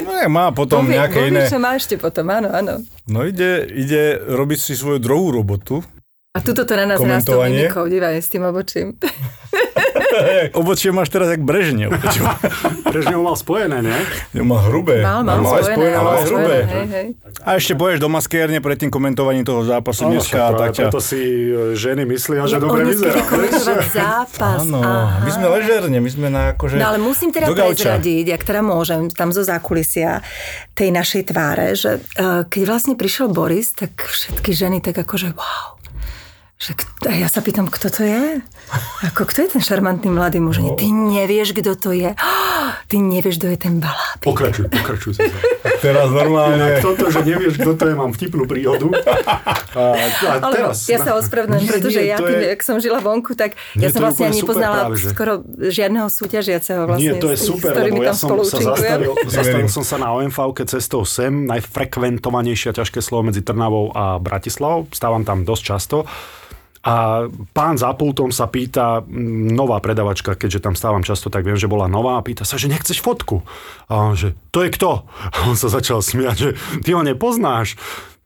No, 0.00 0.10
je, 0.16 0.32
má 0.32 0.48
potom 0.56 0.88
Povie- 0.88 0.96
nejaké 0.96 1.28
povie, 1.28 1.36
iné... 1.36 1.44
čo 1.44 1.60
má 1.60 1.76
ešte 1.76 2.00
potom, 2.00 2.24
áno, 2.32 2.48
áno. 2.48 2.80
No 3.04 3.28
ide, 3.28 3.68
ide 3.68 4.16
robiť 4.16 4.58
si 4.64 4.72
svoju 4.72 4.96
druhú 4.96 5.28
robotu. 5.28 5.84
A 6.32 6.40
tuto 6.40 6.64
to 6.64 6.72
na 6.72 6.88
nás 6.88 7.04
rastol 7.04 7.44
mimikou, 7.44 7.84
divaj 7.84 8.16
s 8.16 8.32
tým 8.32 8.48
obočím. 8.48 8.96
Obočie 10.54 10.90
máš 10.90 11.08
teraz 11.08 11.30
jak 11.30 11.42
Brežnev. 11.42 11.94
Brežnev 12.92 13.20
mal 13.22 13.36
spojené, 13.38 13.80
nie? 13.80 13.98
Ja 14.34 14.42
má 14.44 14.60
hrubé. 14.66 15.00
Mal, 15.00 15.22
mal 15.24 15.40
Mal 15.40 15.62
spojené, 15.62 15.74
spojené, 15.74 15.96
mal 15.96 16.04
mal 16.04 16.18
hrubé. 16.26 16.58
hej, 16.66 16.86
hej. 16.88 17.06
A 17.44 17.48
ešte 17.56 17.72
pôjdeš 17.78 18.00
do 18.02 18.10
maskérne 18.10 18.58
pred 18.58 18.76
tým 18.76 18.90
komentovaním 18.90 19.46
toho 19.46 19.62
zápasu 19.62 20.10
Áno, 20.10 20.18
dneska. 20.18 20.52
tak 20.56 20.70
ťa... 20.74 20.82
preto 20.88 21.00
si 21.00 21.20
e, 21.48 21.78
ženy 21.78 22.02
myslia, 22.08 22.44
že 22.50 22.58
dobre 22.58 22.82
On 22.84 22.90
vyzerá. 22.90 23.22
zápas. 23.88 24.66
Áno, 24.66 24.82
aha. 24.82 25.22
my 25.24 25.30
sme 25.30 25.46
ležerne, 25.60 25.98
my 26.02 26.10
sme 26.10 26.28
na 26.28 26.42
akože... 26.52 26.76
No 26.76 26.90
ale 26.92 26.98
musím 26.98 27.30
teda 27.30 27.48
prezradiť, 27.54 28.34
ak 28.34 28.42
teda 28.42 28.60
môžem, 28.60 29.08
tam 29.12 29.30
zo 29.30 29.46
zákulisia 29.46 30.20
tej 30.74 30.90
našej 30.90 31.30
tváre, 31.30 31.74
že 31.78 32.02
uh, 32.18 32.44
keď 32.46 32.62
vlastne 32.66 32.94
prišiel 32.98 33.30
Boris, 33.30 33.74
tak 33.74 33.94
všetky 33.98 34.50
ženy 34.54 34.78
tak 34.82 34.98
akože 34.98 35.34
wow. 35.34 35.77
Že, 36.58 36.74
k- 36.74 36.90
a 37.06 37.14
ja 37.14 37.30
sa 37.30 37.38
pýtam, 37.38 37.70
kto 37.70 37.86
to 37.88 38.02
je? 38.02 38.42
Ako, 39.06 39.22
kto 39.24 39.46
je 39.46 39.54
ten 39.54 39.62
šarmantný 39.62 40.10
mladý 40.10 40.38
muž? 40.38 40.58
No. 40.58 40.74
Ty 40.74 40.90
nevieš, 40.90 41.54
kto 41.54 41.72
to 41.72 41.94
je. 41.94 42.10
Ty 42.90 42.96
nevieš, 42.98 43.38
kto 43.38 43.46
je 43.46 43.58
ten 43.58 43.78
balábik. 43.78 44.26
Pokračuj, 44.26 44.66
pokračuj. 44.66 45.12
si. 45.14 45.22
Teraz 45.78 46.10
normálne... 46.10 46.82
Toto, 46.82 47.06
že 47.06 47.22
nevieš, 47.22 47.62
kto 47.62 47.72
to 47.72 47.84
je, 47.84 47.94
mám 47.94 48.10
vtipnú 48.10 48.42
príhodu. 48.44 48.90
A, 48.90 49.82
a 49.94 50.30
Ale 50.40 50.52
teraz... 50.52 50.82
ja 50.84 50.98
sa 50.98 51.14
ospravedlňujem, 51.14 51.70
pretože 51.70 52.00
nie, 52.00 52.10
ja 52.10 52.18
tým, 52.18 52.34
je- 52.34 52.50
jak 52.50 52.60
som 52.60 52.76
žila 52.76 52.98
vonku, 52.98 53.32
tak 53.32 53.54
Nie, 53.72 53.86
ja 53.86 53.88
som 53.88 54.02
vlastne 54.02 54.26
nepoznala 54.28 54.76
práve, 54.82 54.96
že- 54.98 55.14
skoro 55.14 55.32
žiadneho 55.54 56.08
súťažiaceho 56.08 56.80
vlastne, 56.84 57.06
Nie, 57.06 57.12
to 57.16 57.28
je 57.28 57.38
super, 57.38 57.70
s 57.70 57.78
lebo 57.78 58.02
ja 58.02 58.10
som 58.10 58.34
sa 58.42 58.58
zastavil, 58.66 59.14
zastavil 59.30 59.68
som 59.70 59.84
sa 59.86 59.96
na 59.96 60.10
OMV 60.10 60.34
cestou 60.66 61.06
sem, 61.06 61.46
najfrekventovanejšia 61.46 62.74
ťažké 62.74 62.98
slovo 62.98 63.30
medzi 63.30 63.40
Trnavou 63.40 63.92
a 63.92 64.18
Bratislavou. 64.18 64.90
Stávam 64.90 65.22
tam 65.22 65.46
dosť 65.46 65.62
často. 65.64 65.98
A 66.88 67.28
pán 67.52 67.76
za 67.76 67.92
pultom 67.92 68.32
sa 68.32 68.48
pýta, 68.48 69.04
mm, 69.04 69.52
nová 69.52 69.76
predavačka, 69.84 70.32
keďže 70.32 70.64
tam 70.64 70.72
stávam 70.72 71.04
často, 71.04 71.28
tak 71.28 71.44
viem, 71.44 71.60
že 71.60 71.68
bola 71.68 71.84
nová, 71.84 72.16
a 72.16 72.24
pýta 72.24 72.48
sa, 72.48 72.56
že 72.56 72.72
nechceš 72.72 73.04
fotku. 73.04 73.44
A 73.92 74.08
on, 74.08 74.16
že 74.16 74.32
to 74.48 74.64
je 74.64 74.72
kto? 74.72 75.04
A 75.04 75.36
on 75.52 75.56
sa 75.60 75.68
začal 75.68 76.00
smiať, 76.00 76.36
že 76.40 76.50
ty 76.80 76.96
ho 76.96 77.04
nepoznáš. 77.04 77.76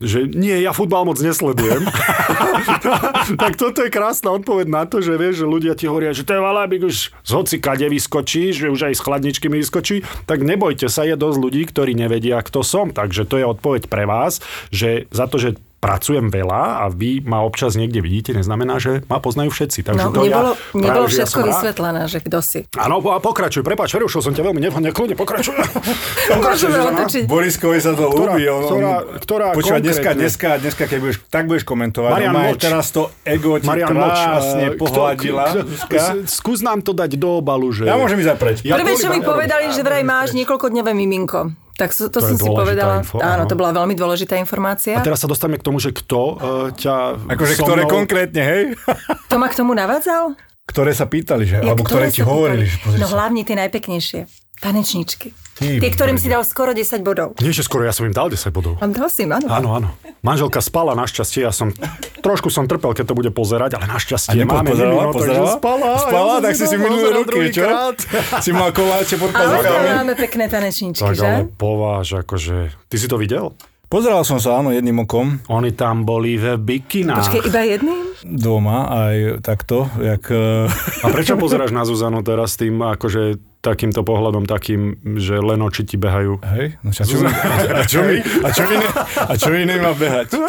Že 0.02 0.34
nie, 0.34 0.62
ja 0.62 0.74
futbal 0.74 1.06
moc 1.06 1.18
nesledujem. 1.18 1.86
tak 3.42 3.54
toto 3.58 3.86
je 3.86 3.90
krásna 3.90 4.34
odpoveď 4.34 4.66
na 4.66 4.82
to, 4.86 4.98
že 4.98 5.14
vieš, 5.14 5.42
že 5.42 5.46
ľudia 5.46 5.74
ti 5.78 5.86
hovoria, 5.86 6.10
že 6.14 6.26
to 6.26 6.34
je 6.34 6.42
Valabik 6.42 6.86
už 6.86 7.14
z 7.14 7.30
hoci 7.34 7.62
kade 7.62 7.86
vyskočí, 7.86 8.50
že 8.50 8.70
už 8.70 8.90
aj 8.90 8.98
z 8.98 9.02
chladničky 9.02 9.46
mi 9.46 9.62
vyskočí, 9.62 10.02
tak 10.26 10.42
nebojte 10.42 10.90
sa, 10.90 11.06
je 11.06 11.14
dosť 11.14 11.38
ľudí, 11.38 11.62
ktorí 11.70 11.94
nevedia, 11.94 12.42
kto 12.42 12.66
som. 12.66 12.90
Takže 12.90 13.26
to 13.26 13.38
je 13.38 13.46
odpoveď 13.46 13.86
pre 13.86 14.06
vás, 14.06 14.42
že 14.74 15.06
za 15.14 15.30
to, 15.30 15.38
že 15.38 15.58
pracujem 15.82 16.30
veľa 16.30 16.62
a 16.78 16.84
vy 16.88 17.18
ma 17.20 17.42
občas 17.42 17.74
niekde 17.74 17.98
vidíte, 17.98 18.30
neznamená, 18.32 18.78
že 18.78 19.02
ma 19.04 19.18
poznajú 19.18 19.50
všetci. 19.50 19.82
Takže 19.82 19.98
No, 19.98 20.14
to 20.14 20.22
nebolo, 20.22 20.54
ja, 20.54 20.78
nebolo 20.78 20.86
práve, 21.02 21.10
že 21.10 21.18
ja 21.18 21.26
všetko 21.26 21.40
rád. 21.40 21.48
vysvetlené, 21.50 22.02
že 22.06 22.18
kto 22.22 22.38
si. 22.38 22.60
Áno, 22.72 23.02
a 23.02 23.18
pokračuj, 23.18 23.60
prepáč, 23.60 23.90
prerušil 23.90 24.22
som 24.22 24.30
ťa 24.30 24.42
veľmi 24.44 24.62
nevhodne, 24.62 24.94
kľudne 24.94 25.18
pokračuj. 25.18 25.58
Otočiť. 26.32 27.24
Boriskovi 27.26 27.78
sa 27.78 27.92
to 27.92 28.06
ľúbi. 28.08 28.46
On, 28.46 28.62
ktorá- 28.62 29.02
ktorá 29.18 29.46
Počúva, 29.52 29.78
dneska, 29.78 30.14
dneska, 30.14 30.48
dneska, 30.56 30.82
keď 30.86 30.98
budeš, 31.02 31.16
tak 31.26 31.44
budeš 31.44 31.64
komentovať. 31.64 32.10
Marian 32.12 32.32
Moč. 32.32 32.60
teraz 32.60 32.86
to 32.88 33.10
ego 33.26 33.58
ti 33.58 33.66
Marian 33.66 33.90
krásne 33.90 34.78
pohľadila. 34.78 35.44
Skús 36.24 36.62
nám 36.62 36.80
to 36.80 36.94
dať 36.94 37.18
do 37.18 37.42
obalu, 37.42 37.74
že... 37.74 37.84
Ja 37.84 37.98
môžem 37.98 38.22
ísť 38.22 38.30
zapreč. 38.30 38.56
Ja 38.62 38.78
Prvé, 38.78 38.94
čo 38.94 39.10
mi 39.10 39.18
povedali, 39.18 39.74
že 39.74 39.82
vraj 39.82 40.02
máš 40.02 40.30
niekoľkodňové 40.32 40.94
miminko. 40.94 41.61
Tak 41.72 41.88
to, 41.90 42.12
To 42.12 42.20
som 42.20 42.36
si 42.36 42.44
povedala. 42.44 43.00
info, 43.00 43.16
áno, 43.16 43.44
áno. 43.44 43.50
to 43.50 43.56
bola 43.56 43.72
veľmi 43.72 43.96
dôležitá 43.96 44.36
informácia. 44.36 44.92
A 44.92 45.00
teraz 45.00 45.24
sa 45.24 45.28
dostaneme 45.28 45.56
k 45.56 45.64
tomu, 45.64 45.80
že 45.80 45.90
kto 45.90 46.20
uh, 46.20 46.36
ťa... 46.70 47.24
Akože 47.32 47.56
so 47.56 47.64
ktoré 47.64 47.88
mnou- 47.88 47.94
konkrétne, 47.96 48.42
hej? 48.44 48.62
To 49.32 49.40
ma 49.40 49.48
k 49.48 49.56
tomu 49.56 49.72
navádzal? 49.72 50.36
Ktoré 50.64 50.92
sa 50.92 51.04
pýtali, 51.04 51.44
že? 51.44 51.56
Ja, 51.56 51.62
Alebo 51.64 51.82
ktoré 51.82 52.08
ti 52.08 52.20
sa 52.20 52.28
hovorili, 52.28 52.64
že 52.64 52.78
pozri 52.78 52.98
No 52.98 53.06
sa. 53.06 53.14
hlavne 53.16 53.42
tie 53.42 53.56
najpeknejšie. 53.56 54.20
Tanečničky. 54.56 55.34
Ty 55.52 55.66
Tie, 55.76 55.90
ktorým 55.90 56.14
si 56.16 56.26
dal 56.26 56.42
skoro 56.42 56.70
10 56.70 57.02
bodov. 57.02 57.34
Nie, 57.36 57.50
že 57.50 57.60
skoro, 57.60 57.82
ja 57.82 57.90
som 57.90 58.06
im 58.06 58.10
dal 58.10 58.30
10 58.30 58.46
bodov. 58.48 58.78
A 58.78 58.86
dal 58.86 59.06
si 59.06 59.26
im, 59.26 59.32
áno. 59.32 59.46
Áno, 59.48 59.68
áno. 59.74 59.88
Manželka 60.20 60.60
spala 60.60 60.94
našťastie, 60.94 61.42
ja 61.42 61.50
som 61.50 61.74
trošku 62.16 62.46
som 62.46 62.64
trpel, 62.64 62.94
keď 62.94 63.04
to 63.04 63.14
bude 63.16 63.30
pozerať, 63.30 63.74
ale 63.74 63.84
A 63.84 63.92
našťastie 63.92 64.38
nepo- 64.38 64.54
máme 64.54 64.70
pozerala, 64.70 65.02
takže 65.04 65.18
pozerala? 65.18 65.50
spala. 65.52 65.88
Spala, 65.98 66.32
ja 66.32 66.40
tak 66.40 66.54
si 66.54 66.64
si 66.64 66.76
minulé 66.78 67.08
roky, 67.10 67.38
čo? 67.50 67.66
Si 68.38 68.50
mal 68.50 68.70
koláče 68.70 69.14
pod 69.16 69.28
Ale 69.28 69.34
to 69.34 69.50
pazukami. 69.60 69.88
máme 69.98 70.14
pekné 70.16 70.44
tanečničky, 70.46 71.02
Tak 71.02 71.14
že? 71.16 71.26
ale 71.26 71.42
pováž, 71.50 72.22
akože... 72.22 72.56
Ty 72.86 72.96
si 72.96 73.06
to 73.06 73.18
videl? 73.18 73.50
Pozeral 73.92 74.24
som 74.24 74.40
sa, 74.40 74.56
áno, 74.56 74.72
jedným 74.72 75.04
okom. 75.04 75.36
Oni 75.52 75.76
tam 75.76 76.08
boli 76.08 76.40
v 76.40 76.56
bikinách. 76.56 77.28
Počkej, 77.28 77.44
iba 77.44 77.60
jedným? 77.60 78.02
Doma 78.24 78.88
aj 78.88 79.44
takto, 79.44 79.84
jak... 80.00 80.32
eh, 80.32 81.04
A 81.04 81.12
prečo 81.12 81.36
pozeráš 81.36 81.76
na 81.76 81.84
Zuzanu 81.84 82.24
teraz 82.24 82.56
tým, 82.56 82.80
akože 82.80 83.36
takýmto 83.60 84.00
pohľadom 84.00 84.48
takým, 84.48 84.96
že 85.20 85.36
len 85.36 85.60
oči 85.60 85.84
ti 85.84 86.00
behajú? 86.00 86.40
Hej, 86.40 86.80
no 86.80 86.88
čo, 86.88 87.04
a 87.04 87.06
čo, 87.06 87.20
mi, 87.20 87.28
a 87.28 87.82
čo, 87.84 88.00
mi, 88.00 88.16
a 88.24 88.48
čo, 88.48 88.64
iné, 88.64 88.86
a 89.28 89.32
čo 89.36 89.50
iné 89.52 89.74
má 89.76 89.92
behať? 89.92 90.40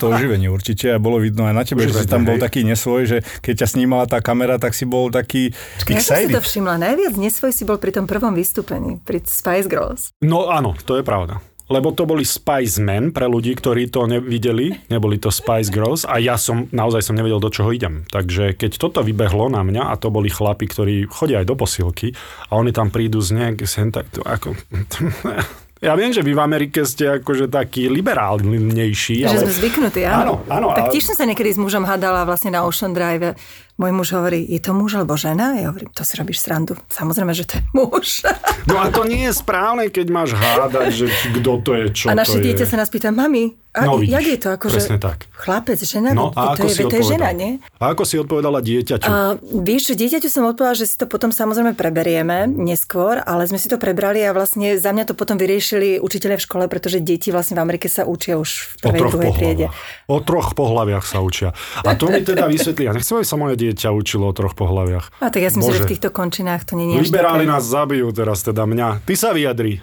To 0.00 0.16
oživenie 0.16 0.48
určite 0.48 0.96
a 0.96 0.96
bolo 0.96 1.20
vidno 1.20 1.44
aj 1.44 1.52
na 1.52 1.68
tebe, 1.68 1.84
že 1.84 2.00
si 2.00 2.08
tam 2.08 2.24
bol 2.24 2.40
hej. 2.40 2.48
taký 2.48 2.64
nesvoj, 2.64 3.04
že 3.04 3.18
keď 3.44 3.54
ťa 3.60 3.66
snímala 3.76 4.08
tá 4.08 4.24
kamera, 4.24 4.56
tak 4.56 4.72
si 4.72 4.88
bol 4.88 5.12
taký 5.12 5.52
Ja 5.84 6.00
som 6.00 6.16
si 6.16 6.32
to 6.32 6.40
všimla. 6.40 6.80
Najviac 6.80 7.12
nesvoj 7.20 7.52
si 7.52 7.68
bol 7.68 7.76
pri 7.76 7.92
tom 7.92 8.08
prvom 8.08 8.32
vystúpení, 8.32 9.04
pri 9.04 9.20
Spice 9.20 9.68
Girls. 9.68 10.16
No 10.24 10.48
áno, 10.48 10.72
to 10.88 10.96
je 10.96 11.04
pravda. 11.04 11.44
Lebo 11.66 11.90
to 11.90 12.06
boli 12.06 12.22
Spice 12.22 12.78
Men 12.78 13.10
pre 13.10 13.26
ľudí, 13.26 13.50
ktorí 13.58 13.90
to 13.90 14.06
nevideli, 14.06 14.86
neboli 14.86 15.18
to 15.18 15.34
Spice 15.34 15.74
Girls 15.74 16.06
a 16.06 16.22
ja 16.22 16.38
som, 16.38 16.70
naozaj 16.70 17.10
som 17.10 17.18
nevedel, 17.18 17.42
do 17.42 17.50
čoho 17.50 17.74
idem. 17.74 18.06
Takže 18.06 18.54
keď 18.54 18.78
toto 18.78 19.02
vybehlo 19.02 19.50
na 19.50 19.66
mňa 19.66 19.90
a 19.90 19.98
to 19.98 20.14
boli 20.14 20.30
chlapi, 20.30 20.70
ktorí 20.70 21.10
chodia 21.10 21.42
aj 21.42 21.50
do 21.50 21.58
posilky 21.58 22.14
a 22.50 22.54
oni 22.54 22.70
tam 22.70 22.94
prídu 22.94 23.18
z 23.18 23.34
nejak 23.34 23.66
sem 23.66 23.90
tak, 23.90 24.06
to 24.14 24.22
ako... 24.22 24.54
Ja 25.76 25.92
viem, 25.92 26.08
že 26.08 26.24
vy 26.24 26.32
v 26.32 26.40
Amerike 26.40 26.88
ste 26.88 27.20
akože 27.20 27.52
takí 27.52 27.92
liberálnejší, 27.92 29.28
Že 29.28 29.28
ale... 29.28 29.44
sme 29.44 29.54
zvyknutí, 29.60 30.08
áno. 30.08 30.40
Áno, 30.48 30.72
áno, 30.72 30.72
Tak 30.72 30.88
tiež 30.88 31.12
som 31.12 31.16
sa 31.20 31.28
niekedy 31.28 31.52
s 31.52 31.60
mužom 31.60 31.84
hádala 31.84 32.24
vlastne 32.24 32.48
na 32.48 32.64
Ocean 32.64 32.96
Drive. 32.96 33.36
Môj 33.76 33.92
muž 33.92 34.16
hovorí, 34.16 34.40
je 34.40 34.56
to 34.56 34.72
muž 34.72 34.96
alebo 34.96 35.20
žena? 35.20 35.52
Ja 35.52 35.68
hovorím, 35.68 35.92
to 35.92 36.00
si 36.00 36.16
robíš 36.16 36.40
srandu. 36.40 36.80
Samozrejme, 36.88 37.36
že 37.36 37.44
to 37.44 37.60
je 37.60 37.62
muž. 37.76 38.24
No 38.64 38.80
a 38.80 38.88
to 38.88 39.04
nie 39.04 39.28
je 39.28 39.36
správne, 39.36 39.92
keď 39.92 40.06
máš 40.08 40.32
hádať, 40.32 40.88
že 40.96 41.06
kto 41.36 41.60
to 41.60 41.70
je, 41.76 41.84
čo 41.92 42.04
a 42.08 42.16
naše 42.16 42.40
dieťa 42.40 42.64
je. 42.64 42.70
sa 42.72 42.80
nás 42.80 42.88
pýta, 42.88 43.12
mami, 43.12 43.52
a 43.76 43.84
No, 43.84 44.00
vidíš, 44.00 44.12
jak 44.16 44.24
je 44.24 44.38
to? 44.40 44.48
Akože 44.56 44.76
presne 44.80 44.96
tak. 44.96 45.18
Chlapec, 45.36 45.76
žena, 45.84 46.16
No 46.16 46.32
a 46.32 46.56
to, 46.56 46.64
ako 46.64 46.66
je, 46.72 46.72
si 46.72 46.82
to 46.88 46.96
je 46.96 47.04
žena, 47.04 47.28
nie? 47.36 47.60
A 47.76 47.92
ako 47.92 48.02
si 48.08 48.16
odpovedala 48.16 48.64
dieťaťu? 48.64 49.04
A, 49.04 49.36
vieš, 49.36 49.92
že 49.92 50.00
dieťaťu 50.00 50.28
som 50.32 50.48
odpovedala, 50.48 50.80
že 50.80 50.88
si 50.88 50.96
to 50.96 51.04
potom 51.04 51.28
samozrejme 51.28 51.76
preberieme 51.76 52.48
neskôr, 52.48 53.20
ale 53.20 53.44
sme 53.44 53.60
si 53.60 53.68
to 53.68 53.76
prebrali 53.76 54.24
a 54.24 54.32
vlastne 54.32 54.80
za 54.80 54.96
mňa 54.96 55.12
to 55.12 55.14
potom 55.14 55.36
vyriešili 55.36 56.00
učiteľe 56.00 56.40
v 56.40 56.42
škole, 56.48 56.64
pretože 56.72 57.04
deti 57.04 57.28
vlastne 57.28 57.60
v 57.60 57.68
Amerike 57.68 57.92
sa 57.92 58.08
učia 58.08 58.40
už 58.40 58.48
v 58.48 58.72
prvej, 58.80 59.00
druhej 59.12 59.32
triede. 59.36 59.66
O 60.08 60.24
troch 60.24 60.56
pohľaviach 60.56 61.04
sa 61.04 61.20
učia. 61.20 61.52
A 61.84 61.92
to 62.00 62.08
mi 62.08 62.24
teda 62.24 62.48
vysvetlí. 62.48 62.88
Ja 62.88 62.96
nechcem, 62.96 63.20
aby 63.20 63.28
sa 63.28 63.36
moje 63.36 63.60
dieťa 63.60 63.65
učilo 63.74 64.30
o 64.30 64.34
troch 64.36 64.54
pohľaviach. 64.54 65.18
A 65.18 65.32
tak 65.32 65.42
ja 65.42 65.50
si 65.50 65.58
myslím, 65.58 65.74
že 65.74 65.86
v 65.88 65.92
týchto 65.98 66.10
končinách 66.14 66.62
to 66.62 66.78
nie 66.78 66.92
je 66.94 67.08
Liberáli 67.08 67.48
také. 67.48 67.52
nás 67.56 67.64
zabijú 67.66 68.12
teraz, 68.14 68.44
teda 68.46 68.62
mňa. 68.68 69.02
Ty 69.02 69.14
sa 69.18 69.34
vyjadri. 69.34 69.82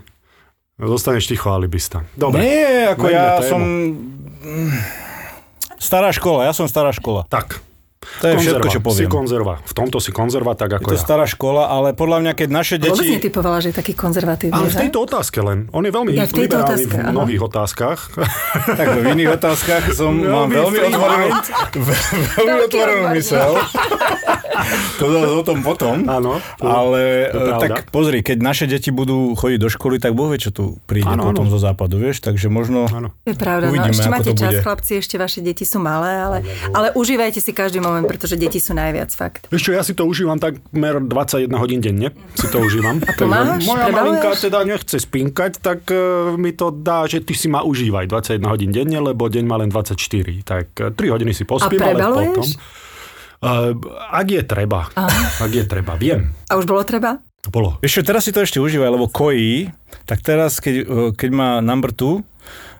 Zostaneš 0.79 1.27
ticho, 1.27 1.51
alibista. 1.51 2.07
Dobre. 2.15 2.39
Nie, 2.45 2.95
ako 2.95 3.05
Veďme 3.05 3.17
ja 3.17 3.27
tému. 3.41 3.49
som... 3.51 3.61
Stará 5.81 6.09
škola, 6.15 6.47
ja 6.47 6.53
som 6.55 6.67
stará 6.71 6.95
škola. 6.95 7.27
Tak. 7.27 7.59
To 8.21 8.25
je 8.29 8.35
všetko, 8.37 8.67
čo 8.69 8.79
poviem. 8.83 9.05
Si 9.05 9.05
konzerva. 9.09 9.53
V 9.65 9.73
tomto 9.73 9.97
si 9.97 10.11
konzerva, 10.13 10.53
tak 10.53 10.77
ako 10.77 10.91
je 10.91 10.93
to 10.93 10.95
ja. 10.99 11.01
stará 11.01 11.25
škola, 11.25 11.71
ale 11.71 11.97
podľa 11.97 12.17
mňa, 12.21 12.31
keď 12.37 12.49
naše 12.51 12.75
deti... 12.77 12.93
Vôbec 12.93 13.17
netypovala, 13.17 13.57
že 13.63 13.73
je 13.73 13.75
taký 13.79 13.93
konzervatívny. 13.97 14.53
Ale 14.53 14.67
v 14.69 14.77
tejto 14.87 14.97
otázke 15.05 15.39
len. 15.41 15.71
On 15.73 15.81
je 15.81 15.91
veľmi 15.91 16.09
Ja 16.13 16.29
v 16.29 16.45
liberálny 16.45 16.85
otázke, 16.85 16.95
v 16.99 17.13
mnohých 17.15 17.41
otázkach. 17.41 17.99
Tak 18.77 18.87
v 19.01 19.05
iných 19.17 19.31
otázkach 19.39 19.83
som 19.95 20.13
mám 20.19 20.49
Veľmi 20.53 20.79
otvorenú, 20.91 21.27
veľmi 22.39 22.61
otvorenú 22.69 23.03
mysel. 23.17 23.51
To 25.01 25.05
o 25.09 25.43
tom 25.43 25.65
potom. 25.65 26.05
Áno, 26.07 26.39
Ale 26.61 27.29
e, 27.29 27.33
pravda. 27.33 27.59
tak 27.59 27.71
pozri, 27.89 28.21
keď 28.21 28.37
naše 28.39 28.65
deti 28.69 28.93
budú 28.93 29.33
chodiť 29.33 29.59
do 29.59 29.69
školy, 29.69 29.97
tak 29.97 30.13
Boh 30.13 30.29
vie, 30.29 30.39
čo 30.39 30.53
tu 30.53 30.77
príde 30.85 31.09
Áno, 31.09 31.33
potom 31.33 31.49
áno. 31.49 31.53
zo 31.53 31.59
západu, 31.59 31.99
vieš, 31.99 32.21
takže 32.23 32.47
možno... 32.47 32.85
Áno. 32.89 33.11
Je 33.25 33.35
pravda, 33.35 33.73
Uvidíme, 33.73 33.91
no 33.91 33.95
ešte 33.97 34.09
máte 34.09 34.31
čas, 34.37 34.53
bude. 34.53 34.63
chlapci, 34.63 34.91
ešte 35.01 35.15
vaše 35.17 35.39
deti 35.41 35.65
sú 35.65 35.81
malé, 35.81 36.11
ale, 36.21 36.37
ale 36.71 36.87
užívajte 36.93 37.41
si 37.41 37.51
každý 37.51 37.81
moment, 37.81 38.02
pretože 38.05 38.35
deti 38.35 38.59
sú 38.59 38.75
najviac, 38.75 39.09
fakt. 39.13 39.41
Vieš 39.49 39.61
čo, 39.67 39.71
ja 39.75 39.81
si 39.81 39.93
to 39.97 40.03
užívam 40.07 40.37
takmer 40.37 40.99
21 41.01 41.49
hodín 41.57 41.79
denne. 41.79 42.11
Si 42.35 42.47
to 42.49 42.63
užívam. 42.63 43.01
A 43.09 43.11
pomáhaš? 43.15 43.63
Moja 43.67 43.87
malinka 43.89 44.29
teda 44.37 44.63
nechce 44.67 44.97
spinkať, 44.99 45.59
tak 45.59 45.87
uh, 45.89 46.33
mi 46.35 46.51
to 46.53 46.71
dá, 46.71 47.05
že 47.07 47.23
ty 47.23 47.33
si 47.33 47.51
ma 47.51 47.63
užívaj 47.63 48.09
21 48.09 48.43
hodín 48.47 48.71
denne, 48.71 48.99
lebo 48.99 49.27
deň 49.27 49.43
má 49.43 49.59
len 49.59 49.69
24. 49.71 49.95
Tak 50.43 50.65
uh, 50.79 50.95
3 50.95 51.13
hodiny 51.13 51.31
si 51.35 51.43
pospím, 51.43 51.81
ale 51.83 52.01
potom... 52.31 52.47
Uh, 53.43 53.75
ak 54.07 54.27
je 54.31 54.41
treba. 54.47 54.87
Ak 55.43 55.51
je 55.51 55.67
treba. 55.67 55.99
Viem. 55.99 56.31
A 56.47 56.55
už 56.55 56.63
bolo 56.63 56.79
treba? 56.87 57.19
Bolo. 57.51 57.75
Vieš 57.83 57.99
čo, 57.99 58.07
teraz 58.07 58.23
si 58.23 58.31
to 58.31 58.39
ešte 58.39 58.63
užívaj, 58.63 58.87
lebo 58.87 59.11
kojí, 59.11 59.67
tak 60.07 60.23
teraz, 60.23 60.63
keď, 60.63 60.75
e, 60.79 60.83
keď 61.11 61.29
má 61.35 61.49
number 61.59 61.91
two, 61.91 62.23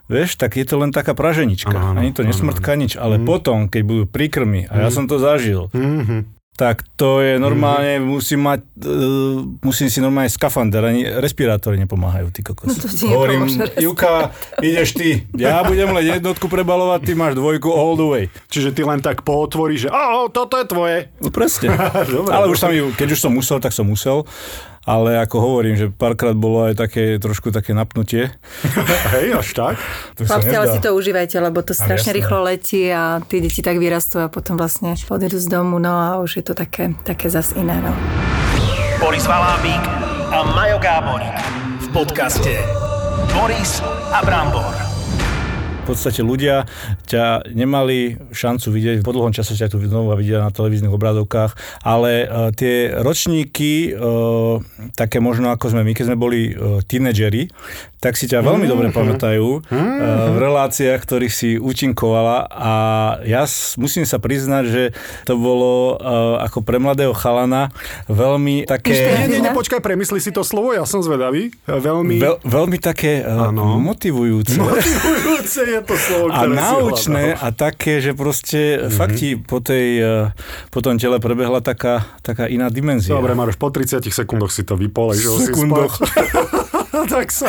vieš, 0.06 0.34
tak 0.34 0.54
je 0.54 0.64
to 0.64 0.76
len 0.76 0.90
taká 0.90 1.12
praženička. 1.12 1.72
Áno, 1.72 1.96
Ani 1.96 2.10
to 2.10 2.20
nesmrtka 2.20 2.74
nič, 2.74 2.94
ale 2.94 3.16
potom, 3.18 3.66
keď 3.66 3.82
budú 3.82 4.04
príkrmy, 4.04 4.66
a 4.66 4.80
ja 4.80 4.88
som 4.88 5.04
to 5.04 5.16
zažil, 5.16 5.68
Mhm. 5.72 6.36
tak 6.54 6.86
to 6.94 7.18
je 7.18 7.34
normálne, 7.36 7.98
musím 7.98 8.46
mať, 8.46 8.62
uh, 8.78 9.42
musím 9.58 9.90
si 9.90 9.98
normálne 9.98 10.30
skafander, 10.30 10.86
ani 10.86 11.02
respirátory 11.02 11.82
nepomáhajú, 11.82 12.30
ty 12.30 12.40
kokos. 12.40 12.78
No 13.02 13.10
Hovorím, 13.10 13.50
Juka, 13.74 14.30
ideš 14.62 14.94
ty, 14.94 15.08
ja 15.34 15.60
budem 15.60 15.90
len 15.90 16.14
jednotku 16.14 16.46
prebalovať, 16.46 17.00
ty 17.02 17.12
máš 17.12 17.34
dvojku 17.34 17.66
all 17.66 17.98
the 17.98 18.06
way. 18.06 18.24
Čiže 18.46 18.70
ty 18.70 18.86
len 18.86 19.02
tak 19.02 19.26
pootvoríš, 19.26 19.80
že 19.80 19.90
oh, 19.90 20.30
toto 20.30 20.54
je 20.54 20.64
tvoje. 20.64 20.98
No 21.18 21.28
presne. 21.28 21.74
Dobre, 22.14 22.30
ale 22.30 22.46
už 22.46 22.56
som 22.56 22.70
ju, 22.70 22.94
keď 22.94 23.08
už 23.10 23.20
som 23.20 23.34
musel, 23.34 23.58
tak 23.58 23.74
som 23.74 23.82
musel. 23.84 24.22
Ale 24.84 25.16
ako 25.16 25.36
hovorím, 25.40 25.80
že 25.80 25.88
párkrát 25.88 26.36
bolo 26.36 26.68
aj 26.68 26.76
také, 26.76 27.16
trošku 27.16 27.48
také 27.48 27.72
napnutie. 27.72 28.28
Hej, 29.16 29.32
až 29.32 29.48
tak. 29.56 29.74
To 30.20 30.28
Chlapci, 30.28 30.52
ale 30.52 30.66
si 30.76 30.80
to 30.84 30.92
užívajte, 30.92 31.40
lebo 31.40 31.64
to 31.64 31.72
strašne 31.72 32.12
jasné. 32.12 32.18
rýchlo 32.20 32.38
letí 32.44 32.92
a 32.92 33.24
tie 33.24 33.40
deti 33.40 33.64
tak 33.64 33.80
vyrastú 33.80 34.20
a 34.20 34.28
potom 34.28 34.60
vlastne 34.60 34.92
odídu 35.08 35.40
z 35.40 35.48
domu, 35.48 35.80
no 35.80 35.88
a 35.88 36.20
už 36.20 36.40
je 36.40 36.44
to 36.44 36.52
také, 36.52 36.92
také 37.00 37.32
zas 37.32 37.56
iné, 37.56 37.80
no. 37.80 37.92
Boris 39.00 39.24
Valábík 39.24 39.84
a 40.30 40.38
Majo 40.52 40.78
Gáborík 40.78 41.38
v 41.80 41.86
podcaste 41.92 42.52
Boris 43.32 43.80
a 44.12 44.20
Brambor. 44.20 44.93
V 45.84 45.92
podstate 45.92 46.24
ľudia 46.24 46.64
ťa 47.04 47.52
nemali 47.52 48.16
šancu 48.32 48.72
vidieť, 48.72 49.04
po 49.04 49.12
dlhom 49.12 49.36
čase 49.36 49.52
ťa 49.52 49.68
tu 49.68 49.76
znova 49.84 50.16
vidia 50.16 50.40
na 50.40 50.48
televíznych 50.48 50.88
obrazovkách, 50.88 51.84
ale 51.84 52.24
uh, 52.24 52.48
tie 52.56 52.88
ročníky, 53.04 53.92
uh, 53.92 54.64
také 54.96 55.20
možno 55.20 55.52
ako 55.52 55.76
sme 55.76 55.84
my, 55.84 55.92
keď 55.92 56.04
sme 56.08 56.16
boli 56.16 56.56
uh, 56.56 56.80
tínedžeri, 56.80 57.52
tak 58.04 58.20
si 58.20 58.28
ťa 58.28 58.44
veľmi 58.44 58.68
dobre 58.68 58.92
pamätajú 58.92 59.64
uh, 59.64 59.72
v 60.28 60.36
reláciách, 60.36 61.00
ktorých 61.00 61.32
si 61.32 61.56
účinkovala 61.56 62.52
a 62.52 62.72
ja 63.24 63.48
musím 63.80 64.04
sa 64.04 64.20
priznať, 64.20 64.64
že 64.68 64.82
to 65.24 65.40
bolo 65.40 65.96
uh, 65.96 66.44
ako 66.44 66.60
pre 66.60 66.76
mladého 66.76 67.16
chalana 67.16 67.72
veľmi 68.12 68.64
Nie, 68.64 68.68
také... 68.68 69.24
nie, 69.24 69.40
nie, 69.40 69.52
počkaj, 69.56 69.80
premysli 69.80 70.20
si 70.20 70.36
to 70.36 70.44
slovo, 70.44 70.76
ja 70.76 70.84
som 70.84 71.00
zvedavý. 71.00 71.48
Veľmi 71.64 72.20
Veľ, 72.20 72.44
veľmi 72.44 72.76
také 72.76 73.24
uh, 73.24 73.48
Áno. 73.48 73.80
motivujúce. 73.80 74.60
motivujúce 74.60 75.60
je 75.64 75.80
to 75.80 75.96
slovo, 75.96 76.28
a 76.28 76.44
ktoré 76.44 76.52
si 76.52 76.60
naučné 76.60 77.24
a 77.40 77.48
také, 77.56 78.04
že 78.04 78.12
proste 78.12 78.60
mm-hmm. 78.76 78.92
fakt 79.00 79.16
ti 79.16 79.40
po, 79.40 79.64
tej, 79.64 79.88
eh, 80.02 80.24
po 80.68 80.84
tom 80.84 81.00
tele 81.00 81.16
prebehla 81.22 81.64
taká, 81.64 82.04
taká 82.20 82.50
iná 82.52 82.68
dimenzia. 82.68 83.16
Dobre, 83.16 83.32
Maroš, 83.32 83.56
po 83.56 83.72
30 83.72 84.04
sekundoch 84.04 84.52
si 84.52 84.66
to 84.66 84.76
vypole, 84.76 85.16
že 85.16 85.30
ho 85.30 85.40
si 85.40 85.48
Sekundoch. 85.48 85.94
spal. 85.96 86.63
tak, 87.14 87.28
sa, 87.30 87.48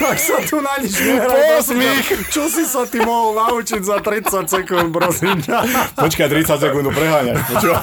tak 0.00 0.16
sa 0.16 0.36
tu 0.44 0.60
na 0.64 0.80
nič. 0.80 0.96
Posmích. 0.96 2.06
Čo 2.32 2.48
si 2.48 2.64
sa 2.64 2.88
ty 2.88 3.02
mohol 3.04 3.36
naučiť 3.36 3.82
za 3.84 4.00
30 4.00 4.48
sekúnd, 4.48 4.88
prosím 4.90 5.38
ťa? 5.44 5.58
Počkaj, 5.98 6.26
30 6.26 6.64
sekúnd 6.64 6.86
preháňaš. 6.92 7.38
Počúva. 7.52 7.80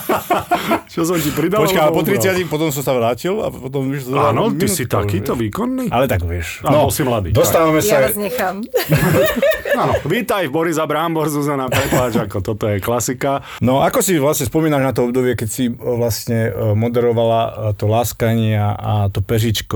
Čo 0.89 1.01
som 1.05 1.17
ti 1.19 1.29
pridal? 1.29 1.61
Počkaj, 1.61 1.81
a 1.81 1.91
po 1.93 2.01
ubral? 2.01 2.17
30 2.17 2.49
potom 2.49 2.69
som 2.73 2.81
sa 2.81 2.93
vrátil 2.95 3.37
a 3.43 3.51
potom 3.51 3.91
už... 3.91 4.09
Áno, 4.15 4.49
ty 4.55 4.65
si 4.65 4.89
takýto 4.89 5.37
výkonný. 5.37 5.91
Ale 5.93 6.09
tak 6.09 6.25
vieš. 6.25 6.63
A 6.65 6.73
bol 6.73 6.89
si 6.89 7.05
mladý, 7.05 7.35
Dostávame 7.35 7.83
Ja 7.83 8.01
sa... 8.01 8.09
vás 8.09 8.17
nechám. 8.17 8.63
Áno, 9.81 9.91
vítaj 10.07 10.47
v 10.47 10.55
Borisa 10.55 10.87
Brambor, 10.87 11.27
Zuzana, 11.27 11.67
prepáč, 11.67 12.15
ako 12.15 12.39
toto 12.39 12.63
je 12.71 12.79
klasika. 12.79 13.43
No 13.59 13.83
ako 13.83 13.99
si 13.99 14.15
vlastne 14.15 14.47
spomínaš 14.47 14.83
na 14.87 14.93
to 14.95 15.03
obdobie, 15.03 15.35
keď 15.35 15.49
si 15.51 15.67
vlastne 15.67 16.47
moderovala 16.79 17.75
to 17.75 17.83
láskanie 17.83 18.55
a, 18.55 18.71
a 18.71 18.93
to 19.11 19.19
pežičko, 19.19 19.75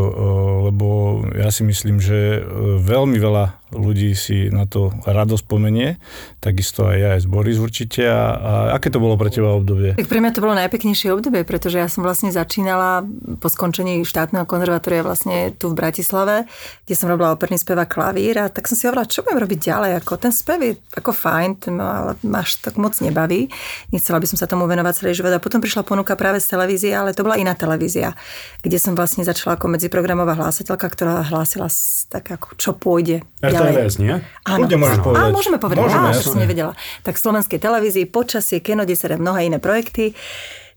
lebo 0.71 1.18
ja 1.35 1.49
si 1.51 1.67
myslím, 1.67 1.99
že 1.99 2.39
e, 2.39 2.41
veľmi 2.79 3.17
veľa 3.19 3.58
ľudí 3.73 4.13
si 4.17 4.49
na 4.49 4.65
to 4.65 4.93
rado 5.05 5.37
spomenie, 5.37 6.01
takisto 6.41 6.89
aj 6.89 6.97
ja, 6.97 7.09
aj 7.17 7.21
z 7.23 7.27
Boris 7.29 7.57
určite. 7.61 8.05
A, 8.09 8.21
a 8.35 8.51
aké 8.77 8.89
to 8.89 8.97
bolo 9.01 9.15
pre 9.15 9.29
teba 9.29 9.53
obdobie? 9.53 9.93
Tak 9.97 10.09
pre 10.09 10.21
mňa 10.21 10.33
to 10.33 10.43
bolo 10.43 10.57
najpeknejšie 10.57 11.13
obdobie, 11.13 11.45
pretože 11.45 11.77
ja 11.77 11.87
som 11.89 12.01
vlastne 12.01 12.33
začínala 12.33 13.05
po 13.37 13.47
skončení 13.47 14.01
štátneho 14.01 14.49
konzervatória 14.49 15.05
vlastne 15.05 15.53
tu 15.53 15.69
v 15.69 15.77
Bratislave, 15.77 16.49
kde 16.85 16.95
som 16.97 17.09
robila 17.09 17.33
operný 17.33 17.61
spev 17.61 17.77
a 17.81 17.85
klavír 17.85 18.41
a 18.41 18.49
tak 18.49 18.65
som 18.65 18.75
si 18.77 18.89
hovorila, 18.89 19.09
čo 19.09 19.21
budem 19.21 19.41
robiť 19.41 19.59
ďalej, 19.59 19.91
ako 20.01 20.11
ten 20.17 20.33
spev 20.33 20.59
je 20.65 20.73
ako 20.97 21.11
fajn, 21.13 21.49
ten 21.61 21.75
ale 21.79 22.17
máš 22.25 22.59
tak 22.59 22.75
moc 22.81 22.97
nebaví. 22.99 23.47
Nechcela 23.93 24.17
by 24.17 24.27
som 24.27 24.37
sa 24.37 24.49
tomu 24.49 24.65
venovať 24.65 25.05
celý 25.05 25.11
život 25.13 25.33
a 25.33 25.43
potom 25.43 25.61
prišla 25.61 25.85
ponuka 25.85 26.17
práve 26.17 26.41
z 26.41 26.49
televízie, 26.49 26.91
ale 26.91 27.13
to 27.13 27.21
bola 27.21 27.37
iná 27.37 27.53
televízia, 27.53 28.17
kde 28.65 28.77
som 28.81 28.97
vlastne 28.97 29.21
začala 29.21 29.55
ako 29.55 29.71
medziprogramová 29.71 30.35
hlásateľka, 30.35 30.87
ktorá 30.89 31.21
hlásila 31.27 31.69
tak 32.09 32.25
ako 32.33 32.47
čo 32.57 32.71
pôjde 32.73 33.21
RTVS, 33.67 33.95
nie? 33.99 34.13
Áno. 34.47 34.57
Kľudne 34.63 34.77
môžeš 34.79 34.97
Áno. 34.99 35.05
povedať. 35.05 35.21
Á, 35.23 35.33
môžeme 35.35 35.57
povedať. 35.59 35.81
Môžeme, 35.83 36.05
Á, 36.05 36.09
jasne. 36.11 36.23
čo 36.23 36.29
som 36.31 36.39
nevedela. 36.39 36.73
Tak 37.03 37.13
v 37.15 37.21
slovenskej 37.27 37.59
televízii, 37.59 38.05
počasie, 38.07 38.57
keno, 38.63 38.87
kde 38.87 38.95
sa 38.95 39.11
dá 39.11 39.17
mnohé 39.19 39.47
iné 39.47 39.59
projekty. 39.59 40.15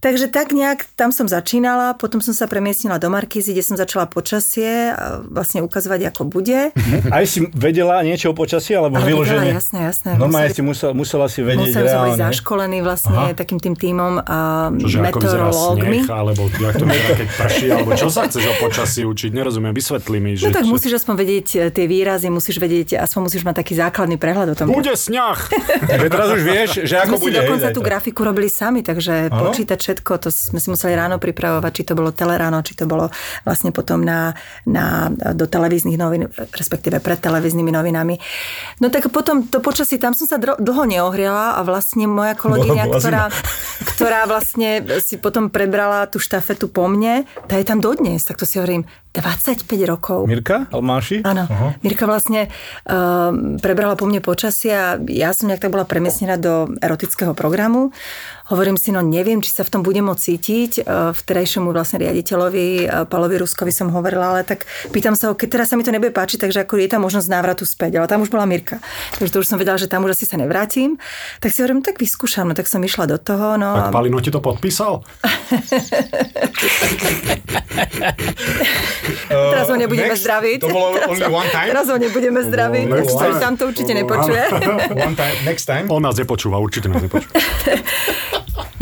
Takže 0.03 0.27
tak 0.27 0.51
nejak 0.51 0.83
tam 0.93 1.09
som 1.09 1.25
začínala, 1.25 1.95
potom 1.95 2.19
som 2.19 2.35
sa 2.35 2.45
premiestnila 2.45 2.99
do 2.99 3.07
Markízy, 3.07 3.51
kde 3.51 3.63
som 3.63 3.77
začala 3.77 4.05
počasie 4.05 4.91
a 4.91 5.23
vlastne 5.23 5.61
ukazovať, 5.61 6.11
ako 6.11 6.27
bude. 6.27 6.75
Aj 7.09 7.23
si 7.23 7.47
vedela 7.49 8.03
niečo 8.03 8.31
o 8.31 8.35
počasí, 8.35 8.73
alebo 8.73 8.99
Ale 8.99 9.07
vyloženie? 9.09 9.39
vedela, 9.49 9.63
jasné, 9.63 9.79
jasné. 9.85 10.11
Normálne 10.13 10.51
Museli- 10.51 10.59
si 10.59 10.63
musela, 10.65 10.93
musela 10.93 11.27
si 11.27 11.41
vedieť 11.41 11.71
Museli 11.71 11.87
sme 11.87 12.01
byť 12.01 12.11
reálne. 12.11 12.25
zaškolení 12.27 12.79
vlastne 12.81 13.15
Aha. 13.15 13.31
takým 13.33 13.59
tým 13.59 13.75
tímom 13.75 14.13
a 14.19 14.39
Že 14.75 14.99
ako 15.05 15.19
vyzerá 15.21 15.47
meteorológmi. 15.47 15.99
sneh, 16.01 16.11
alebo 16.11 16.43
jak 16.51 16.75
to 16.75 16.85
vyzerá, 16.85 17.15
keď 17.15 17.29
prší, 17.39 17.67
alebo 17.69 17.91
čo 17.95 18.09
sa 18.09 18.21
chceš 18.25 18.45
o 18.45 18.55
počasí 18.61 19.01
učiť, 19.05 19.31
nerozumiem, 19.31 19.71
vysvetli 19.71 20.19
mi, 20.19 20.35
že... 20.35 20.45
No 20.45 20.53
tak 20.53 20.67
čo- 20.67 20.73
musíš 20.73 20.93
aspoň 20.99 21.15
vedieť 21.17 21.47
e, 21.53 21.71
tie 21.71 21.87
výrazy, 21.87 22.27
musíš 22.29 22.59
vedieť, 22.59 22.99
aspoň 22.99 23.21
musíš 23.23 23.43
mať 23.45 23.55
taký 23.57 23.75
základný 23.77 24.17
prehľad 24.17 24.51
o 24.51 24.57
tom. 24.57 24.67
Bude 24.69 24.91
sňah! 24.93 25.39
Takže 25.85 26.07
teraz 26.09 26.27
už 26.29 26.43
vieš, 26.43 26.71
že 26.83 26.95
ako 26.97 27.23
bude. 27.23 27.39
dokonca 27.39 27.71
tú 27.71 27.79
grafiku 27.81 28.21
robili 28.25 28.49
sami, 28.49 28.83
takže 28.83 29.29
Áno? 29.29 29.47
počítať 29.47 29.79
všetko, 29.93 30.17
to 30.17 30.29
sme 30.33 30.57
si 30.57 30.73
museli 30.73 30.97
ráno 30.97 31.21
pripravovať, 31.21 31.73
či 31.77 31.83
to 31.85 31.93
bolo 31.93 32.17
teleráno, 32.17 32.65
či 32.65 32.73
to 32.73 32.89
bolo 32.89 33.13
vlastne 33.45 33.77
potom 33.77 34.01
na, 34.01 34.33
na, 34.65 35.13
do 35.13 35.45
televíznych 35.45 36.01
novín, 36.01 36.33
respektíve 36.33 37.05
pred 37.05 37.21
televíznymi 37.21 37.69
novinami. 37.69 38.17
No 38.81 38.89
tak 38.89 39.13
potom 39.13 39.45
to 39.45 39.61
počasí, 39.61 40.01
tam 40.01 40.17
som 40.17 40.25
sa 40.25 40.41
dro- 40.41 40.57
dlho 40.57 40.89
neohriala 40.89 41.61
a 41.61 41.61
vlastne 41.61 42.09
moja 42.09 42.33
kolegyňa, 42.33 42.89
Bola 42.89 42.97
ktorá, 42.97 43.25
ktorá 43.93 44.21
vlastne 44.25 44.81
si 45.05 45.21
potom 45.21 45.53
prebrala 45.53 46.09
tú 46.09 46.17
štafetu 46.17 46.73
po 46.73 46.89
mne, 46.89 47.29
tá 47.45 47.61
je 47.61 47.69
tam 47.69 47.85
dodnes, 47.85 48.25
tak 48.25 48.41
to 48.41 48.49
si 48.49 48.57
hovorím, 48.57 48.89
25 49.13 49.69
rokov. 49.85 50.25
Mirka 50.25 50.65
Almáši? 50.73 51.21
Áno. 51.21 51.45
Mirka 51.85 52.09
vlastne 52.09 52.49
um, 52.89 53.61
prebrala 53.61 53.93
po 53.93 54.09
mne 54.09 54.19
počasie 54.19 54.73
a 54.73 54.97
ja 54.97 55.31
som 55.37 55.47
nejak 55.47 55.61
tak 55.61 55.69
bola 55.69 55.85
premiesnená 55.85 56.41
do 56.41 56.73
erotického 56.81 57.37
programu. 57.37 57.93
Hovorím 58.49 58.77
si, 58.77 58.91
no 58.91 59.01
neviem, 59.01 59.41
či 59.41 59.49
sa 59.49 59.65
v 59.65 59.71
tom 59.71 59.81
budem 59.81 60.05
môcť 60.05 60.19
cítiť. 60.19 60.71
Uh, 60.83 61.13
Vterejšiemu 61.13 61.71
vlastne 61.71 62.01
riaditeľovi 62.01 62.85
uh, 62.85 63.05
Palovi 63.05 63.37
Ruskovi 63.37 63.69
som 63.69 63.89
hovorila, 63.89 64.33
ale 64.33 64.43
tak 64.43 64.65
pýtam 64.89 65.13
sa 65.13 65.29
ho, 65.29 65.37
keď 65.37 65.49
teraz 65.51 65.67
sa 65.73 65.77
mi 65.77 65.85
to 65.85 65.93
nebude 65.93 66.11
páčiť, 66.11 66.43
takže 66.43 66.65
ako 66.65 66.77
je 66.77 66.89
tam 66.89 67.05
možnosť 67.05 67.29
návratu 67.29 67.65
späť. 67.65 67.97
Ale 67.97 68.09
tam 68.09 68.21
už 68.21 68.29
bola 68.29 68.45
Mirka. 68.45 68.81
Takže 69.17 69.29
to 69.29 69.39
už 69.41 69.47
som 69.47 69.57
vedela, 69.57 69.77
že 69.77 69.89
tam 69.89 70.05
už 70.05 70.13
asi 70.13 70.25
sa 70.25 70.37
nevrátim. 70.37 70.97
Tak 71.39 71.53
si 71.53 71.61
hovorím, 71.61 71.81
tak 71.81 71.97
vyskúšam. 71.97 72.45
No 72.45 72.53
tak 72.53 72.65
som 72.65 72.81
išla 72.81 73.07
do 73.07 73.17
toho. 73.17 73.57
No, 73.57 73.77
Tak 73.77 73.89
a- 73.89 73.93
Palino 73.93 74.21
ti 74.21 74.29
to 74.29 74.41
podpísal? 74.41 75.01
Teraz 79.53 79.67
ho 79.69 79.77
nebudeme 79.77 80.15
next, 80.15 80.23
zdraviť. 80.25 80.59
to 80.63 80.69
bolo 80.71 80.89
teraz, 80.97 81.09
only 81.11 81.27
one 81.29 81.49
time? 81.51 81.69
Teraz 81.69 81.87
ho 81.91 81.97
nebudeme 81.99 82.41
zdraviť. 82.43 82.87
next 82.89 83.15
takže 83.19 83.39
time. 83.39 83.45
tam 83.45 83.53
to 83.59 83.65
určite 83.69 83.93
nepočuje. 83.93 84.43
One 84.95 85.17
time, 85.19 85.37
next 85.47 85.65
time. 85.67 85.87
On 85.95 86.03
nás 86.03 86.17
nepočúva, 86.17 86.57
určite 86.63 86.87
nás 86.89 87.03
nepočúva. 87.03 87.35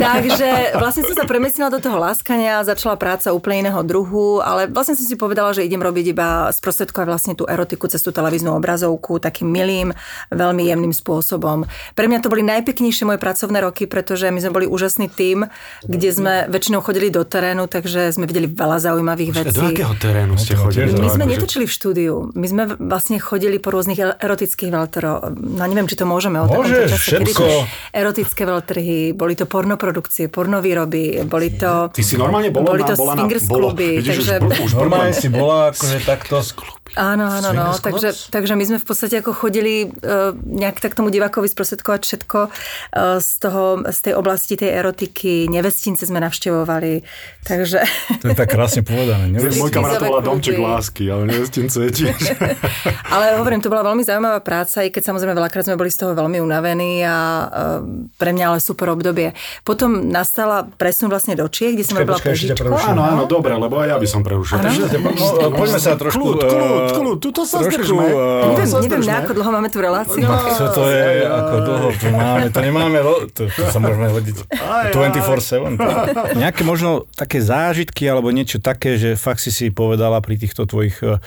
Takže 0.01 0.81
vlastne 0.81 1.05
som 1.05 1.13
sa 1.13 1.29
premiestnila 1.29 1.69
do 1.69 1.77
toho 1.77 2.01
láskania, 2.01 2.65
začala 2.65 2.97
práca 2.97 3.37
úplne 3.37 3.69
iného 3.69 3.85
druhu, 3.85 4.41
ale 4.41 4.65
vlastne 4.65 4.97
som 4.97 5.05
si 5.05 5.13
povedala, 5.21 5.53
že 5.53 5.61
idem 5.61 5.85
robiť 5.85 6.17
iba 6.17 6.49
sprostredkovať 6.49 7.07
vlastne 7.07 7.33
tú 7.37 7.45
erotiku 7.45 7.85
cez 7.85 8.01
tú 8.01 8.09
televíznu 8.09 8.57
obrazovku 8.57 9.21
takým 9.21 9.53
milým, 9.53 9.93
veľmi 10.33 10.65
jemným 10.73 10.97
spôsobom. 10.97 11.69
Pre 11.93 12.07
mňa 12.09 12.25
to 12.25 12.33
boli 12.33 12.41
najpeknejšie 12.41 13.05
moje 13.05 13.21
pracovné 13.21 13.61
roky, 13.61 13.85
pretože 13.85 14.33
my 14.33 14.41
sme 14.41 14.57
boli 14.57 14.67
úžasný 14.67 15.13
tým, 15.13 15.45
kde 15.85 16.09
sme 16.09 16.35
väčšinou 16.49 16.81
chodili 16.81 17.13
do 17.13 17.21
terénu, 17.21 17.69
takže 17.69 18.17
sme 18.17 18.25
videli 18.25 18.49
veľa 18.49 18.81
zaujímavých 18.81 19.31
vecí. 19.37 19.61
Do 19.61 19.69
akého 19.69 19.95
terénu 20.01 20.41
ste 20.41 20.57
chodili? 20.57 20.97
My 20.97 21.13
sme 21.13 21.29
netočili 21.29 21.69
v 21.69 21.73
štúdiu. 21.77 22.33
My 22.33 22.47
sme 22.49 22.63
vlastne 22.81 23.21
chodili 23.21 23.61
po 23.61 23.69
rôznych 23.69 24.01
erotických 24.01 24.73
veľtrhoch. 24.73 25.37
No 25.37 25.63
neviem, 25.69 25.85
či 25.85 26.01
to 26.01 26.09
môžeme 26.09 26.41
o 26.41 26.49
Môžeš, 26.49 26.97
všetko. 26.97 27.45
Erotické 27.93 28.43
veľtrhy, 28.49 29.13
boli 29.13 29.37
to 29.37 29.45
pornoprodukcie, 29.91 30.31
pornovýroby, 30.31 31.27
boli 31.27 31.59
to... 31.59 31.91
Ty 31.91 32.03
si 32.07 32.15
normálne 32.15 32.55
bola 32.55 32.79
boli 32.79 32.83
to 32.87 32.95
bola 32.95 33.15
na, 33.19 33.25
bolo, 33.27 33.75
kluby, 33.75 33.99
vidíš, 33.99 34.17
takže... 34.23 34.35
už, 34.39 34.57
už 34.71 34.73
Normálne 34.79 35.13
si 35.13 35.29
bola 35.29 35.75
akože 35.75 35.99
takto... 36.07 36.39
Áno, 36.99 37.27
áno, 37.31 37.55
no. 37.55 37.71
Takže, 37.79 38.33
takže 38.35 38.59
my 38.59 38.65
sme 38.67 38.79
v 38.83 38.87
podstate 38.87 39.23
ako 39.23 39.31
chodili 39.31 39.87
uh, 39.87 40.35
nejak 40.35 40.83
tak 40.83 40.99
tomu 40.99 41.15
divákovi 41.15 41.47
sprostredkovať 41.47 42.01
všetko 42.03 42.39
uh, 42.51 43.23
z, 43.23 43.31
toho, 43.39 43.87
z 43.87 43.99
tej 44.11 44.15
oblasti 44.19 44.59
tej 44.59 44.75
erotiky. 44.75 45.47
Nevestince 45.47 46.11
sme 46.11 46.19
navštevovali. 46.19 47.07
Takže... 47.47 47.79
To 48.21 48.27
je 48.31 48.37
tak 48.37 48.51
krásne 48.51 48.83
povedané. 48.83 49.31
Môj 49.31 49.51
Neviem, 49.51 49.71
kamarát 49.71 50.03
to 50.03 50.11
volá 50.11 50.23
domček 50.23 50.59
lásky, 50.59 51.07
ale 51.07 51.31
nevestince 51.31 51.79
je 51.87 51.91
tiež. 51.95 52.19
Ale 53.07 53.39
hovorím, 53.39 53.63
to 53.63 53.71
bola 53.71 53.87
veľmi 53.87 54.03
zaujímavá 54.03 54.43
práca, 54.43 54.83
i 54.83 54.91
keď 54.91 55.15
samozrejme 55.15 55.39
veľakrát 55.39 55.71
sme 55.71 55.79
boli 55.79 55.95
z 55.95 56.03
toho 56.03 56.13
veľmi 56.19 56.43
unavení 56.43 57.07
a 57.07 57.17
uh, 57.17 57.47
pre 58.19 58.35
mňa 58.35 58.45
ale 58.51 58.59
super 58.59 58.91
obdobie. 58.91 59.33
Potom 59.63 60.11
nastala 60.11 60.67
presun 60.67 61.07
vlastne 61.07 61.39
do 61.39 61.47
Čiech, 61.47 61.79
kde 61.79 61.85
som 61.87 61.95
Počkaj, 61.95 62.07
robila 62.07 62.19
počkaj. 62.19 62.91
Áno, 62.91 63.03
áno, 63.07 63.23
dobre, 63.31 63.55
lebo 63.55 63.79
aj 63.79 63.95
ja 63.95 63.97
by 63.97 64.09
som 64.11 64.21
prerušil. 64.27 64.59
No, 64.59 65.55
poďme 65.55 65.79
sa 65.79 65.95
trošku... 65.95 66.19
Kľud, 66.21 66.43
kľud, 66.43 66.80
eh, 66.87 66.97
kľud, 66.97 67.17
tuto 67.21 67.43
sa 67.45 67.61
trošku, 67.61 67.85
zdržme. 67.85 68.05
eh, 68.05 68.15
Tuto 68.15 68.61
Neviem, 68.61 68.69
sa 68.71 68.79
neviem, 68.81 69.03
na 69.05 69.17
ako 69.21 69.33
dlho 69.37 69.51
máme 69.51 69.69
tú 69.69 69.79
reláciu. 69.83 70.25
Čo 70.57 70.67
to 70.73 70.83
je, 70.89 71.05
ako 71.25 71.55
dlho 71.61 71.89
to 71.93 72.07
máme, 72.09 72.47
to 72.49 72.61
nemáme, 72.65 72.99
to, 73.37 73.43
to 73.49 73.63
sa 73.69 73.79
môžeme 73.79 74.07
hodiť 74.09 74.37
Aj, 74.57 74.91
24-7. 74.91 75.77
Nejaké 76.37 76.63
možno 76.65 77.05
také 77.13 77.41
zážitky 77.41 78.07
alebo 78.07 78.31
niečo 78.31 78.59
také, 78.59 78.97
že 78.97 79.15
fakt 79.15 79.43
si 79.45 79.51
si 79.51 79.69
povedala 79.69 80.21
pri 80.21 80.37
týchto 80.37 80.65
tvojich, 80.65 81.01
uh, 81.03 81.19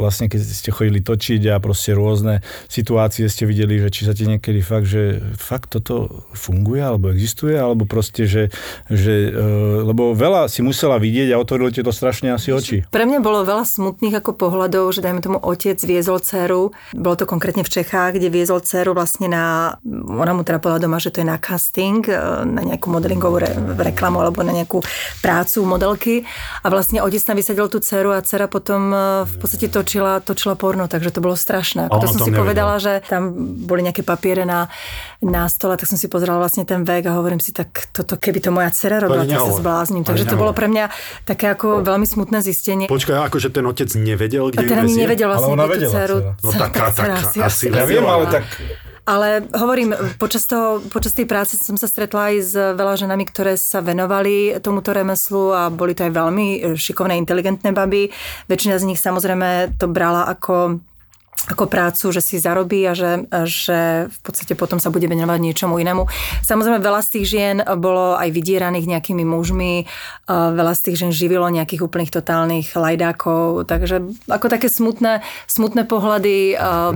vlastne 0.00 0.28
keď 0.28 0.40
ste 0.42 0.70
chodili 0.72 1.00
točiť 1.00 1.52
a 1.52 1.58
proste 1.58 1.92
rôzne 1.92 2.40
situácie 2.68 3.28
ste 3.28 3.44
videli, 3.44 3.78
že 3.78 3.88
či 3.92 4.02
sa 4.06 4.12
ti 4.12 4.24
niekedy 4.24 4.60
fakt, 4.60 4.88
že 4.88 5.20
fakt 5.36 5.72
toto 5.72 6.24
funguje 6.32 6.80
alebo 6.82 7.08
existuje, 7.10 7.54
alebo 7.54 7.84
proste, 7.84 8.24
že, 8.24 8.48
že 8.88 9.30
uh, 9.30 9.84
lebo 9.84 10.12
veľa 10.12 10.48
si 10.48 10.60
musela 10.60 10.96
vidieť 10.96 11.32
a 11.34 11.40
otvorilo 11.40 11.72
ti 11.72 11.82
to 11.82 11.92
strašne 11.92 12.32
asi 12.32 12.52
oči. 12.52 12.76
Pre 12.88 13.04
mňa 13.04 13.18
bolo 13.20 13.42
veľa 13.42 13.64
smutných 13.64 14.18
ako 14.18 14.36
pohľadov, 14.62 14.94
že 14.94 15.02
dajme 15.02 15.18
tomu 15.18 15.38
otec 15.42 15.74
viezol 15.82 16.22
dceru, 16.22 16.70
bolo 16.94 17.14
to 17.18 17.26
konkrétne 17.26 17.66
v 17.66 17.72
Čechách, 17.74 18.14
kde 18.14 18.30
viezol 18.30 18.62
dceru 18.62 18.94
vlastne 18.94 19.26
na, 19.26 19.74
ona 20.06 20.30
mu 20.30 20.46
teda 20.46 20.62
povedala 20.62 20.86
doma, 20.86 21.02
že 21.02 21.10
to 21.10 21.18
je 21.18 21.26
na 21.26 21.34
casting, 21.34 22.06
e, 22.06 22.14
na 22.46 22.62
nejakú 22.62 22.86
modelingovú 22.86 23.42
re, 23.42 23.50
reklamu 23.90 24.22
alebo 24.22 24.46
na 24.46 24.54
nejakú 24.54 24.86
prácu 25.18 25.66
modelky 25.66 26.14
a 26.62 26.70
vlastne 26.70 27.02
otec 27.02 27.18
tam 27.26 27.34
vysadil 27.34 27.66
tú 27.66 27.82
dceru 27.82 28.14
a 28.14 28.22
dcera 28.22 28.46
potom 28.46 28.94
e, 28.94 28.96
v 29.26 29.34
podstate 29.42 29.66
točila, 29.66 30.22
točila 30.22 30.54
porno, 30.54 30.86
takže 30.86 31.10
to 31.10 31.18
bolo 31.18 31.34
strašné. 31.34 31.90
Ako 31.90 31.98
to 31.98 32.06
som 32.14 32.20
si 32.22 32.30
nevedel. 32.30 32.42
povedala, 32.46 32.74
že 32.78 33.02
tam 33.10 33.34
boli 33.66 33.82
nejaké 33.82 34.06
papiere 34.06 34.46
na, 34.46 34.70
na 35.22 35.46
stole, 35.46 35.78
tak 35.78 35.86
som 35.86 35.94
si 35.94 36.10
pozerala 36.10 36.42
vlastne 36.42 36.66
ten 36.66 36.82
vek 36.82 37.06
a 37.06 37.14
hovorím 37.14 37.38
si, 37.38 37.54
tak 37.54 37.88
toto, 37.94 38.18
keby 38.18 38.42
to 38.42 38.50
moja 38.50 38.74
dcera 38.74 38.98
robila, 38.98 39.22
tak 39.22 39.38
sa 39.38 39.54
zblázním. 39.54 40.02
Takže 40.02 40.26
to 40.26 40.34
bolo 40.34 40.50
pre 40.50 40.66
mňa 40.66 40.90
také 41.22 41.54
ako 41.54 41.86
veľmi 41.86 42.04
smutné 42.04 42.42
zistenie. 42.42 42.90
Počkaj, 42.90 43.30
akože 43.30 43.54
ten 43.54 43.62
otec 43.62 43.88
nevedel, 43.94 44.50
kde 44.50 44.66
ten 44.66 44.82
ju 44.82 44.98
nevedel 44.98 45.30
vlastne, 45.30 45.54
Ale 45.54 45.56
ona 45.56 45.66
vedela 45.70 45.92
dceru. 45.94 46.18
dcera. 46.18 46.42
No 46.42 46.50
tak, 46.50 46.70
tak, 46.74 46.90
dcera 46.92 47.14
tak, 47.22 47.46
asi 47.46 47.64
Ja 47.70 47.86
viem, 47.86 48.02
ale 48.02 48.24
tak 48.28 48.44
Ale 49.02 49.42
hovorím, 49.58 49.98
počas, 50.14 50.46
toho, 50.46 50.78
počas 50.86 51.10
tej 51.10 51.26
práce 51.26 51.58
som 51.58 51.74
sa 51.74 51.90
stretla 51.90 52.30
aj 52.30 52.36
s 52.38 52.54
veľa 52.54 52.94
ženami, 53.02 53.26
ktoré 53.26 53.58
sa 53.58 53.82
venovali 53.82 54.62
tomuto 54.62 54.94
remeslu 54.94 55.50
a 55.50 55.74
boli 55.74 55.90
to 55.90 56.06
aj 56.06 56.14
veľmi 56.14 56.78
šikovné, 56.78 57.18
inteligentné 57.18 57.74
baby. 57.74 58.14
Väčšina 58.46 58.78
z 58.78 58.86
nich 58.86 59.02
samozrejme 59.02 59.74
to 59.74 59.90
brala 59.90 60.30
ako 60.30 60.78
ako 61.50 61.66
prácu, 61.66 62.14
že 62.14 62.22
si 62.22 62.38
zarobí 62.38 62.86
a 62.86 62.94
že, 62.94 63.26
že 63.48 64.06
v 64.06 64.18
podstate 64.22 64.54
potom 64.54 64.78
sa 64.78 64.94
bude 64.94 65.10
venovať 65.10 65.38
niečomu 65.42 65.80
inému. 65.82 66.06
Samozrejme, 66.46 66.78
veľa 66.78 67.00
z 67.02 67.08
tých 67.18 67.26
žien 67.26 67.56
bolo 67.78 68.14
aj 68.14 68.30
vydieraných 68.30 68.86
nejakými 68.86 69.26
mužmi, 69.26 69.86
a 70.30 70.54
veľa 70.54 70.72
z 70.78 70.80
tých 70.86 70.96
žien 71.02 71.12
živilo 71.12 71.50
nejakých 71.50 71.82
úplných 71.82 72.14
totálnych 72.14 72.74
lajdákov, 72.78 73.66
takže 73.66 74.06
ako 74.30 74.46
také 74.46 74.70
smutné, 74.70 75.26
smutné 75.50 75.82
pohľady, 75.88 76.54
a 76.54 76.94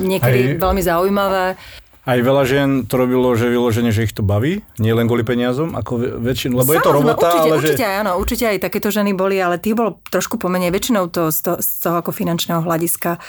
niekedy 0.00 0.56
Aj- 0.56 0.58
veľmi 0.62 0.82
zaujímavé. 0.82 1.60
Aj 2.02 2.18
veľa 2.18 2.42
žien 2.42 2.82
to 2.82 2.98
robilo, 2.98 3.30
že 3.38 3.46
vyloženie, 3.46 3.94
že 3.94 4.10
ich 4.10 4.14
to 4.14 4.26
baví, 4.26 4.66
nie 4.82 4.90
len 4.90 5.06
kvôli 5.06 5.22
peniazom, 5.22 5.78
ako 5.78 6.18
väčšinu, 6.18 6.58
lebo 6.58 6.74
je 6.74 6.82
to 6.82 6.90
Samozrejme, 6.90 7.14
robota, 7.14 7.28
určite, 7.30 7.46
ale 7.46 7.54
určite 7.62 7.86
že... 7.86 7.98
áno, 8.02 8.12
určite 8.18 8.44
aj 8.50 8.58
takéto 8.58 8.88
ženy 8.90 9.14
boli, 9.14 9.38
ale 9.38 9.62
tých 9.62 9.78
bolo 9.78 10.02
trošku 10.10 10.34
pomenej, 10.34 10.74
väčšinou 10.74 11.06
to 11.14 11.30
z 11.30 11.38
toho, 11.46 11.56
z 11.62 11.68
toho 11.78 12.02
ako 12.02 12.10
finančného 12.10 12.58
hľadiska, 12.58 13.22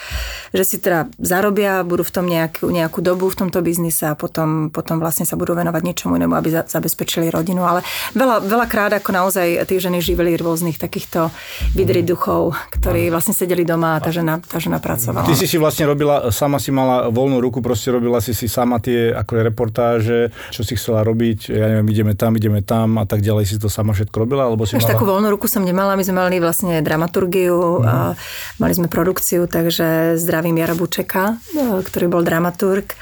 že 0.50 0.64
si 0.66 0.82
teda 0.82 1.06
zarobia, 1.22 1.86
budú 1.86 2.02
v 2.02 2.12
tom 2.18 2.26
nejakú, 2.26 2.66
nejakú 2.66 2.98
dobu 2.98 3.30
v 3.30 3.46
tomto 3.46 3.62
biznise 3.62 4.10
a 4.10 4.18
potom, 4.18 4.74
potom 4.74 4.98
vlastne 4.98 5.22
sa 5.22 5.38
budú 5.38 5.54
venovať 5.54 5.82
niečomu 5.86 6.18
inému, 6.18 6.34
aby 6.34 6.50
za, 6.50 6.66
zabezpečili 6.66 7.30
rodinu, 7.30 7.62
ale 7.62 7.86
veľa, 8.18 8.42
veľakrát 8.42 8.90
ako 8.98 9.14
naozaj 9.14 9.70
tie 9.70 9.78
ženy 9.78 10.02
živili 10.02 10.34
rôznych 10.34 10.82
takýchto 10.82 11.30
vidry 11.78 12.02
duchov, 12.02 12.58
ktorí 12.74 13.06
vlastne 13.14 13.38
sedeli 13.38 13.62
doma 13.62 13.94
a 13.94 14.02
tá 14.02 14.10
žena, 14.10 14.42
tá 14.42 14.58
žena 14.58 14.82
pracovala. 14.82 15.30
Ty 15.30 15.38
si 15.38 15.46
si 15.46 15.62
vlastne 15.62 15.86
robila, 15.86 16.34
sama 16.34 16.58
si 16.58 16.74
mala 16.74 17.06
voľnú 17.06 17.38
ruku, 17.38 17.62
proste 17.62 17.94
robila 17.94 18.18
si 18.18 18.34
si 18.34 18.50
sama 18.50 18.63
tie 18.80 19.12
ako 19.12 19.32
reportáže, 19.44 20.32
čo 20.50 20.64
si 20.64 20.74
chcela 20.74 21.04
robiť, 21.04 21.52
ja 21.52 21.66
neviem, 21.70 21.88
ideme 21.92 22.12
tam, 22.16 22.32
ideme 22.34 22.60
tam 22.64 22.96
a 22.98 23.04
tak 23.04 23.20
ďalej, 23.20 23.44
si 23.44 23.56
to 23.60 23.68
sama 23.68 23.92
všetko 23.92 24.16
robila, 24.24 24.48
alebo 24.48 24.64
si 24.64 24.76
Až 24.76 24.88
mala... 24.88 24.92
takú 24.96 25.04
voľnú 25.04 25.28
ruku 25.32 25.46
som 25.46 25.62
nemala, 25.62 25.98
my 25.98 26.04
sme 26.04 26.16
mali 26.20 26.38
vlastne 26.40 26.80
dramaturgiu 26.80 27.84
a 27.84 28.14
mali 28.58 28.72
sme 28.72 28.88
produkciu, 28.88 29.46
takže 29.46 30.16
zdravím 30.20 30.58
Jara 30.60 30.74
Bučeka, 30.74 31.36
e, 31.36 31.84
ktorý 31.84 32.06
bol 32.08 32.22
dramaturg. 32.24 32.96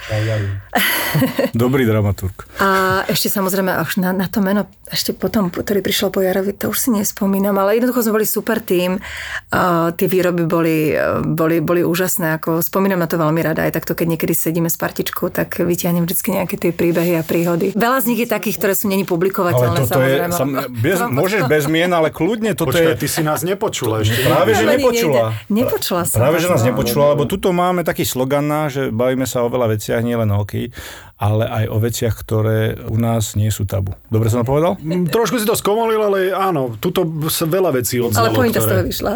Dobrý 1.53 1.85
dramaturg. 1.85 2.49
A 2.59 3.03
ešte 3.09 3.29
samozrejme, 3.29 3.69
až 3.69 4.01
na, 4.01 4.17
na 4.17 4.27
to 4.29 4.41
meno, 4.41 4.65
ešte 4.93 5.17
potom, 5.17 5.49
ktorý 5.49 5.81
prišiel 5.81 6.13
po 6.13 6.21
Jarovi, 6.21 6.53
to 6.53 6.69
už 6.69 6.79
si 6.79 6.91
nespomínam, 6.93 7.57
ale 7.57 7.81
jednoducho 7.81 8.05
sme 8.05 8.21
boli 8.21 8.27
super 8.29 8.61
tým. 8.61 9.01
A 9.49 9.91
tie 9.97 10.07
výroby 10.07 10.45
boli, 10.45 10.93
boli, 11.25 11.65
boli 11.65 11.81
úžasné, 11.81 12.37
ako 12.37 12.61
spomínam 12.61 13.01
na 13.01 13.09
to 13.09 13.17
veľmi 13.17 13.41
rada, 13.41 13.65
aj 13.65 13.73
takto, 13.73 13.97
keď 13.97 14.17
niekedy 14.17 14.37
sedíme 14.37 14.69
s 14.69 14.77
partičkou, 14.77 15.33
tak 15.33 15.65
vyťahnem 15.65 16.05
vždy 16.05 16.45
nejaké 16.45 16.61
tie 16.61 16.71
príbehy 16.77 17.17
a 17.17 17.25
príhody. 17.25 17.73
Veľa 17.73 18.05
z 18.05 18.07
nich 18.13 18.21
je 18.21 18.29
takých, 18.29 18.61
ktoré 18.61 18.73
sú 18.77 18.93
není 18.93 19.09
Ale 19.09 19.11
publikovateľné, 19.11 19.79
toto 19.89 20.01
je, 20.05 20.21
samozrejme. 20.21 20.35
sam, 20.37 20.51
bez, 20.69 20.99
môžeš 21.19 21.43
bez 21.49 21.65
mien, 21.73 21.89
ale 21.89 22.13
kľudne, 22.13 22.53
toto 22.53 22.77
Počkaj, 22.77 22.95
je... 22.95 23.01
ty 23.01 23.09
si 23.09 23.25
nás 23.25 23.41
nepočula 23.41 24.05
ešte. 24.05 24.29
Práve, 24.29 24.53
že 24.53 24.65
nepočula. 24.69 25.33
nejde. 25.33 25.49
Nepočula 25.49 26.03
som 26.05 26.17
Práve, 26.21 26.37
že 26.45 26.49
nás 26.53 26.63
nepočula, 26.63 27.17
lebo 27.17 27.25
tuto 27.25 27.49
máme 27.57 27.81
taký 27.81 28.05
slogan, 28.05 28.45
že 28.69 28.93
bavíme 28.93 29.25
sa 29.25 29.41
o 29.41 29.49
veľa 29.49 29.73
veciach, 29.73 30.05
nie 30.05 30.19
len 30.19 30.29
o 30.29 30.45
hokeji, 30.45 30.75
ale 31.23 31.47
aj 31.47 31.65
o 31.71 31.79
veciach, 31.79 32.15
ktoré 32.19 32.75
u 32.91 32.99
nás 32.99 33.39
nie 33.39 33.47
sú 33.55 33.63
tabu. 33.63 33.95
Dobre 34.11 34.27
som 34.27 34.43
to 34.43 34.51
povedal? 34.51 34.75
Mm, 34.83 35.07
Trošku 35.07 35.39
si 35.39 35.47
to 35.47 35.55
skomolil, 35.55 36.03
ale 36.03 36.35
áno, 36.35 36.75
tuto 36.83 37.07
sa 37.31 37.47
veľa 37.47 37.71
vecí 37.71 38.03
odznelo. 38.03 38.27
Ale 38.27 38.35
pointa 38.35 38.59
z 38.59 38.67
toho 38.67 38.83
ktoré, 38.83 38.91
vyšla. 38.91 39.13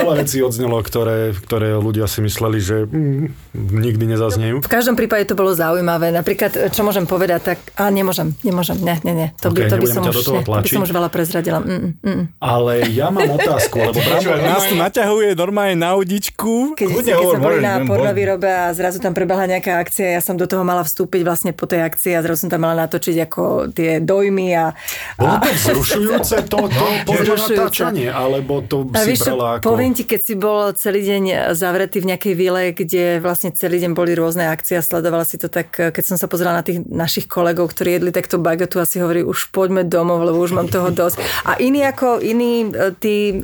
veľa 0.00 0.14
vecí 0.24 0.40
odznelo, 0.40 0.80
ktoré, 0.80 1.36
ktoré 1.36 1.76
ľudia 1.76 2.08
si 2.08 2.24
mysleli, 2.24 2.56
že 2.56 2.88
mm, 2.88 3.52
nikdy 3.52 4.16
nezaznejú. 4.16 4.64
V 4.64 4.70
každom 4.72 4.96
prípade 4.96 5.28
to 5.28 5.36
bolo 5.36 5.52
zaujímavé. 5.52 6.08
Napríklad, 6.08 6.72
čo 6.72 6.80
môžem 6.80 7.04
povedať, 7.04 7.52
tak... 7.52 7.58
A 7.76 7.92
nemôžem, 7.92 8.32
nemôžem, 8.40 8.80
ne, 8.80 8.96
ne, 9.04 9.12
ne. 9.12 9.26
To, 9.44 9.52
by, 9.52 9.68
Ok, 9.68 9.76
to, 9.76 9.76
by, 9.76 9.86
som 9.92 10.02
už, 10.08 10.16
ne, 10.24 10.40
to 10.40 10.64
by 10.64 10.70
som 10.72 10.84
už 10.88 10.92
veľa 10.96 11.10
prezradila. 11.12 11.60
Mm, 11.60 11.68
mm, 11.68 11.92
mm. 12.00 12.22
Ale 12.40 12.88
ja 12.88 13.12
mám 13.12 13.28
otázku, 13.28 13.76
lebo 13.76 14.00
Brando, 14.08 14.40
nás 14.40 14.72
tu 14.72 14.74
naťahuje 14.80 15.36
normálne 15.36 15.76
na 15.76 16.00
udičku. 16.00 16.72
Keď, 16.80 16.88
keď 16.88 17.12
hovor, 17.20 17.36
sme 17.36 17.44
boli 17.44 17.58
na 17.60 17.84
pornovýrobe 17.84 18.48
a 18.48 18.72
zrazu 18.72 19.04
tam 19.04 19.12
prebehla 19.12 19.44
nejaká 19.52 19.84
akcia, 19.84 20.16
ja 20.16 20.24
som 20.24 20.40
do 20.40 20.48
toho 20.48 20.64
mala 20.64 20.93
vstúpiť 20.94 21.26
vlastne 21.26 21.50
po 21.50 21.66
tej 21.66 21.82
akcii 21.82 22.14
a 22.14 22.22
zrazu 22.22 22.46
som 22.46 22.54
tam 22.54 22.62
mala 22.62 22.86
natočiť 22.86 23.26
ako 23.26 23.74
tie 23.74 23.98
dojmy 23.98 24.54
a... 24.54 24.70
bolo 25.18 25.42
to 25.42 25.50
vzrušujúce 25.50 26.36
to, 26.46 26.58
to 26.70 27.10
Vzrušujúce. 27.10 27.50
natáčanie, 27.58 28.08
alebo 28.14 28.62
to 28.62 28.86
A 28.94 29.02
si 29.02 29.18
čo, 29.18 29.34
brala 29.34 29.58
ako... 29.58 29.74
poviem 29.74 29.90
ti, 29.90 30.06
keď 30.06 30.20
si 30.22 30.34
bol 30.38 30.70
celý 30.78 31.02
deň 31.02 31.24
zavretý 31.58 31.98
v 31.98 32.14
nejakej 32.14 32.34
vile, 32.38 32.70
kde 32.70 33.18
vlastne 33.18 33.50
celý 33.50 33.82
deň 33.82 33.90
boli 33.98 34.14
rôzne 34.14 34.46
akcie 34.46 34.78
a 34.78 34.86
sledovala 34.86 35.26
si 35.26 35.34
to, 35.34 35.50
tak 35.50 35.74
keď 35.74 36.04
som 36.06 36.14
sa 36.14 36.30
pozerala 36.30 36.62
na 36.62 36.64
tých 36.64 36.86
našich 36.86 37.26
kolegov, 37.26 37.74
ktorí 37.74 37.98
jedli 37.98 38.14
takto 38.14 38.38
bagetu 38.38 38.78
a 38.78 38.86
si 38.86 39.02
hovorí, 39.02 39.26
už 39.26 39.50
poďme 39.50 39.82
domov, 39.82 40.22
lebo 40.22 40.38
už 40.38 40.54
mám 40.54 40.70
toho 40.70 40.94
dosť. 40.94 41.18
A 41.42 41.58
iní 41.58 41.82
ako 41.82 42.22
iní 42.22 42.70
e, 42.70 42.94
tí 42.94 43.34
e, 43.34 43.42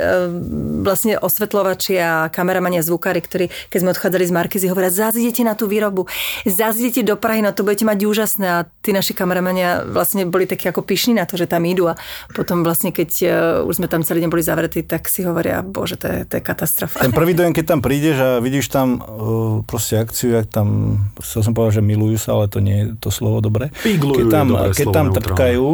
vlastne 0.87 1.19
osvetľovači 1.19 1.99
a 1.99 2.31
kameramani 2.31 2.79
a 2.79 2.87
zvukári, 2.87 3.19
ktorí 3.19 3.51
keď 3.73 3.79
sme 3.81 3.91
odchádzali 3.91 4.25
z 4.29 4.33
Markizy, 4.37 4.67
hovoria, 4.71 4.93
zase 4.93 5.19
idete 5.19 5.43
na 5.43 5.59
tú 5.59 5.67
výrobu, 5.67 6.07
idete 6.45 7.03
do 7.03 7.17
Prahy 7.17 7.40
Prahy, 7.41 7.49
no 7.49 7.57
to 7.57 7.65
budete 7.65 7.89
mať 7.89 7.99
úžasné 8.05 8.47
a 8.53 8.59
tí 8.85 8.93
naši 8.93 9.17
kameramania 9.17 9.89
vlastne 9.89 10.29
boli 10.29 10.45
takí 10.45 10.69
ako 10.69 10.85
pyšní 10.85 11.17
na 11.17 11.25
to, 11.25 11.41
že 11.41 11.49
tam 11.49 11.65
idú 11.65 11.89
a 11.89 11.97
potom 12.37 12.61
vlastne 12.61 12.93
keď 12.93 13.11
uh, 13.25 13.65
už 13.65 13.81
sme 13.81 13.89
tam 13.89 14.05
celý 14.05 14.21
deň 14.21 14.29
boli 14.29 14.45
zavretí, 14.45 14.85
tak 14.85 15.09
si 15.09 15.25
hovoria, 15.25 15.65
bože, 15.65 15.97
to 15.97 16.05
je, 16.05 16.19
to 16.29 16.37
je 16.37 16.43
katastrofa. 16.45 17.01
Ten 17.01 17.17
prvý 17.17 17.33
dojem, 17.33 17.57
keď 17.57 17.65
tam 17.65 17.81
prídeš 17.81 18.21
a 18.21 18.31
vidíš 18.45 18.69
tam 18.69 19.01
uh, 19.01 19.65
proste 19.65 19.97
akciu, 19.97 20.37
jak 20.37 20.53
tam, 20.53 21.01
chcel 21.25 21.41
som 21.49 21.57
povedať, 21.57 21.81
že 21.81 21.83
milujú 21.89 22.21
sa, 22.21 22.37
ale 22.37 22.53
to 22.53 22.61
nie 22.61 22.77
je 22.77 22.87
to 23.01 23.09
slovo 23.09 23.41
dobré. 23.41 23.73
Piglujú 23.81 24.29
keď 24.29 24.37
tam, 24.37 24.47
je 24.53 24.77
keď 24.77 24.87
slovo 24.93 24.97
tam 25.01 25.07
trpkajú, 25.17 25.67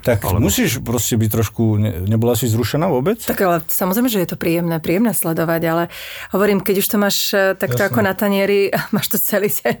tak 0.00 0.24
Alebo- 0.24 0.48
musíš 0.48 0.80
proste 0.80 1.20
byť 1.20 1.28
trošku, 1.28 1.76
ne, 1.76 2.08
nebola 2.08 2.40
si 2.40 2.48
zrušená 2.48 2.88
vôbec? 2.88 3.20
Tak 3.20 3.36
ale 3.44 3.60
samozrejme, 3.68 4.08
že 4.08 4.24
je 4.24 4.32
to 4.32 4.40
príjemné, 4.40 4.80
príjemné 4.80 5.12
sledovať, 5.12 5.60
ale 5.68 5.82
hovorím, 6.32 6.64
keď 6.64 6.80
už 6.80 6.88
to 6.88 6.96
máš 6.96 7.36
eh, 7.36 7.52
takto 7.52 7.84
Jasné. 7.84 7.92
ako 7.92 8.00
na 8.00 8.14
tanieri, 8.16 8.72
máš 8.96 9.12
to 9.12 9.20
celý 9.20 9.52
deň 9.52 9.76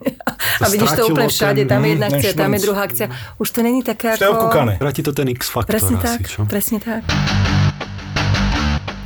a 0.60 0.66
vidíš 0.68 0.92
to 1.00 1.11
úplne 1.12 1.30
všade, 1.30 1.62
tam 1.68 1.80
je 1.84 1.90
jedna 1.94 2.08
ten 2.08 2.16
akcia, 2.18 2.32
tam 2.32 2.50
je 2.52 2.60
druhá 2.64 2.82
akcia. 2.88 3.06
Už 3.38 3.48
to 3.52 3.60
není 3.60 3.80
také 3.84 4.16
ako... 4.16 4.48
Vráti 4.80 5.00
to 5.04 5.12
ten 5.12 5.28
X-faktor 5.30 5.72
Presne 5.72 5.96
asi, 6.00 6.04
tak, 6.04 6.18
čo? 6.26 6.40
presne 6.48 6.78
tak. 6.80 7.02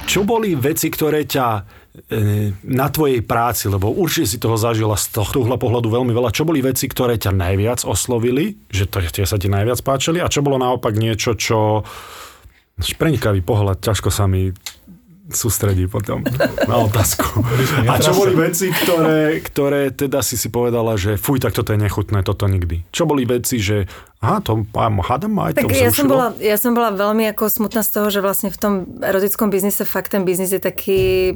Čo 0.07 0.23
boli 0.23 0.55
veci, 0.55 0.87
ktoré 0.87 1.27
ťa 1.27 1.47
e, 1.51 1.61
na 2.71 2.87
tvojej 2.89 3.21
práci, 3.27 3.67
lebo 3.67 3.91
určite 3.91 4.27
si 4.31 4.39
toho 4.39 4.55
zažila 4.55 4.95
z 4.95 5.11
tohto 5.11 5.43
uhla 5.43 5.59
pohľadu 5.59 5.91
veľmi 5.91 6.15
veľa, 6.15 6.31
čo 6.31 6.47
boli 6.47 6.63
veci, 6.63 6.87
ktoré 6.87 7.19
ťa 7.19 7.35
najviac 7.35 7.83
oslovili, 7.83 8.55
že 8.71 8.87
to, 8.87 9.03
tie 9.03 9.27
sa 9.27 9.37
ti 9.37 9.51
najviac 9.51 9.83
páčili 9.83 10.23
a 10.23 10.31
čo 10.31 10.47
bolo 10.47 10.57
naopak 10.63 10.95
niečo, 10.95 11.35
čo 11.35 11.83
šprenikavý 12.79 13.41
pohľad, 13.41 13.83
ťažko 13.83 14.09
sa 14.13 14.29
mi 14.29 14.53
sústredí 15.31 15.91
potom 15.91 16.23
na 16.71 16.77
otázku. 16.87 17.43
A 17.91 17.99
čo 17.99 18.15
boli 18.15 18.35
veci, 18.39 18.71
ktoré, 18.71 19.43
ktoré 19.43 19.91
teda 19.91 20.23
si 20.23 20.39
si 20.39 20.49
povedala, 20.53 20.95
že 20.95 21.19
fuj, 21.19 21.43
tak 21.43 21.55
toto 21.55 21.75
je 21.75 21.79
nechutné, 21.83 22.23
toto 22.23 22.47
nikdy. 22.47 22.87
Čo 22.95 23.11
boli 23.11 23.27
veci, 23.27 23.59
že 23.59 23.91
aha, 24.23 24.39
to 24.43 24.63
mám, 24.71 25.03
hádam 25.03 25.35
aj 25.43 25.59
to 25.59 25.67
Tak 25.67 25.75
ja 25.75 25.91
som, 25.91 26.07
bola, 26.07 26.31
ja 26.39 26.57
som 26.59 26.73
bola 26.75 26.95
veľmi 26.95 27.27
ako 27.35 27.51
smutná 27.51 27.83
z 27.83 27.91
toho, 27.91 28.07
že 28.11 28.23
vlastne 28.23 28.55
v 28.55 28.59
tom 28.59 28.73
erotickom 29.03 29.51
biznise 29.51 29.83
fakt 29.83 30.15
ten 30.15 30.23
biznis 30.23 30.55
je 30.55 30.63
taký 30.63 31.35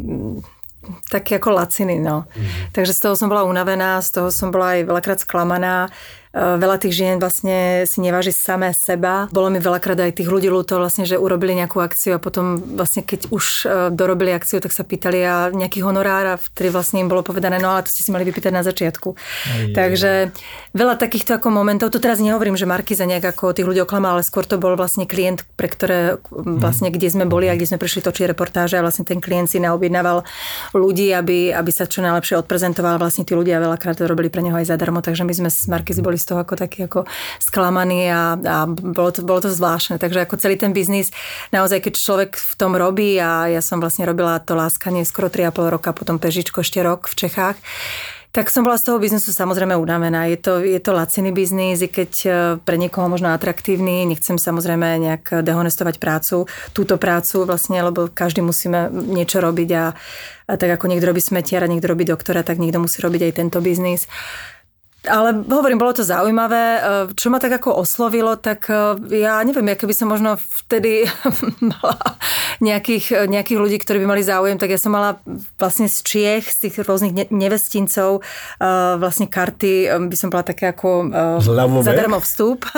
taký 1.13 1.37
ako 1.37 1.53
laciný, 1.53 2.01
no. 2.01 2.25
Mm. 2.33 2.73
Takže 2.73 2.97
z 2.97 3.01
toho 3.05 3.15
som 3.15 3.29
bola 3.29 3.45
unavená, 3.45 4.01
z 4.01 4.17
toho 4.17 4.29
som 4.33 4.49
bola 4.49 4.81
aj 4.81 4.89
veľakrát 4.89 5.19
sklamaná. 5.21 5.93
E, 6.31 6.61
Veľa 6.61 6.79
tých 6.79 6.95
žien 6.95 7.17
vlastne 7.19 7.83
si 7.91 7.99
neváži 7.99 8.31
samé 8.31 8.71
seba. 8.71 9.27
Bolo 9.35 9.51
mi 9.51 9.59
veľakrát 9.59 9.99
aj 9.99 10.23
tých 10.23 10.31
ľudí 10.31 10.47
ľúto 10.47 10.79
vlastne, 10.79 11.03
že 11.03 11.19
urobili 11.19 11.59
nejakú 11.59 11.83
akciu 11.83 12.17
a 12.17 12.23
potom 12.23 12.63
vlastne 12.79 13.03
keď 13.03 13.35
už 13.35 13.45
e, 13.67 13.91
dorobili 13.91 14.31
akciu, 14.31 14.63
tak 14.63 14.71
sa 14.71 14.87
pýtali 14.87 15.19
a 15.27 15.51
nejaký 15.51 15.83
honorár 15.83 16.25
a 16.27 16.35
vtedy 16.39 16.71
vlastne 16.71 17.03
im 17.03 17.11
bolo 17.11 17.27
povedané, 17.27 17.59
no 17.59 17.75
ale 17.75 17.83
to 17.83 17.91
ste 17.91 18.07
si 18.07 18.15
mali 18.15 18.23
vypýtať 18.23 18.53
na 18.55 18.63
začiatku. 18.63 19.19
Takže 19.75 20.31
veľa 20.71 20.95
takýchto 20.95 21.35
ako 21.35 21.51
momentov, 21.51 21.91
to 21.91 21.99
teraz 21.99 22.23
nehovorím, 22.23 22.55
že 22.55 22.69
Markiza 22.69 23.11
nejak 23.11 23.35
ako 23.35 23.51
tých 23.51 23.67
ľudí 23.67 23.83
oklamal, 23.83 24.21
ale 24.21 24.23
skôr 24.23 24.47
to 24.47 24.61
bol 24.61 24.79
vlastne 24.79 25.11
klient, 25.11 25.43
pre 25.59 25.67
ktoré 25.67 26.23
vlastne 26.31 26.95
kde 26.95 27.11
sme 27.11 27.27
boli 27.27 27.51
a 27.51 27.59
kde 27.59 27.75
sme 27.75 27.83
prišli 27.83 28.07
točiť 28.07 28.31
reportáže 28.31 28.79
a 28.79 28.85
vlastne 28.85 29.03
ten 29.03 29.19
klient 29.19 29.51
si 29.51 29.59
naobjednával 29.59 30.23
ľudí, 30.77 31.11
aby, 31.11 31.51
aby 31.51 31.71
sa 31.75 31.91
čo 31.91 32.05
najlepšie 32.07 32.39
odprezentoval. 32.39 33.03
Vlastne 33.03 33.27
tí 33.27 33.35
ľudia 33.35 33.59
veľakrát 33.59 33.99
to 33.99 34.07
robili 34.07 34.31
pre 34.31 34.45
neho 34.45 34.55
aj 34.55 34.71
zadarmo, 34.71 35.03
takže 35.03 35.27
my 35.27 35.35
sme 35.35 35.49
z 35.51 35.67
Markizy 35.67 36.05
boli 36.05 36.20
z 36.21 36.29
toho 36.29 36.45
ako 36.45 36.55
takí 36.61 36.85
ako 36.85 37.09
sklamaní 37.41 38.13
a, 38.13 38.37
a 38.37 38.57
bolo, 38.69 39.11
to, 39.11 39.25
bolo 39.25 39.41
to 39.41 39.49
zvláštne. 39.49 39.97
Takže 39.97 40.29
ako 40.29 40.37
celý 40.37 40.61
ten 40.61 40.77
biznis, 40.77 41.09
naozaj 41.51 41.81
keď 41.81 41.95
človek 41.97 42.37
v 42.37 42.53
tom 42.61 42.77
robí 42.77 43.17
a 43.17 43.49
ja 43.49 43.65
som 43.65 43.81
vlastne 43.81 44.05
robila 44.05 44.37
to 44.45 44.53
láskanie 44.53 45.09
skoro 45.09 45.33
3,5 45.33 45.73
roka, 45.73 45.97
potom 45.97 46.21
pežičko 46.21 46.61
ešte 46.61 46.85
rok 46.85 47.09
v 47.09 47.17
Čechách, 47.17 47.57
tak 48.31 48.47
som 48.47 48.63
bola 48.63 48.79
z 48.79 48.87
toho 48.87 49.03
biznesu 49.03 49.35
samozrejme 49.35 49.75
unavená. 49.75 50.31
Je 50.31 50.39
to, 50.39 50.63
je 50.63 50.79
to 50.79 50.95
laciný 50.95 51.35
biznis, 51.35 51.83
i 51.83 51.91
keď 51.91 52.13
e, 52.23 52.31
pre 52.63 52.79
niekoho 52.79 53.11
možno 53.11 53.35
atraktívny. 53.35 54.07
Nechcem 54.07 54.39
samozrejme 54.39 55.03
nejak 55.03 55.43
dehonestovať 55.43 55.99
prácu, 55.99 56.47
túto 56.71 56.95
prácu 56.95 57.43
vlastne, 57.43 57.83
lebo 57.83 58.07
každý 58.07 58.39
musíme 58.39 58.87
niečo 58.87 59.43
robiť 59.43 59.71
a, 59.75 59.85
a 60.47 60.53
tak 60.55 60.79
ako 60.79 60.87
niekto 60.87 61.11
robí 61.11 61.19
smetiara, 61.19 61.67
niekto 61.67 61.91
robí 61.91 62.07
doktora, 62.07 62.47
tak 62.47 62.63
niekto 62.63 62.79
musí 62.79 63.03
robiť 63.03 63.23
aj 63.27 63.33
tento 63.35 63.59
biznis. 63.59 64.07
Ale 65.03 65.33
hovorím, 65.43 65.77
bolo 65.77 65.93
to 65.93 66.03
zaujímavé. 66.03 66.65
E, 66.75 66.81
Čo 67.15 67.29
ma 67.29 67.39
tak 67.39 67.57
ako 67.57 67.73
oslovilo, 67.75 68.37
tak 68.37 68.69
e, 68.69 68.97
ja 69.17 69.41
neviem, 69.41 69.65
aké 69.67 69.85
by 69.85 69.97
som 69.97 70.09
možno 70.09 70.37
vtedy 70.37 71.09
mala 71.73 71.97
nejakých, 72.59 73.25
nejakých 73.25 73.57
ľudí, 73.57 73.77
ktorí 73.77 73.97
by 73.99 74.09
mali 74.09 74.21
záujem, 74.21 74.57
tak 74.57 74.69
ja 74.69 74.77
som 74.77 74.93
mala 74.93 75.17
vlastne 75.57 75.89
z 75.89 76.05
Čiech, 76.05 76.45
z 76.47 76.69
tých 76.69 76.85
rôznych 76.85 77.13
ne- 77.13 77.31
nevestincov, 77.31 78.21
e, 78.21 78.69
vlastne 78.97 79.25
karty, 79.25 79.73
by 80.05 80.17
som 80.17 80.29
bola 80.29 80.45
také 80.45 80.69
ako 80.69 81.09
Zľavové? 81.41 81.87
zadarmo 81.87 82.21
vstup. 82.21 82.69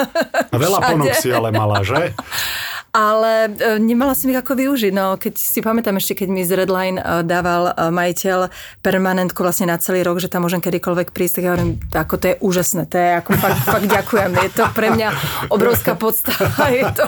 Veľa 0.49 0.79
ponúk 0.95 1.15
si 1.15 1.29
ale 1.29 1.51
mala, 1.51 1.83
že? 1.83 2.15
Ale 2.93 3.49
e, 3.49 3.81
nemala 3.81 4.13
som 4.13 4.29
ich 4.29 4.37
ako 4.37 4.53
využiť. 4.53 4.93
No, 4.93 5.17
keď 5.17 5.41
si 5.41 5.65
pamätám 5.65 5.97
ešte, 5.97 6.13
keď 6.13 6.29
mi 6.29 6.45
z 6.45 6.61
Redline 6.61 7.01
e, 7.01 7.25
dával 7.25 7.73
e, 7.73 7.89
majiteľ 7.89 8.53
permanentku 8.85 9.41
vlastne 9.41 9.73
na 9.73 9.81
celý 9.81 10.05
rok, 10.05 10.21
že 10.21 10.29
tam 10.29 10.45
môžem 10.45 10.61
kedykoľvek 10.61 11.09
prísť, 11.09 11.41
tak 11.41 11.45
ja 11.49 11.51
hovorím, 11.57 11.81
ako 11.89 12.15
to 12.21 12.25
je 12.29 12.37
úžasné, 12.45 12.85
to 12.93 13.01
je 13.01 13.11
ako 13.17 13.31
fakt, 13.41 13.61
fakt 13.81 13.89
ďakujem. 13.89 14.31
Je 14.45 14.51
to 14.53 14.65
pre 14.77 14.93
mňa 14.93 15.09
obrovská 15.49 15.97
podstava, 15.97 16.69
je 16.77 16.85
to, 16.93 17.05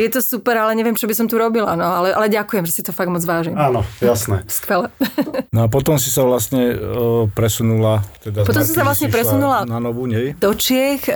je 0.00 0.08
to 0.08 0.20
super, 0.24 0.56
ale 0.56 0.72
neviem, 0.72 0.96
čo 0.96 1.04
by 1.04 1.12
som 1.12 1.28
tu 1.28 1.36
robila. 1.36 1.76
No, 1.76 1.84
ale, 1.84 2.16
ale 2.16 2.32
ďakujem, 2.32 2.64
že 2.64 2.80
si 2.80 2.80
to 2.80 2.96
fakt 2.96 3.12
moc 3.12 3.20
vážim. 3.20 3.52
Áno, 3.52 3.84
jasné. 4.00 4.48
Skvelé. 4.48 4.88
No 5.48 5.64
a 5.64 5.68
potom 5.68 5.96
si 5.96 6.12
sa 6.12 6.22
vlastne 6.28 6.76
uh, 6.76 7.24
presunula. 7.32 8.04
Teda 8.20 8.44
Potom 8.44 8.62
som 8.62 8.74
sa 8.78 8.84
vlastne 8.84 9.08
presunula 9.08 9.64
Na 9.64 9.80
novú, 9.80 10.04
nie? 10.04 10.36
do 10.36 10.52
Čiech 10.54 11.08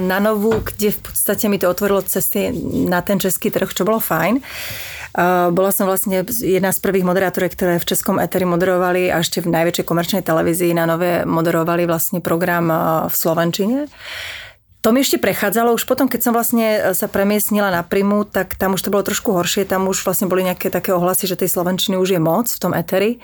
na 0.00 0.18
novú, 0.22 0.62
kde 0.64 0.94
v 0.94 1.00
podstate 1.02 1.50
mi 1.50 1.58
to 1.58 1.66
otvorilo 1.68 2.00
cesty 2.00 2.54
na 2.88 3.02
ten 3.02 3.18
český 3.18 3.51
trh, 3.52 3.68
čo 3.68 3.84
bolo 3.84 4.00
fajn. 4.00 4.40
E, 4.40 4.42
Bola 5.52 5.70
som 5.70 5.84
vlastne 5.84 6.24
jedna 6.24 6.72
z 6.72 6.78
prvých 6.80 7.04
moderátorek, 7.04 7.52
ktoré 7.52 7.76
v 7.76 7.88
Českom 7.92 8.16
eteri 8.16 8.48
moderovali 8.48 9.12
a 9.12 9.20
ešte 9.20 9.44
v 9.44 9.52
najväčšej 9.52 9.84
komerčnej 9.84 10.22
televízii 10.24 10.72
na 10.72 10.88
nové 10.88 11.28
moderovali 11.28 11.84
vlastne 11.84 12.24
program 12.24 12.72
e, 12.72 12.76
v 13.12 13.14
Slovenčine. 13.14 13.78
To 14.82 14.90
mi 14.90 14.98
ešte 14.98 15.22
prechádzalo, 15.22 15.78
už 15.78 15.86
potom, 15.86 16.10
keď 16.10 16.20
som 16.26 16.34
vlastne 16.34 16.90
sa 16.90 17.06
premiestnila 17.06 17.70
na 17.70 17.86
Primu, 17.86 18.26
tak 18.26 18.58
tam 18.58 18.74
už 18.74 18.82
to 18.82 18.90
bolo 18.90 19.06
trošku 19.06 19.30
horšie, 19.30 19.62
tam 19.62 19.86
už 19.86 20.02
vlastne 20.02 20.26
boli 20.26 20.42
nejaké 20.42 20.74
také 20.74 20.90
ohlasy, 20.90 21.30
že 21.30 21.38
tej 21.38 21.54
slovenčiny 21.54 21.94
už 21.94 22.18
je 22.18 22.18
moc 22.18 22.50
v 22.50 22.58
tom 22.58 22.74
eteri, 22.74 23.22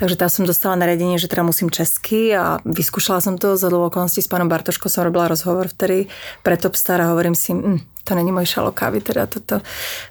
takže 0.00 0.16
tam 0.16 0.32
som 0.32 0.48
dostala 0.48 0.80
nariadenie, 0.80 1.20
že 1.20 1.28
teda 1.28 1.44
musím 1.44 1.68
česky 1.68 2.32
a 2.32 2.56
vyskúšala 2.64 3.20
som 3.20 3.36
to 3.36 3.60
za 3.60 3.68
okolností 3.68 4.24
s 4.24 4.32
pánom 4.32 4.48
Bartoško, 4.48 4.88
som 4.88 5.04
robila 5.04 5.28
rozhovor 5.28 5.68
vtedy 5.68 6.08
pre 6.40 6.56
Topstar 6.56 7.04
a 7.04 7.12
hovorím 7.12 7.36
si, 7.36 7.52
hm, 7.52 7.84
to 8.04 8.12
není 8.12 8.30
môj 8.32 8.44
šalo 8.44 8.70
kávy, 8.70 9.00
teda 9.00 9.24
toto, 9.24 9.64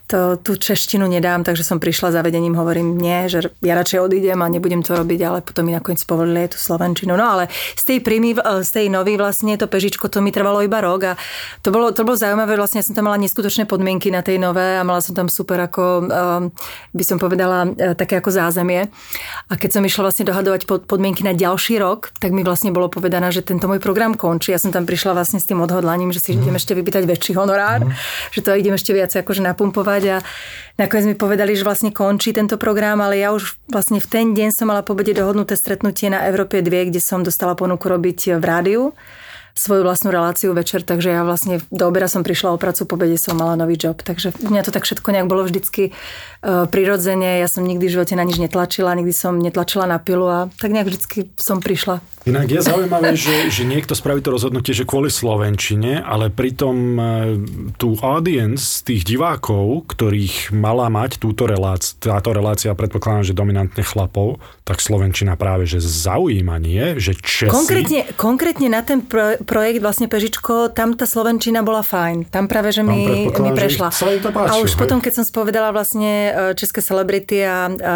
to, 0.09 0.37
tú 0.41 0.57
češtinu 0.57 1.05
nedám, 1.05 1.45
takže 1.45 1.61
som 1.61 1.77
prišla 1.77 2.09
za 2.09 2.21
vedením, 2.25 2.57
hovorím 2.57 2.97
nie, 2.97 3.29
že 3.29 3.53
ja 3.61 3.77
radšej 3.77 4.01
odídem 4.01 4.41
a 4.41 4.49
nebudem 4.49 4.81
to 4.81 4.97
robiť, 4.97 5.19
ale 5.21 5.39
potom 5.45 5.69
mi 5.69 5.77
nakoniec 5.77 6.01
povolili 6.01 6.49
aj 6.49 6.57
tú 6.57 6.59
slovenčinu. 6.59 7.13
No 7.13 7.25
ale 7.37 7.53
z 7.77 7.83
tej 7.85 7.99
prímy, 8.01 8.33
z 8.37 8.69
tej 8.73 8.89
novej 8.89 9.21
vlastne 9.21 9.53
to 9.61 9.69
pežičko, 9.69 10.09
to 10.09 10.25
mi 10.25 10.33
trvalo 10.33 10.65
iba 10.65 10.81
rok 10.81 11.01
a 11.05 11.13
to 11.61 11.69
bolo, 11.69 11.93
to 11.93 12.01
bolo 12.01 12.17
zaujímavé, 12.17 12.57
vlastne 12.57 12.81
ja 12.81 12.85
som 12.85 12.97
tam 12.97 13.13
mala 13.13 13.21
neskutočné 13.21 13.69
podmienky 13.69 14.09
na 14.09 14.25
tej 14.25 14.41
nové 14.41 14.81
a 14.81 14.81
mala 14.81 14.99
som 14.99 15.13
tam 15.13 15.29
super 15.29 15.61
ako, 15.61 16.09
um, 16.09 16.43
by 16.97 17.03
som 17.05 17.21
povedala, 17.21 17.69
eh, 17.77 17.93
také 17.93 18.17
ako 18.17 18.33
zázemie. 18.33 18.89
A 19.47 19.53
keď 19.53 19.77
som 19.77 19.85
išla 19.85 20.09
vlastne 20.09 20.25
dohadovať 20.25 20.65
pod, 20.65 20.89
podmienky 20.89 21.21
na 21.21 21.37
ďalší 21.37 21.77
rok, 21.77 22.09
tak 22.17 22.33
mi 22.33 22.41
vlastne 22.41 22.73
bolo 22.73 22.89
povedané, 22.89 23.29
že 23.29 23.45
tento 23.45 23.69
môj 23.69 23.77
program 23.77 24.17
končí. 24.17 24.49
Ja 24.49 24.57
som 24.57 24.73
tam 24.73 24.89
prišla 24.89 25.13
vlastne 25.13 25.37
s 25.37 25.45
tým 25.45 25.61
odhodlaním, 25.61 26.09
že 26.09 26.19
si 26.19 26.33
idem 26.33 26.57
ešte 26.57 26.73
vypýtať 26.73 27.05
väčší 27.05 27.37
honorár, 27.37 27.82
že 28.31 28.39
to 28.43 28.53
idem 28.53 28.75
ešte 28.75 28.91
viac 28.93 29.11
akože 29.11 29.41
napumpovať 29.41 30.03
a 30.09 30.17
nakoniec 30.77 31.13
mi 31.13 31.15
povedali, 31.17 31.57
že 31.57 31.67
vlastne 31.67 31.89
končí 31.89 32.31
tento 32.31 32.55
program, 32.61 33.01
ale 33.01 33.19
ja 33.19 33.33
už 33.33 33.57
vlastne 33.67 33.97
v 33.97 34.07
ten 34.07 34.25
deň 34.31 34.49
som 34.53 34.69
mala 34.69 34.85
po 34.85 34.93
obede 34.93 35.17
dohodnuté 35.17 35.57
stretnutie 35.57 36.11
na 36.11 36.23
Európe 36.29 36.61
2, 36.61 36.91
kde 36.91 37.01
som 37.01 37.25
dostala 37.25 37.57
ponuku 37.57 37.85
robiť 37.89 38.37
v 38.37 38.43
rádiu 38.43 38.83
svoju 39.53 39.85
vlastnú 39.85 40.09
reláciu 40.09 40.49
večer, 40.57 40.81
takže 40.81 41.13
ja 41.13 41.21
vlastne 41.21 41.61
do 41.69 41.85
obeda 41.85 42.09
som 42.09 42.25
prišla 42.25 42.57
o 42.57 42.61
pracu, 42.61 42.89
po 42.89 42.97
obede 42.97 43.21
som 43.21 43.37
mala 43.37 43.53
nový 43.53 43.77
job. 43.77 44.01
Takže 44.01 44.33
mňa 44.41 44.65
to 44.65 44.73
tak 44.73 44.81
všetko 44.81 45.13
nejak 45.13 45.29
bolo 45.29 45.45
vždycky 45.45 45.93
prirodzene. 46.43 47.39
Ja 47.39 47.47
som 47.47 47.63
nikdy 47.63 47.87
v 47.87 47.93
živote 47.95 48.13
na 48.19 48.27
nič 48.27 48.35
netlačila, 48.37 48.91
nikdy 48.99 49.15
som 49.15 49.39
netlačila 49.39 49.87
na 49.87 49.97
pilu 49.97 50.27
a 50.27 50.51
tak 50.59 50.75
nejak 50.75 50.91
vždycky 50.91 51.31
som 51.39 51.63
prišla. 51.63 52.03
Inak 52.23 52.47
je 52.47 52.63
zaujímavé, 52.63 53.19
že, 53.19 53.51
že 53.51 53.67
niekto 53.67 53.91
spraví 53.91 54.23
to 54.23 54.31
rozhodnutie, 54.31 54.71
že 54.71 54.87
kvôli 54.87 55.11
Slovenčine, 55.11 55.99
ale 55.99 56.31
pritom 56.31 56.75
e, 56.95 57.01
tú 57.75 57.99
audience 57.99 58.79
tých 58.79 59.03
divákov, 59.03 59.91
ktorých 59.91 60.55
mala 60.55 60.87
mať 60.87 61.19
túto 61.19 61.43
relácia, 61.43 61.99
táto 61.99 62.31
relácia, 62.31 62.71
predpokladám, 62.71 63.27
že 63.27 63.35
dominantne 63.35 63.83
chlapov, 63.83 64.39
tak 64.63 64.79
Slovenčina 64.79 65.35
práve 65.35 65.67
že 65.67 65.83
zaujíma, 65.83 66.63
nie? 66.63 66.95
Že 66.95 67.11
Česi... 67.19 67.51
Konkrétne, 67.51 68.01
konkrétne 68.15 68.67
na 68.71 68.87
ten 68.87 69.03
pro, 69.03 69.35
projekt 69.43 69.83
vlastne 69.83 70.07
Pežičko, 70.07 70.71
tam 70.71 70.95
tá 70.95 71.03
Slovenčina 71.03 71.59
bola 71.59 71.83
fajn. 71.83 72.31
Tam 72.31 72.47
práve, 72.47 72.71
že 72.71 72.87
mi, 72.87 73.27
mi 73.27 73.51
prešla. 73.51 73.91
To 73.91 74.31
páči, 74.31 74.47
a 74.47 74.63
už 74.63 74.71
hej. 74.71 74.79
potom, 74.79 75.03
keď 75.03 75.19
som 75.19 75.25
spovedala 75.27 75.75
vlastne 75.75 76.31
české 76.55 76.81
celebrity 76.81 77.45
a, 77.45 77.69
a 77.69 77.93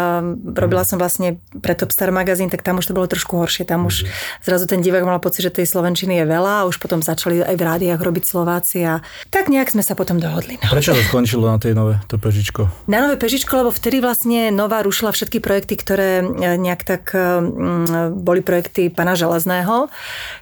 robila 0.56 0.84
som 0.84 0.98
vlastne 0.98 1.38
pre 1.60 1.74
Topstar 1.74 2.10
magazín, 2.10 2.50
tak 2.50 2.62
tam 2.62 2.78
už 2.78 2.90
to 2.90 2.96
bolo 2.96 3.06
trošku 3.06 3.36
horšie. 3.36 3.64
Tam 3.64 3.86
už 3.86 4.04
Mhm. 4.04 4.10
zrazu 4.44 4.64
ten 4.66 4.80
divák 4.80 5.04
mal 5.04 5.18
pocit, 5.18 5.42
že 5.42 5.50
tej 5.50 5.66
Slovenčiny 5.66 6.22
je 6.22 6.26
veľa 6.26 6.62
a 6.62 6.66
už 6.66 6.78
potom 6.78 7.02
začali 7.02 7.42
aj 7.42 7.56
v 7.56 7.62
rádiách 7.62 8.00
robiť 8.00 8.24
Slováci 8.24 8.82
a 8.86 9.00
tak 9.28 9.48
nejak 9.50 9.70
sme 9.70 9.82
sa 9.82 9.94
potom 9.94 10.18
dohodli. 10.22 10.56
No. 10.62 10.70
Prečo 10.70 10.94
to 10.94 11.02
skončilo 11.04 11.48
na 11.50 11.58
tej 11.58 11.74
nové, 11.74 11.98
to 12.06 12.16
pežičko? 12.18 12.88
Na 12.88 12.98
Nové 13.04 13.16
Pežičko, 13.16 13.62
lebo 13.62 13.70
vtedy 13.70 14.00
vlastne 14.00 14.50
Nová 14.50 14.82
rušila 14.82 15.12
všetky 15.12 15.38
projekty, 15.38 15.74
ktoré 15.78 16.20
e, 16.20 16.24
nejak 16.58 16.82
tak 16.82 17.12
mm, 17.14 18.16
boli 18.18 18.40
projekty 18.40 18.88
pana 18.90 19.14
Železného. 19.14 19.88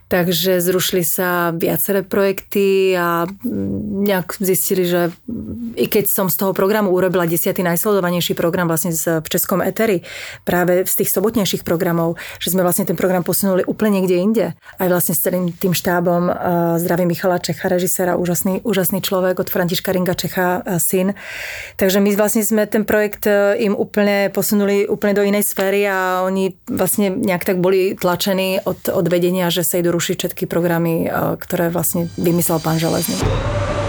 Takže 0.06 0.62
zrušili 0.62 1.02
sa 1.02 1.50
viaceré 1.50 2.06
projekty 2.06 2.94
a 2.94 3.26
nejak 4.06 4.38
zistili, 4.38 4.86
že 4.86 5.10
i 5.74 5.90
keď 5.90 6.06
som 6.06 6.30
z 6.30 6.38
toho 6.38 6.54
programu 6.54 6.94
urobila 6.94 7.26
desiatý 7.26 7.66
najsledovanejší 7.86 8.34
program 8.34 8.66
vlastne 8.66 8.90
v 8.98 9.28
Českom 9.30 9.62
eteri, 9.62 10.02
práve 10.42 10.82
z 10.82 10.94
tých 10.98 11.14
sobotnejších 11.14 11.62
programov, 11.62 12.18
že 12.42 12.50
sme 12.50 12.66
vlastne 12.66 12.82
ten 12.82 12.98
program 12.98 13.22
posunuli 13.22 13.62
úplne 13.62 14.02
niekde 14.02 14.16
inde. 14.18 14.46
Aj 14.82 14.88
vlastne 14.90 15.14
s 15.14 15.22
celým 15.22 15.54
tým 15.54 15.70
štábom 15.70 16.26
zdravím 16.82 17.14
Michala 17.14 17.38
Čecha, 17.38 17.70
režiséra, 17.70 18.18
úžasný, 18.18 18.66
úžasný 18.66 18.98
človek 19.06 19.38
od 19.38 19.46
Františka 19.46 19.94
Ringa 19.94 20.18
Čecha, 20.18 20.66
syn. 20.82 21.14
Takže 21.78 22.02
my 22.02 22.10
vlastne 22.18 22.42
sme 22.42 22.66
ten 22.66 22.82
projekt 22.82 23.30
uh, 23.30 23.54
im 23.54 23.78
úplne 23.78 24.34
posunuli 24.34 24.90
úplne 24.90 25.14
do 25.14 25.22
inej 25.22 25.46
sféry 25.46 25.86
a 25.86 26.26
oni 26.26 26.58
vlastne 26.66 27.14
nejak 27.14 27.46
tak 27.46 27.62
boli 27.62 27.94
tlačení 27.94 28.58
od, 28.66 28.90
od 28.90 29.06
vedenia, 29.06 29.46
že 29.54 29.62
sa 29.62 29.78
idú 29.78 29.94
rušiť 29.94 30.16
všetky 30.18 30.44
programy, 30.50 31.06
uh, 31.06 31.38
ktoré 31.38 31.70
vlastne 31.70 32.10
vymyslel 32.18 32.58
pán 32.58 32.82
Železný. 32.82 33.85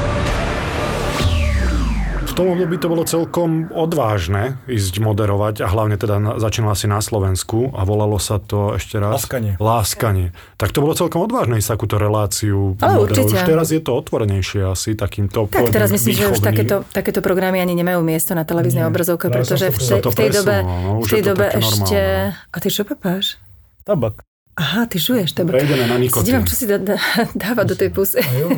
Tom 2.38 2.54
období 2.54 2.78
to 2.78 2.86
bolo 2.86 3.02
celkom 3.02 3.66
odvážne 3.74 4.62
ísť 4.70 5.02
moderovať 5.02 5.66
a 5.66 5.74
hlavne 5.74 5.98
teda 5.98 6.22
na, 6.22 6.32
začínala 6.38 6.78
si 6.78 6.86
na 6.86 7.02
Slovensku 7.02 7.74
a 7.74 7.82
volalo 7.82 8.22
sa 8.22 8.38
to 8.38 8.78
ešte 8.78 9.02
raz... 9.02 9.26
Láskanie. 9.26 9.58
Láskanie. 9.58 10.38
Tak 10.54 10.70
to 10.70 10.86
bolo 10.86 10.94
celkom 10.94 11.26
odvážne 11.26 11.58
ísť 11.58 11.74
takúto 11.74 11.98
reláciu 11.98 12.78
Ale 12.78 13.10
určite. 13.10 13.34
Už 13.34 13.42
teraz 13.42 13.74
je 13.74 13.82
to 13.82 13.98
otvornejšie 13.98 14.70
asi 14.70 14.94
takýmto 14.94 15.50
Tak 15.50 15.74
teraz 15.74 15.90
myslím, 15.90 16.14
že 16.14 16.30
už 16.30 16.38
výchovný. 16.38 16.46
takéto, 16.46 16.76
takéto 16.94 17.26
programy 17.26 17.58
ani 17.58 17.74
nemajú 17.74 18.06
miesto 18.06 18.38
na 18.38 18.46
televíznej 18.46 18.86
obrazovke, 18.86 19.34
pretože 19.34 19.74
v, 19.74 19.98
to 19.98 20.14
v 20.14 20.18
tej 20.22 20.30
dobe, 20.38 20.56
no, 20.62 21.02
v 21.02 21.10
tej 21.10 21.24
dobe 21.26 21.46
ešte... 21.58 21.98
normálne. 21.98 22.54
A 22.54 22.58
ty 22.62 22.68
čo 22.70 22.86
papáš? 22.86 23.42
Tabak. 23.82 24.22
Aha, 24.58 24.86
ty 24.86 25.02
žuješ, 25.02 25.38
to 25.38 25.46
Prejdeme 25.46 25.86
na 25.86 25.98
Si 25.98 26.10
nikotín. 26.10 26.26
dívam, 26.34 26.46
čo 26.46 26.54
si 26.58 26.66
dá, 26.66 26.78
dá, 26.82 26.98
dáva 27.34 27.62
do 27.66 27.74
tej 27.74 27.94
pusy. 27.94 28.22
A 28.22 28.30
jo, 28.42 28.50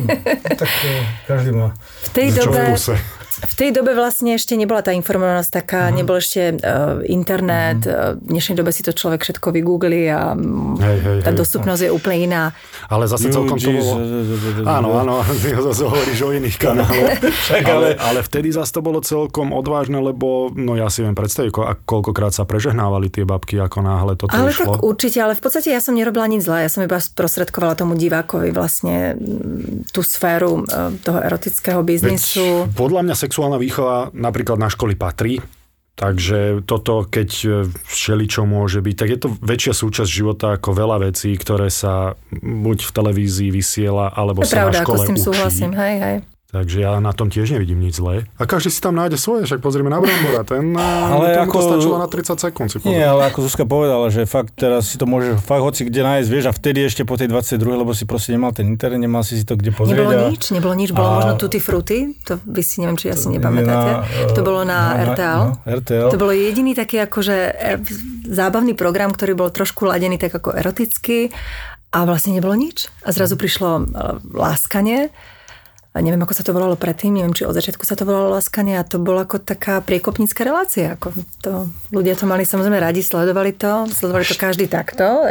tak 0.56 0.68
to 0.68 0.88
každý 1.28 1.52
má. 1.52 1.76
V 2.04 2.08
tej, 2.12 2.26
Čo 2.36 2.48
v 2.48 2.56
dobe, 2.56 2.60
kuse? 2.72 2.96
V 3.40 3.54
tej 3.56 3.70
dobe 3.72 3.92
vlastne 3.92 4.32
ešte 4.32 4.52
nebola 4.52 4.80
tá 4.80 4.92
informovanosť 4.92 5.50
taká, 5.50 5.88
Mhm. 5.88 5.94
nebol 5.94 6.16
ešte 6.16 6.40
uh, 6.54 7.00
internet, 7.04 7.84
uh, 7.84 8.16
v 8.16 8.28
dnešnej 8.30 8.56
dobe 8.56 8.70
si 8.70 8.80
to 8.80 8.90
človek 8.90 9.20
všetko 9.20 9.48
vygoogli 9.50 10.06
a 10.06 10.32
mm, 10.32 10.76
Hej, 10.76 10.98
hej, 11.00 11.18
tá 11.22 11.30
hej. 11.32 11.38
dostupnosť 11.38 11.80
je 11.84 11.90
úplne 11.90 12.18
iná. 12.26 12.42
Ale 12.86 13.04
zase 13.04 13.28
celkom 13.28 13.56
to 13.56 13.70
bolo... 13.70 13.92
Áno, 14.64 14.88
áno, 14.94 15.14
zase 15.68 15.82
hovoríš 15.82 16.20
o 16.20 16.30
iných 16.30 16.56
kanáloch. 16.56 17.16
ale, 17.70 17.88
ale 17.96 18.18
vtedy 18.20 18.50
zase 18.50 18.70
to 18.70 18.80
bolo 18.80 19.00
celkom 19.00 19.50
odvážne, 19.50 19.96
lebo 19.96 20.50
no 20.50 20.74
ja 20.74 20.88
si 20.88 21.00
viem 21.00 21.14
predstaviť, 21.14 21.50
ko- 21.50 21.68
koľkokrát 21.80 22.30
sa 22.30 22.44
prežehnávali 22.44 23.08
tie 23.08 23.24
babky, 23.24 23.56
ako 23.56 23.78
náhle 23.80 24.12
toto 24.14 24.32
Ale 24.32 24.50
išlo. 24.50 24.76
tak 24.76 24.82
určite, 24.82 25.18
ale 25.18 25.32
v 25.32 25.42
podstate 25.42 25.68
ja 25.68 25.80
som 25.80 25.94
nerobila 25.94 26.26
nič 26.26 26.44
zlé, 26.44 26.64
ja 26.64 26.70
som 26.70 26.82
iba 26.82 26.96
sprostredkovala 26.96 27.74
tomu 27.74 27.96
divákovi 27.96 28.50
vlastne 28.50 29.14
mm, 29.14 29.90
tú 29.90 30.00
sféru 30.00 30.62
e, 30.62 30.98
toho 31.00 31.18
erotického 31.18 31.80
biznisu. 31.80 32.66
Veď 32.66 32.76
podľa 32.76 33.00
mňa 33.02 33.14
sexuálna 33.30 33.62
výchova 33.62 34.10
napríklad 34.10 34.58
na 34.58 34.66
školy 34.66 34.98
patrí, 34.98 35.38
takže 35.94 36.66
toto, 36.66 37.06
keď 37.06 37.30
všeli 37.86 38.26
čo 38.26 38.42
môže 38.42 38.82
byť, 38.82 38.94
tak 38.98 39.08
je 39.14 39.18
to 39.22 39.28
väčšia 39.38 39.70
súčasť 39.78 40.10
života 40.10 40.58
ako 40.58 40.74
veľa 40.74 41.06
vecí, 41.06 41.30
ktoré 41.38 41.70
sa 41.70 42.18
buď 42.34 42.78
v 42.82 42.90
televízii 42.90 43.54
vysiela, 43.54 44.10
alebo 44.10 44.42
To 44.42 44.50
sa 44.50 44.66
pravda, 44.66 44.74
na 44.74 44.82
ako 44.82 44.90
škole 44.90 44.98
s 44.98 45.06
tým 45.06 45.14
učí. 45.14 45.26
súhlasím, 45.30 45.70
hej, 45.78 45.94
hej. 46.02 46.16
Takže 46.50 46.82
ja 46.82 46.98
na 46.98 47.14
tom 47.14 47.30
tiež 47.30 47.54
nevidím 47.54 47.78
nič 47.78 48.02
zlé. 48.02 48.26
A 48.34 48.42
každý 48.42 48.74
si 48.74 48.82
tam 48.82 48.98
nájde 48.98 49.14
svoje, 49.14 49.46
však 49.46 49.62
pozrieme 49.62 49.86
na 49.86 50.02
Brambora, 50.02 50.42
ten 50.42 50.74
Ale 50.74 51.14
ale 51.14 51.26
to 51.30 51.40
ako- 51.46 51.62
stačilo 51.62 51.96
na 51.96 52.10
30 52.10 52.42
sekúnd 52.42 52.66
si 52.66 52.82
Nie, 52.82 52.82
pozrieť. 52.82 53.06
ale 53.06 53.22
ako 53.30 53.38
Zuzka 53.46 53.64
povedala, 53.64 54.06
že 54.10 54.26
fakt 54.26 54.58
teraz 54.58 54.90
si 54.90 54.98
to 54.98 55.06
môžeš 55.06 55.38
fakt 55.38 55.62
hoci 55.62 55.86
kde 55.86 56.02
nájsť, 56.02 56.26
vieš, 56.26 56.44
a 56.46 56.52
vtedy 56.52 56.82
ešte 56.82 57.06
po 57.06 57.14
tej 57.14 57.30
22, 57.30 57.54
lebo 57.78 57.94
si 57.94 58.02
proste 58.02 58.34
nemal 58.34 58.50
ten 58.50 58.66
internet, 58.66 58.98
nemal 58.98 59.22
si 59.22 59.38
si 59.38 59.46
to 59.46 59.54
kde 59.54 59.70
pozrieť. 59.70 59.94
Nebolo 59.94 60.10
a... 60.10 60.26
nič, 60.26 60.42
nebolo 60.50 60.74
nič, 60.74 60.90
bolo 60.90 61.06
A- 61.06 61.14
možno 61.22 61.32
Tutti 61.38 61.62
Frutti, 61.62 61.98
to 62.26 62.42
vy 62.42 62.62
si 62.66 62.82
neviem, 62.82 62.98
či 62.98 63.14
asi 63.14 63.30
nepamätáte. 63.30 63.90
Na, 63.94 64.34
to 64.34 64.40
bolo 64.42 64.66
na, 64.66 65.06
RTL. 65.14 65.42
No, 65.46 65.62
RTL. 65.62 66.10
To 66.10 66.18
bolo 66.18 66.34
jediný 66.34 66.74
taký 66.74 66.98
akože 66.98 67.36
e, 67.46 67.78
zábavný 68.26 68.74
program, 68.74 69.14
ktorý 69.14 69.38
bol 69.38 69.54
trošku 69.54 69.86
ladený 69.86 70.18
tak 70.18 70.34
ako 70.34 70.50
erotický 70.50 71.30
a 71.94 72.02
vlastne 72.02 72.34
nebolo 72.34 72.58
nič. 72.58 72.90
A 73.06 73.14
zrazu 73.14 73.38
prišlo 73.38 73.70
e, 73.78 73.82
láskanie 74.34 75.14
neviem, 75.92 76.22
ako 76.22 76.30
sa 76.30 76.46
to 76.46 76.54
volalo 76.54 76.78
predtým, 76.78 77.10
neviem, 77.10 77.34
či 77.34 77.42
od 77.42 77.50
začiatku 77.50 77.82
sa 77.82 77.98
to 77.98 78.06
volalo 78.06 78.30
láskanie 78.30 78.78
a 78.78 78.86
to 78.86 78.96
bola 78.96 79.26
ako 79.26 79.42
taká 79.42 79.82
priekopnícka 79.82 80.46
relácia. 80.46 80.94
Ako 80.94 81.10
to, 81.42 81.52
ľudia 81.90 82.14
to 82.14 82.24
mali 82.24 82.46
samozrejme 82.46 82.78
radi, 82.78 83.02
sledovali 83.02 83.50
to, 83.50 83.90
sledovali 83.90 84.22
to 84.22 84.38
každý 84.38 84.70
takto. 84.70 85.02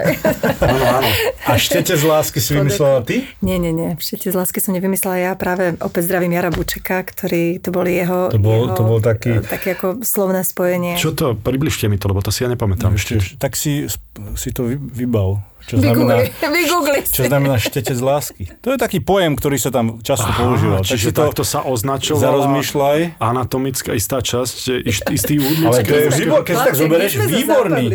Áno, 0.59 0.85
áno. 0.99 1.09
A 1.47 1.55
štete 1.55 1.95
z 1.95 2.03
lásky 2.03 2.37
si 2.37 2.51
vymyslela 2.51 2.99
ty? 3.01 3.23
Nie, 3.39 3.55
nie, 3.55 3.71
nie. 3.71 3.95
Všetci 3.95 4.29
z 4.29 4.35
lásky 4.35 4.59
som 4.59 4.75
nevymyslela 4.75 5.17
ja. 5.17 5.31
Práve 5.33 5.79
opäť 5.79 6.11
zdravím 6.11 6.35
Jara 6.35 6.51
Bučeka, 6.51 7.01
ktorý, 7.01 7.57
to 7.57 7.71
boli 7.71 7.95
jeho... 7.95 8.27
To 8.27 8.37
bol- 8.37 8.67
jeho, 8.67 8.75
to 8.75 8.83
bol 8.83 8.99
taký- 8.99 9.39
e, 9.39 9.47
Také 9.47 9.73
ako 9.73 10.03
slovné 10.03 10.43
spojenie. 10.43 10.99
Čo 10.99 11.15
to, 11.15 11.33
približte 11.33 11.87
mi 11.87 11.95
to, 11.95 12.11
lebo 12.11 12.19
to 12.19 12.29
si 12.29 12.43
ja 12.43 12.51
nepamätám 12.51 12.93
ešte. 12.93 13.39
Tak 13.39 13.55
si, 13.55 13.87
si 14.35 14.49
to 14.51 14.67
vy, 14.67 14.75
vybav. 14.75 15.39
Čo 15.67 15.75
znamená, 15.77 16.15
Vygoogli, 16.49 16.99
čo 17.05 17.21
znamená 17.27 17.55
štete 17.61 17.93
z 17.93 18.01
lásky. 18.01 18.43
To 18.65 18.73
je 18.73 18.77
taký 18.79 19.03
pojem, 19.03 19.37
ktorý 19.37 19.57
sa 19.61 19.69
tam 19.69 20.01
často 20.01 20.25
používal. 20.33 20.81
Tak 20.81 20.89
čiže 20.95 21.09
si 21.09 21.13
to 21.13 21.21
takto 21.29 21.43
sa 21.45 21.59
označovala 21.61 22.25
zarozmýšľaj. 22.25 23.21
anatomická 23.21 23.91
istá 23.93 24.23
časť, 24.23 24.81
ist, 24.81 25.03
istý 25.17 25.37
údnic. 25.37 25.69
Ale 25.69 25.85
to 25.85 25.93
je 25.93 26.09
výbor, 26.25 26.41
keď 26.41 26.55
si 26.55 26.65
tak 26.65 26.75
zoberieš, 26.79 27.11
výborný. 27.27 27.85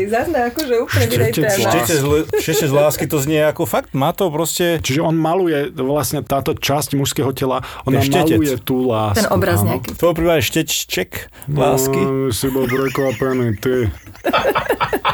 Akože 0.54 0.74
úplne 0.86 1.06
Štete 1.08 1.18
inej 1.18 1.32
téme. 1.32 1.50
z 1.50 1.58
Štete 1.64 1.94
z, 1.94 2.04
štete 2.38 2.64
z 2.68 2.72
lásky 2.72 3.04
to 3.08 3.16
znie 3.18 3.40
ako 3.48 3.62
fakt, 3.64 3.90
má 3.96 4.12
to 4.12 4.28
proste... 4.28 4.78
Čiže 4.84 5.00
on 5.00 5.16
maluje 5.16 5.72
vlastne 5.74 6.20
táto 6.22 6.54
časť 6.54 6.94
mužského 6.94 7.32
tela, 7.32 7.64
ona 7.88 8.04
štetec. 8.04 8.38
maluje 8.38 8.54
tú 8.60 8.86
lásku. 8.86 9.24
Ten 9.24 9.28
obraz 9.32 9.64
áno. 9.64 9.74
nejaký. 9.74 9.88
V 9.94 9.98
tvojom 9.98 10.16
prípade 10.16 10.42
štečček 10.44 11.10
lásky. 11.50 12.00
No, 12.00 12.30
si 12.30 12.46
bol 12.52 12.68
prekvapený, 12.68 13.46
ty. 13.58 13.74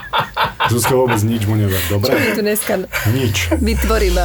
Zuzka 0.70 0.94
vôbec 0.94 1.18
nič 1.26 1.50
mu 1.50 1.58
never, 1.58 1.82
dobre? 1.90 2.14
My 2.14 2.30
tu 2.30 2.46
dneska 2.46 2.86
Nič. 3.10 3.50
vytvoríme. 3.58 4.22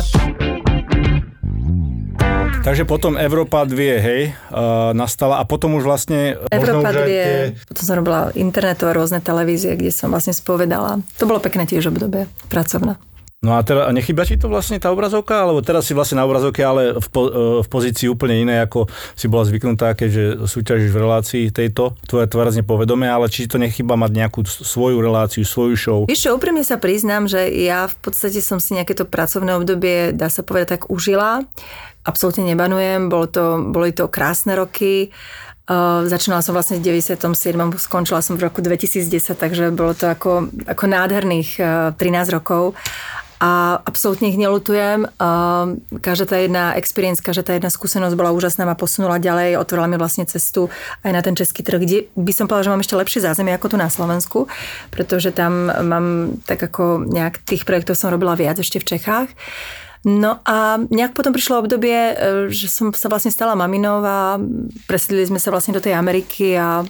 Takže 2.62 2.86
potom 2.86 3.18
Európa 3.18 3.66
2, 3.66 3.74
hej, 3.98 4.22
uh, 4.54 4.93
nastala 4.93 5.41
a 5.41 5.43
potom 5.46 5.74
už 5.78 5.86
vlastne... 5.86 6.38
Európa 6.54 6.93
možno 6.93 7.02
už 7.02 7.02
aj 7.02 7.62
2, 7.66 7.70
potom 7.70 7.84
som 7.86 7.96
robila 7.98 8.22
internetové 8.38 8.93
rôzne 8.93 9.22
televízie, 9.26 9.74
kde 9.74 9.89
som 9.89 10.14
vlastne 10.14 10.38
spovedala. 10.38 11.02
To 11.18 11.26
bolo 11.26 11.41
pekné 11.41 11.66
tiež 11.66 11.89
obdobie, 11.89 12.30
pracovné. 12.50 12.98
No 13.46 13.54
a, 13.54 13.62
teraz, 13.62 13.86
a 13.86 13.93
nechýba 13.93 14.26
ti 14.26 14.41
to 14.41 14.50
vlastne 14.50 14.82
tá 14.82 14.89
obrazovka? 14.89 15.46
Alebo 15.46 15.62
teraz 15.62 15.86
si 15.86 15.93
vlastne 15.93 16.18
na 16.18 16.26
obrazovke, 16.26 16.66
ale 16.66 16.98
v, 16.98 17.08
po, 17.14 17.22
e, 17.30 17.62
v 17.62 17.68
pozícii 17.70 18.10
úplne 18.10 18.41
inej, 18.41 18.66
ako 18.66 18.89
si 19.14 19.30
bola 19.30 19.46
zvyknutá, 19.46 19.93
keďže 19.93 20.50
súťažíš 20.50 20.89
v 20.89 21.02
relácii 21.06 21.43
tejto, 21.54 21.93
tvoje 22.10 22.26
tvár 22.26 22.50
znie 22.50 22.66
povedomé, 22.66 23.06
ale 23.06 23.30
či 23.30 23.46
to 23.46 23.62
nechýba 23.62 23.93
mať 23.93 24.12
nejakú 24.18 24.41
svoju 24.50 24.98
reláciu, 24.98 25.46
svoju 25.46 25.78
show? 25.78 26.00
Čo, 26.10 26.41
úprimne 26.41 26.66
sa 26.66 26.82
priznám, 26.82 27.30
že 27.30 27.46
ja 27.54 27.86
v 27.86 27.96
podstate 28.02 28.41
som 28.41 28.58
si 28.58 28.74
nejaké 28.74 28.98
to 28.98 29.06
pracovné 29.06 29.54
obdobie, 29.54 30.10
dá 30.10 30.34
sa 30.34 30.41
povedať, 30.41 30.82
tak 30.82 30.89
užila. 30.89 31.46
Absolútne 32.02 32.50
nebanujem, 32.50 33.14
bolo 33.14 33.30
to, 33.30 33.62
boli 33.62 33.93
to 33.93 34.10
krásne 34.10 34.58
roky. 34.58 35.14
Uh, 35.66 36.06
začínala 36.06 36.46
som 36.46 36.54
vlastne 36.54 36.78
v 36.78 36.93
97. 36.98 37.18
skončila 37.82 38.22
som 38.22 38.38
v 38.38 38.46
roku 38.46 38.62
2010, 38.62 39.34
takže 39.34 39.74
bolo 39.74 39.98
to 39.98 40.10
ako, 40.10 40.50
ako 40.66 40.84
nádherných 40.86 41.50
uh, 41.58 41.89
13 41.98 42.38
rokov. 42.38 42.78
A 43.44 43.84
absolútne 43.84 44.32
ich 44.32 44.40
nelutujem. 44.40 45.12
Uh, 45.20 45.76
každá 46.00 46.36
tá 46.36 46.38
jedna 46.40 46.72
experience, 46.80 47.20
každá 47.20 47.52
tá 47.52 47.54
jedna 47.54 47.68
skúsenosť 47.68 48.16
bola 48.16 48.32
úžasná, 48.32 48.64
ma 48.64 48.80
posunula 48.80 49.20
ďalej, 49.20 49.60
otvorila 49.60 49.92
mi 49.92 50.00
vlastne 50.00 50.24
cestu 50.24 50.72
aj 51.04 51.12
na 51.12 51.20
ten 51.20 51.36
český 51.36 51.60
trh, 51.60 51.80
kde 51.84 51.98
by 52.16 52.32
som 52.32 52.48
povedala, 52.48 52.64
že 52.64 52.72
mám 52.72 52.84
ešte 52.84 52.96
lepšie 52.96 53.26
zázemie 53.28 53.52
ako 53.52 53.76
tu 53.76 53.78
na 53.78 53.92
Slovensku, 53.92 54.48
pretože 54.88 55.36
tam 55.36 55.68
mám 55.68 56.40
tak 56.48 56.64
ako 56.64 57.04
nejak 57.12 57.44
tých 57.44 57.68
projektov 57.68 58.00
som 58.00 58.08
robila 58.08 58.40
viac 58.40 58.56
ešte 58.56 58.80
v 58.80 58.88
Čechách. 58.96 59.30
No 60.06 60.38
a 60.46 60.78
nejak 60.78 61.18
potom 61.18 61.34
prišlo 61.34 61.66
obdobie, 61.66 62.14
e, 62.14 62.16
že 62.54 62.70
som 62.70 62.94
sa 62.94 63.10
vlastne 63.10 63.34
stala 63.34 63.58
maminou 63.58 64.06
a 64.06 64.38
presídlili 64.86 65.34
sme 65.34 65.42
sa 65.42 65.50
vlastne 65.50 65.74
do 65.74 65.82
tej 65.82 65.98
Ameriky 65.98 66.54
a 66.54 66.86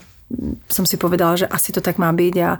som 0.67 0.83
si 0.83 0.99
povedala, 0.99 1.39
že 1.39 1.47
asi 1.47 1.71
to 1.71 1.79
tak 1.79 1.95
má 1.95 2.11
byť 2.11 2.35
a 2.43 2.59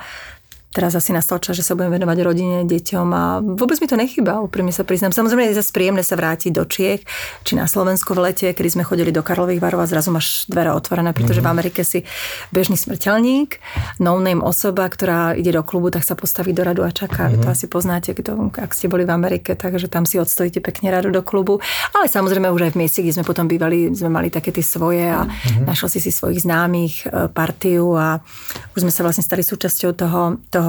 teraz 0.76 0.92
asi 0.92 1.16
nastal 1.16 1.40
čas, 1.40 1.56
že 1.56 1.64
sa 1.64 1.80
budem 1.80 1.96
venovať 1.96 2.18
rodine, 2.20 2.58
deťom 2.68 3.08
a 3.16 3.24
vôbec 3.40 3.80
mi 3.80 3.88
to 3.88 3.96
nechýba, 3.96 4.44
úprimne 4.44 4.76
sa 4.76 4.84
priznám. 4.84 5.16
Samozrejme 5.16 5.48
je 5.48 5.64
zase 5.64 5.72
príjemné 5.72 6.04
sa 6.04 6.20
vrátiť 6.20 6.52
do 6.52 6.68
Čiech, 6.68 7.08
či 7.48 7.56
na 7.56 7.64
Slovensko 7.64 8.12
v 8.12 8.28
lete, 8.28 8.52
kedy 8.52 8.76
sme 8.76 8.84
chodili 8.84 9.16
do 9.16 9.24
Karlových 9.24 9.64
varov 9.64 9.80
a 9.80 9.88
zrazu 9.88 10.12
máš 10.12 10.44
dvere 10.52 10.76
otvorené, 10.76 11.16
pretože 11.16 11.40
mm-hmm. 11.40 11.56
v 11.56 11.56
Amerike 11.56 11.82
si 11.88 12.04
bežný 12.52 12.76
smrteľník, 12.76 13.64
no 14.04 14.20
name 14.20 14.44
osoba, 14.44 14.92
ktorá 14.92 15.32
ide 15.40 15.56
do 15.56 15.64
klubu, 15.64 15.94
tak 15.96 16.04
sa 16.04 16.20
postaví 16.20 16.52
do 16.52 16.68
radu 16.68 16.84
a 16.84 16.92
čaká. 16.92 17.32
Mm-hmm. 17.32 17.48
To 17.48 17.48
asi 17.56 17.66
poznáte, 17.72 18.12
kto, 18.12 18.52
ak 18.52 18.76
ste 18.76 18.92
boli 18.92 19.08
v 19.08 19.16
Amerike, 19.16 19.56
takže 19.56 19.88
tam 19.88 20.04
si 20.04 20.20
odstojíte 20.20 20.60
pekne 20.60 20.92
radu 20.92 21.08
do 21.08 21.24
klubu. 21.24 21.64
Ale 21.96 22.12
samozrejme 22.12 22.52
už 22.52 22.68
aj 22.68 22.72
v 22.76 22.80
mieste, 22.84 23.00
kde 23.00 23.16
sme 23.16 23.24
potom 23.24 23.48
bývali, 23.48 23.96
sme 23.96 24.12
mali 24.12 24.28
také 24.28 24.52
tie 24.52 24.66
svoje 24.66 25.08
a 25.08 25.24
mm-hmm. 25.24 25.72
našlo 25.72 25.88
si 25.88 26.04
si 26.04 26.12
svojich 26.12 26.44
známych, 26.44 27.08
e, 27.08 27.32
partiu 27.32 27.96
a 27.96 28.20
už 28.76 28.84
sme 28.84 28.92
sa 28.92 29.06
vlastne 29.08 29.24
stali 29.24 29.46
súčasťou 29.46 29.92
toho 29.96 30.26
toho 30.50 30.65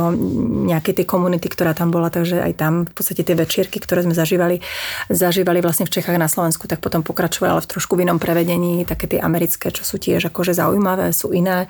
nejakej 0.70 1.02
tej 1.02 1.06
komunity, 1.06 1.46
ktorá 1.50 1.72
tam 1.72 1.90
bola, 1.90 2.12
takže 2.12 2.42
aj 2.42 2.52
tam 2.56 2.72
v 2.86 2.92
podstate 2.92 3.22
tie 3.22 3.36
večierky, 3.36 3.78
ktoré 3.82 4.06
sme 4.06 4.14
zažívali, 4.14 4.62
zažívali 5.08 5.60
vlastne 5.60 5.88
v 5.88 5.94
Čechách 5.94 6.18
na 6.20 6.30
Slovensku, 6.30 6.68
tak 6.70 6.84
potom 6.84 7.02
pokračovali, 7.06 7.52
ale 7.52 7.64
v 7.64 7.70
trošku 7.70 7.98
inom 7.98 8.20
prevedení, 8.20 8.84
také 8.84 9.10
tie 9.10 9.20
americké, 9.20 9.72
čo 9.72 9.82
sú 9.82 9.96
tiež 9.96 10.28
akože 10.30 10.56
zaujímavé, 10.56 11.10
sú 11.10 11.32
iné. 11.32 11.66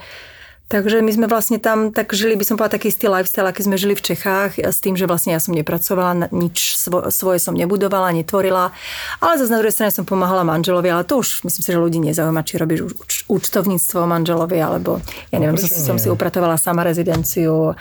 Takže 0.67 0.99
my 0.99 1.15
sme 1.15 1.27
vlastne 1.31 1.63
tam 1.63 1.95
tak 1.95 2.11
žili, 2.11 2.35
by 2.35 2.43
som 2.43 2.59
povedala, 2.59 2.75
taký 2.75 2.91
istý 2.91 3.07
lifestyle, 3.07 3.47
aký 3.47 3.63
sme 3.63 3.79
žili 3.79 3.95
v 3.95 4.03
Čechách, 4.03 4.59
s 4.59 4.83
tým, 4.83 4.99
že 4.99 5.07
vlastne 5.07 5.31
ja 5.31 5.39
som 5.39 5.55
nepracovala, 5.55 6.27
nič 6.35 6.75
svoje 7.15 7.39
som 7.39 7.55
nebudovala, 7.55 8.11
netvorila, 8.11 8.75
ale 9.23 9.39
zase 9.39 9.55
na 9.55 9.63
druhej 9.63 9.79
strane 9.79 9.95
som 9.95 10.03
pomáhala 10.03 10.43
manželovi, 10.43 10.91
ale 10.91 11.07
to 11.07 11.23
už 11.23 11.47
myslím 11.47 11.63
si, 11.63 11.71
že 11.71 11.79
ľudí 11.79 12.03
nezaujíma, 12.03 12.43
či 12.43 12.59
robíš 12.59 12.83
účtovníctvo 13.31 14.11
manželovi, 14.11 14.59
alebo 14.59 14.99
ja 15.31 15.39
neviem, 15.39 15.55
no, 15.55 15.63
som, 15.63 15.71
som 15.71 15.97
si 16.03 16.11
upratovala 16.11 16.59
sama 16.59 16.83
rezidenciu, 16.83 17.79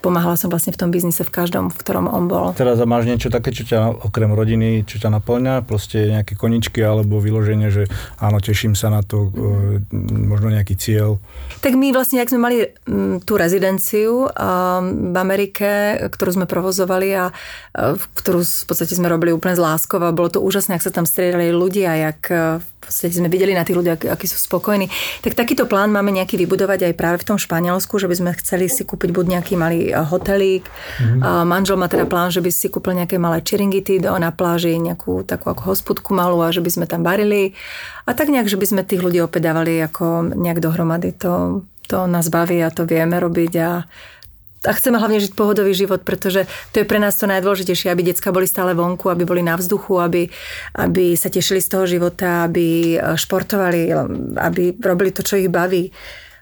pomáhala 0.00 0.34
som 0.40 0.48
vlastne 0.48 0.72
v 0.72 0.80
tom 0.80 0.90
biznise 0.90 1.22
v 1.22 1.30
každom, 1.30 1.68
v 1.68 1.76
ktorom 1.76 2.08
on 2.08 2.26
bol. 2.26 2.56
Teraz 2.56 2.80
máš 2.88 3.06
niečo 3.06 3.28
také, 3.28 3.52
čo 3.52 3.68
ťa 3.68 4.08
okrem 4.08 4.32
rodiny, 4.32 4.82
čo 4.88 4.96
ťa 4.96 5.12
naplňa, 5.20 5.62
proste 5.68 6.08
nejaké 6.08 6.34
koničky 6.34 6.80
alebo 6.80 7.20
vyloženie, 7.20 7.68
že 7.68 7.86
áno, 8.18 8.40
teším 8.40 8.72
sa 8.72 8.88
na 8.88 9.04
to, 9.04 9.28
mm. 9.30 9.92
možno 10.26 10.48
nejaký 10.50 10.74
cieľ. 10.74 11.20
Tak 11.60 11.76
my 11.76 11.92
vlastne, 11.92 12.24
ak 12.24 12.32
sme 12.32 12.40
mali 12.40 12.58
m, 12.88 13.20
tú 13.20 13.36
rezidenciu 13.36 14.26
um, 14.26 15.12
v 15.12 15.16
Amerike, 15.20 16.00
ktorú 16.08 16.40
sme 16.40 16.46
provozovali 16.48 17.08
a 17.14 17.24
uh, 17.30 17.94
ktorú 18.16 18.40
v 18.40 18.64
podstate 18.66 18.96
sme 18.96 19.12
robili 19.12 19.30
úplne 19.36 19.54
z 19.54 19.62
láskov 19.62 20.00
a 20.00 20.16
bolo 20.16 20.32
to 20.32 20.40
úžasné, 20.40 20.80
ak 20.80 20.84
sa 20.88 20.92
tam 20.92 21.04
striedali 21.04 21.52
ľudia, 21.52 22.10
jak 22.10 22.20
uh, 22.32 22.64
podstate 22.80 23.12
sme 23.12 23.28
videli 23.28 23.52
na 23.52 23.62
tých 23.62 23.76
ľudí, 23.76 23.92
akí, 23.92 24.06
akí 24.08 24.26
sú 24.26 24.40
spokojní. 24.40 24.88
Tak 25.20 25.36
takýto 25.36 25.68
plán 25.68 25.92
máme 25.92 26.08
nejaký 26.10 26.40
vybudovať 26.40 26.90
aj 26.90 26.94
práve 26.96 27.16
v 27.20 27.28
tom 27.28 27.38
Španielsku, 27.38 28.00
že 28.00 28.08
by 28.08 28.16
sme 28.16 28.30
chceli 28.40 28.72
si 28.72 28.88
kúpiť 28.88 29.12
buď 29.12 29.24
nejaký 29.36 29.54
malý 29.60 29.92
eh, 29.92 30.00
hotelík. 30.00 30.64
Mm-hmm. 30.64 31.20
A 31.20 31.44
manžel 31.44 31.76
má 31.76 31.86
teda 31.92 32.08
plán, 32.08 32.32
že 32.32 32.40
by 32.40 32.50
si 32.50 32.72
kúpil 32.72 32.96
nejaké 32.96 33.20
malé 33.20 33.44
čiringity 33.44 34.00
do, 34.00 34.16
na 34.16 34.32
pláži, 34.32 34.80
nejakú 34.80 35.28
takú 35.28 35.52
ako 35.52 35.76
hospodku 35.76 36.16
malú 36.16 36.40
a 36.40 36.48
že 36.50 36.64
by 36.64 36.70
sme 36.72 36.86
tam 36.88 37.04
varili. 37.04 37.52
A 38.08 38.16
tak 38.16 38.32
nejak, 38.32 38.48
že 38.48 38.56
by 38.56 38.66
sme 38.66 38.82
tých 38.82 39.04
ľudí 39.04 39.20
opäť 39.20 39.52
dávali 39.52 39.78
ako 39.84 40.34
nejak 40.34 40.64
dohromady. 40.64 41.12
To, 41.22 41.62
to 41.84 42.08
nás 42.08 42.32
baví 42.32 42.64
a 42.64 42.72
to 42.72 42.88
vieme 42.88 43.20
robiť 43.20 43.52
a 43.60 43.84
a 44.60 44.76
chceme 44.76 45.00
hlavne 45.00 45.24
žiť 45.24 45.32
pohodový 45.32 45.72
život, 45.72 46.04
pretože 46.04 46.44
to 46.76 46.84
je 46.84 46.88
pre 46.88 47.00
nás 47.00 47.16
to 47.16 47.24
najdôležitejšie, 47.24 47.88
aby 47.88 48.12
decka 48.12 48.28
boli 48.28 48.44
stále 48.44 48.76
vonku, 48.76 49.08
aby 49.08 49.24
boli 49.24 49.40
na 49.40 49.56
vzduchu, 49.56 49.96
aby, 49.96 50.28
aby 50.76 51.16
sa 51.16 51.32
tešili 51.32 51.64
z 51.64 51.68
toho 51.72 51.84
života, 51.88 52.44
aby 52.44 53.00
športovali, 53.00 53.88
aby 54.36 54.76
robili 54.76 55.10
to, 55.16 55.24
čo 55.24 55.40
ich 55.40 55.48
baví 55.48 55.88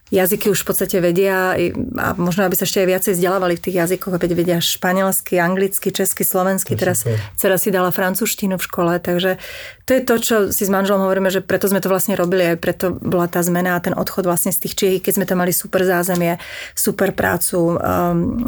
jazyky 0.08 0.48
už 0.52 0.64
v 0.64 0.66
podstate 0.72 0.96
vedia 0.98 1.56
a 2.00 2.08
možno, 2.16 2.48
aby 2.48 2.56
sa 2.56 2.64
ešte 2.64 2.80
aj 2.84 2.88
viacej 2.88 3.12
vzdelávali 3.16 3.54
v 3.56 3.64
tých 3.64 3.76
jazykoch, 3.84 4.16
opäť 4.16 4.32
vedia 4.32 4.58
španielsky, 4.58 5.36
anglicky, 5.36 5.92
česky, 5.92 6.24
slovensky. 6.24 6.74
Teraz 6.74 7.04
dcera 7.36 7.56
si 7.60 7.68
dala 7.68 7.92
francúzštinu 7.92 8.56
v 8.56 8.66
škole, 8.66 8.92
takže 8.98 9.36
to 9.84 9.90
je 9.96 10.02
to, 10.04 10.14
čo 10.20 10.36
si 10.52 10.64
s 10.64 10.70
manželom 10.72 11.04
hovoríme, 11.04 11.32
že 11.32 11.44
preto 11.44 11.68
sme 11.68 11.80
to 11.80 11.92
vlastne 11.92 12.16
robili, 12.16 12.56
aj 12.56 12.58
preto 12.60 12.92
bola 12.92 13.28
tá 13.28 13.40
zmena 13.44 13.76
a 13.76 13.84
ten 13.84 13.92
odchod 13.96 14.24
vlastne 14.28 14.52
z 14.52 14.68
tých 14.68 14.74
Čiech, 14.78 15.00
keď 15.04 15.12
sme 15.20 15.28
tam 15.28 15.40
mali 15.40 15.52
super 15.52 15.84
zázemie, 15.84 16.40
super 16.72 17.12
prácu, 17.12 17.76
um, 17.76 18.44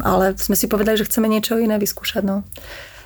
ale 0.00 0.36
sme 0.40 0.56
si 0.56 0.68
povedali, 0.68 1.00
že 1.00 1.08
chceme 1.08 1.28
niečo 1.28 1.60
iné 1.60 1.76
vyskúšať. 1.80 2.22
No 2.24 2.44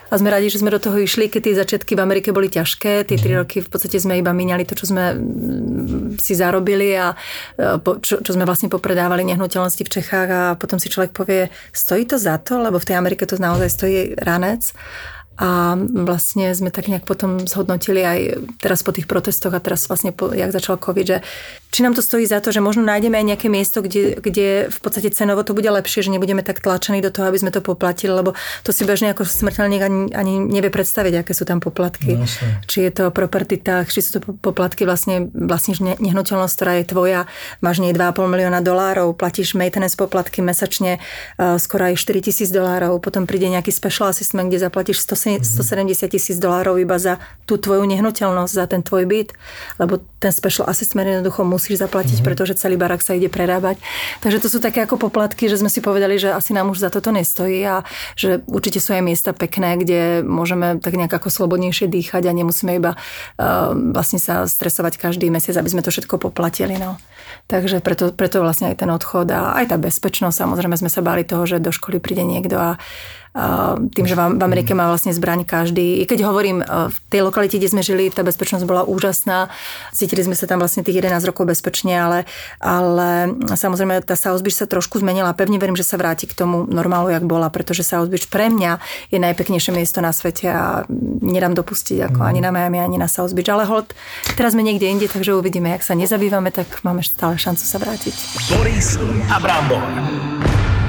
a 0.09 0.15
sme 0.17 0.33
radi, 0.33 0.49
že 0.49 0.65
sme 0.65 0.73
do 0.73 0.81
toho 0.81 0.97
išli, 0.97 1.29
keď 1.29 1.41
tie 1.45 1.55
začiatky 1.61 1.93
v 1.93 2.01
Amerike 2.01 2.33
boli 2.33 2.49
ťažké. 2.49 3.05
Tie 3.05 3.21
tri 3.21 3.37
mhm. 3.37 3.41
roky 3.45 3.59
v 3.61 3.69
podstate 3.69 4.01
sme 4.01 4.17
iba 4.17 4.33
míňali 4.33 4.65
to, 4.65 4.73
čo 4.73 4.89
sme 4.89 5.13
mm, 5.13 6.17
si 6.17 6.33
zarobili 6.33 6.97
a 6.97 7.13
e, 7.61 7.77
čo, 8.01 8.25
čo 8.25 8.31
sme 8.33 8.49
vlastne 8.49 8.73
popredávali 8.73 9.25
nehnuteľnosti 9.29 9.85
v 9.85 9.93
Čechách 9.93 10.29
a 10.33 10.43
potom 10.57 10.81
si 10.81 10.89
človek 10.89 11.13
povie, 11.13 11.53
stojí 11.77 12.09
to 12.09 12.17
za 12.17 12.41
to, 12.41 12.57
lebo 12.57 12.81
v 12.81 12.89
tej 12.89 12.97
Amerike 12.97 13.29
to 13.29 13.37
naozaj 13.37 13.69
stojí 13.69 14.17
ranec. 14.17 14.73
A 15.39 15.79
vlastne 15.79 16.51
sme 16.51 16.75
tak 16.75 16.91
nejak 16.91 17.07
potom 17.07 17.47
zhodnotili 17.47 18.03
aj 18.03 18.19
teraz 18.59 18.83
po 18.83 18.91
tých 18.91 19.07
protestoch 19.07 19.55
a 19.55 19.63
teraz 19.63 19.87
vlastne, 19.87 20.11
po, 20.11 20.35
jak 20.35 20.51
začal 20.51 20.83
COVID, 20.83 21.07
že 21.07 21.19
či 21.69 21.85
nám 21.85 21.93
to 21.93 22.03
stojí 22.03 22.25
za 22.25 22.41
to, 22.41 22.49
že 22.49 22.65
možno 22.65 22.83
nájdeme 22.83 23.21
aj 23.21 23.27
nejaké 23.35 23.49
miesto, 23.53 23.85
kde, 23.85 24.17
kde 24.19 24.73
v 24.73 24.79
podstate 24.81 25.13
cenovo 25.13 25.45
to 25.45 25.53
bude 25.53 25.69
lepšie, 25.69 26.01
že 26.01 26.11
nebudeme 26.11 26.41
tak 26.41 26.65
tlačení 26.65 27.05
do 27.05 27.13
toho, 27.13 27.29
aby 27.29 27.39
sme 27.39 27.53
to 27.53 27.61
poplatili, 27.61 28.09
lebo 28.09 28.33
to 28.65 28.73
si 28.73 28.89
bežne 28.89 29.13
ako 29.13 29.29
smrteľník 29.29 29.83
ani, 29.85 30.01
ani 30.17 30.33
nevie 30.41 30.73
predstaviť, 30.73 31.23
aké 31.23 31.33
sú 31.37 31.45
tam 31.45 31.61
poplatky. 31.61 32.17
No, 32.17 32.25
či 32.65 32.89
je 32.89 32.93
to 32.93 33.05
property 33.13 33.61
tax, 33.61 33.93
či 33.93 34.01
sú 34.01 34.19
to 34.19 34.21
poplatky 34.41 34.89
vlastne 34.89 35.29
vlastníš 35.29 35.85
nehnuteľnosť, 35.85 36.55
ktorá 36.57 36.73
je 36.81 36.85
tvoja, 36.89 37.21
máš 37.61 37.85
nej 37.85 37.93
2,5 37.93 38.17
milióna 38.27 38.65
dolárov, 38.65 39.13
platíš 39.13 39.53
maintenance 39.53 39.93
poplatky 39.95 40.41
mesačne 40.41 40.99
uh, 41.37 41.61
skoro 41.61 41.93
aj 41.93 42.01
4 42.01 42.25
tisíc 42.25 42.49
dolárov, 42.49 42.97
potom 43.05 43.29
príde 43.29 43.45
nejaký 43.53 43.69
special 43.71 44.09
assistant, 44.11 44.49
kde 44.49 44.65
zaplatíš 44.65 45.05
100 45.37 45.69
170 45.69 46.09
tisíc 46.09 46.37
dolárov 46.41 46.81
iba 46.81 46.97
za 46.97 47.21
tú 47.45 47.61
tvoju 47.61 47.85
nehnuteľnosť, 47.85 48.53
za 48.53 48.65
ten 48.65 48.81
tvoj 48.81 49.05
byt, 49.05 49.37
lebo 49.77 50.01
ten 50.17 50.33
special 50.33 50.65
assessment 50.65 51.07
jednoducho 51.09 51.45
musíš 51.45 51.85
zaplatiť, 51.85 52.21
mm-hmm. 52.21 52.29
pretože 52.29 52.57
celý 52.57 52.81
barak 52.81 53.05
sa 53.05 53.13
ide 53.13 53.29
prerábať. 53.29 53.77
Takže 54.25 54.41
to 54.41 54.49
sú 54.49 54.59
také 54.59 54.85
ako 54.89 54.97
poplatky, 54.97 55.47
že 55.51 55.61
sme 55.61 55.69
si 55.69 55.85
povedali, 55.85 56.17
že 56.17 56.33
asi 56.33 56.57
nám 56.57 56.73
už 56.73 56.81
za 56.81 56.91
toto 56.91 57.13
nestojí 57.13 57.61
a 57.69 57.85
že 58.17 58.41
určite 58.49 58.81
sú 58.81 58.97
aj 58.97 59.03
miesta 59.05 59.31
pekné, 59.37 59.77
kde 59.77 60.25
môžeme 60.25 60.81
tak 60.81 60.97
nejak 60.97 61.13
ako 61.13 61.29
slobodnejšie 61.29 61.91
dýchať 61.91 62.27
a 62.27 62.33
nemusíme 62.33 62.73
iba 62.81 62.97
uh, 62.97 63.77
vlastne 63.93 64.17
sa 64.17 64.49
stresovať 64.49 64.97
každý 64.97 65.29
mesiac, 65.29 65.61
aby 65.61 65.69
sme 65.69 65.85
to 65.85 65.93
všetko 65.93 66.17
poplatili. 66.17 66.81
No. 66.81 66.97
Takže 67.49 67.81
preto, 67.81 68.13
preto 68.13 68.41
vlastne 68.41 68.73
aj 68.73 68.85
ten 68.85 68.91
odchod 68.93 69.29
a 69.33 69.57
aj 69.57 69.73
tá 69.73 69.77
bezpečnosť. 69.81 70.45
Samozrejme 70.45 70.77
sme 70.77 70.93
sa 70.93 71.01
báli 71.01 71.25
toho, 71.25 71.49
že 71.49 71.61
do 71.61 71.73
školy 71.73 72.01
príde 72.01 72.25
niekto 72.25 72.57
a 72.61 72.71
tým, 73.95 74.07
že 74.11 74.19
v 74.19 74.43
Amerike 74.43 74.75
má 74.75 74.91
vlastne 74.91 75.15
zbraň 75.15 75.47
každý. 75.47 76.03
I 76.03 76.05
keď 76.11 76.27
hovorím, 76.27 76.59
v 76.67 76.99
tej 77.07 77.23
lokalite, 77.23 77.55
kde 77.55 77.71
sme 77.71 77.87
žili, 77.87 78.11
tá 78.11 78.27
bezpečnosť 78.27 78.67
bola 78.67 78.83
úžasná. 78.83 79.47
Cítili 79.95 80.27
sme 80.27 80.35
sa 80.35 80.51
tam 80.51 80.59
vlastne 80.59 80.83
tých 80.83 80.99
11 80.99 81.23
rokov 81.23 81.47
bezpečne, 81.47 81.95
ale, 81.95 82.19
ale 82.59 83.39
samozrejme 83.47 84.03
tá 84.03 84.19
South 84.19 84.43
Beach 84.43 84.59
sa 84.59 84.67
trošku 84.67 84.99
zmenila. 84.99 85.31
Pevne 85.39 85.63
verím, 85.63 85.79
že 85.79 85.87
sa 85.87 85.95
vráti 85.95 86.27
k 86.27 86.35
tomu 86.35 86.67
normálu, 86.67 87.15
jak 87.15 87.23
bola, 87.23 87.47
pretože 87.47 87.87
South 87.87 88.11
Beach 88.11 88.27
pre 88.27 88.51
mňa 88.51 88.83
je 89.15 89.23
najpeknejšie 89.23 89.71
miesto 89.71 90.03
na 90.03 90.11
svete 90.11 90.51
a 90.51 90.83
nedám 91.23 91.55
dopustiť 91.55 92.11
ako 92.11 92.27
ani 92.27 92.43
na 92.43 92.51
Miami, 92.51 92.83
ani 92.83 92.99
na 92.99 93.07
South 93.07 93.33
Beach. 93.39 93.49
Ale 93.49 93.65
hold, 93.71 93.95
teraz 94.35 94.59
sme 94.59 94.67
niekde 94.67 94.91
inde, 94.91 95.07
takže 95.07 95.39
uvidíme, 95.39 95.71
jak 95.79 95.87
sa 95.87 95.95
nezabývame, 95.95 96.51
tak 96.51 96.83
máme 96.83 97.07
stále 97.07 97.39
šancu 97.39 97.63
sa 97.63 97.79
vrátiť. 97.79 98.15
Boris 98.51 98.99
Abramov. 99.31 99.79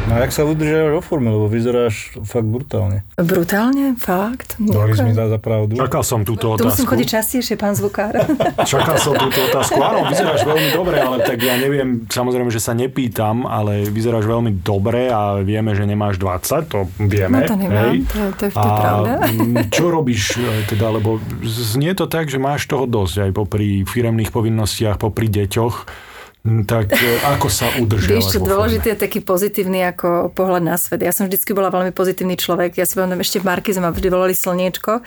No 0.09 0.17
a 0.17 0.25
jak 0.25 0.33
sa 0.33 0.41
udržiavaš 0.41 0.97
vo 0.97 1.01
forme, 1.05 1.29
lebo 1.29 1.45
vyzeráš 1.45 2.17
fakt 2.25 2.49
brutálne. 2.49 3.05
Brutálne? 3.13 3.93
Fakt? 3.93 4.57
Mi 4.57 5.13
dá 5.13 5.29
za 5.29 5.37
pravdu. 5.37 5.77
Čakal 5.77 6.01
som 6.01 6.25
túto 6.25 6.57
otázku. 6.57 6.65
Tu 6.65 6.73
musím 6.73 6.89
chodiť 6.89 7.07
častejšie, 7.13 7.53
pán 7.61 7.77
zvukár. 7.77 8.17
Čakal 8.73 8.97
som 8.97 9.13
túto 9.13 9.37
otázku. 9.37 9.77
Áno, 9.77 10.09
vyzeráš 10.09 10.49
veľmi 10.49 10.73
dobre, 10.73 10.97
ale 10.97 11.21
tak 11.21 11.37
ja 11.45 11.61
neviem, 11.61 12.09
samozrejme, 12.09 12.49
že 12.49 12.57
sa 12.57 12.73
nepýtam, 12.73 13.45
ale 13.45 13.85
vyzeráš 13.85 14.25
veľmi 14.25 14.65
dobre 14.65 15.13
a 15.13 15.45
vieme, 15.45 15.77
že 15.77 15.85
nemáš 15.85 16.17
20, 16.17 16.73
to 16.73 16.89
vieme. 17.05 17.45
No 17.45 17.53
to 17.53 17.55
nemám, 17.61 17.93
hej. 17.93 17.97
to, 18.09 18.19
to 18.33 18.43
je 18.49 18.51
a 18.57 18.65
pravda. 18.65 19.13
čo 19.69 19.93
robíš 19.93 20.41
e, 20.41 20.65
teda, 20.73 20.89
lebo 20.89 21.21
znie 21.45 21.93
to 21.93 22.09
tak, 22.09 22.33
že 22.33 22.41
máš 22.41 22.65
toho 22.65 22.89
dosť 22.89 23.29
aj 23.29 23.31
popri 23.37 23.85
firemných 23.85 24.33
povinnostiach, 24.33 24.97
popri 24.97 25.29
deťoch 25.29 26.08
tak 26.39 26.95
e, 26.95 27.19
ako 27.35 27.51
sa 27.51 27.67
udržiavať 27.83 28.15
Vieš, 28.15 28.31
čo 28.31 28.39
dôležité 28.39 28.95
je 28.95 28.99
taký 29.03 29.19
pozitívny 29.19 29.83
ako 29.83 30.31
pohľad 30.31 30.63
na 30.63 30.79
svet. 30.79 31.03
Ja 31.03 31.11
som 31.11 31.27
vždycky 31.27 31.51
bola 31.51 31.67
veľmi 31.67 31.91
pozitívny 31.91 32.39
človek. 32.39 32.79
Ja 32.79 32.87
si 32.87 32.95
pamätám, 32.95 33.19
ešte 33.19 33.43
v 33.43 33.51
Markize 33.51 33.83
ma 33.83 33.91
vždy 33.91 34.07
volali 34.07 34.31
slniečko, 34.31 35.03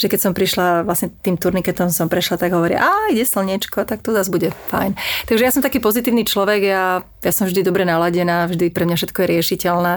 že 0.00 0.06
keď 0.08 0.18
som 0.24 0.32
prišla 0.32 0.88
vlastne 0.88 1.12
tým 1.20 1.36
turniketom 1.36 1.92
som 1.92 2.08
prešla, 2.08 2.40
tak 2.40 2.56
hovorí, 2.56 2.80
a 2.80 3.12
ide 3.12 3.28
slniečko, 3.28 3.84
tak 3.84 4.00
to 4.00 4.16
zase 4.16 4.32
bude 4.32 4.56
fajn. 4.72 4.96
Takže 5.28 5.42
ja 5.44 5.52
som 5.52 5.60
taký 5.60 5.84
pozitívny 5.84 6.24
človek, 6.24 6.64
ja, 6.64 7.04
ja 7.04 7.32
som 7.36 7.44
vždy 7.44 7.60
dobre 7.60 7.84
naladená, 7.84 8.48
vždy 8.48 8.72
pre 8.72 8.88
mňa 8.88 8.96
všetko 8.96 9.18
je 9.20 9.26
riešiteľné, 9.36 9.92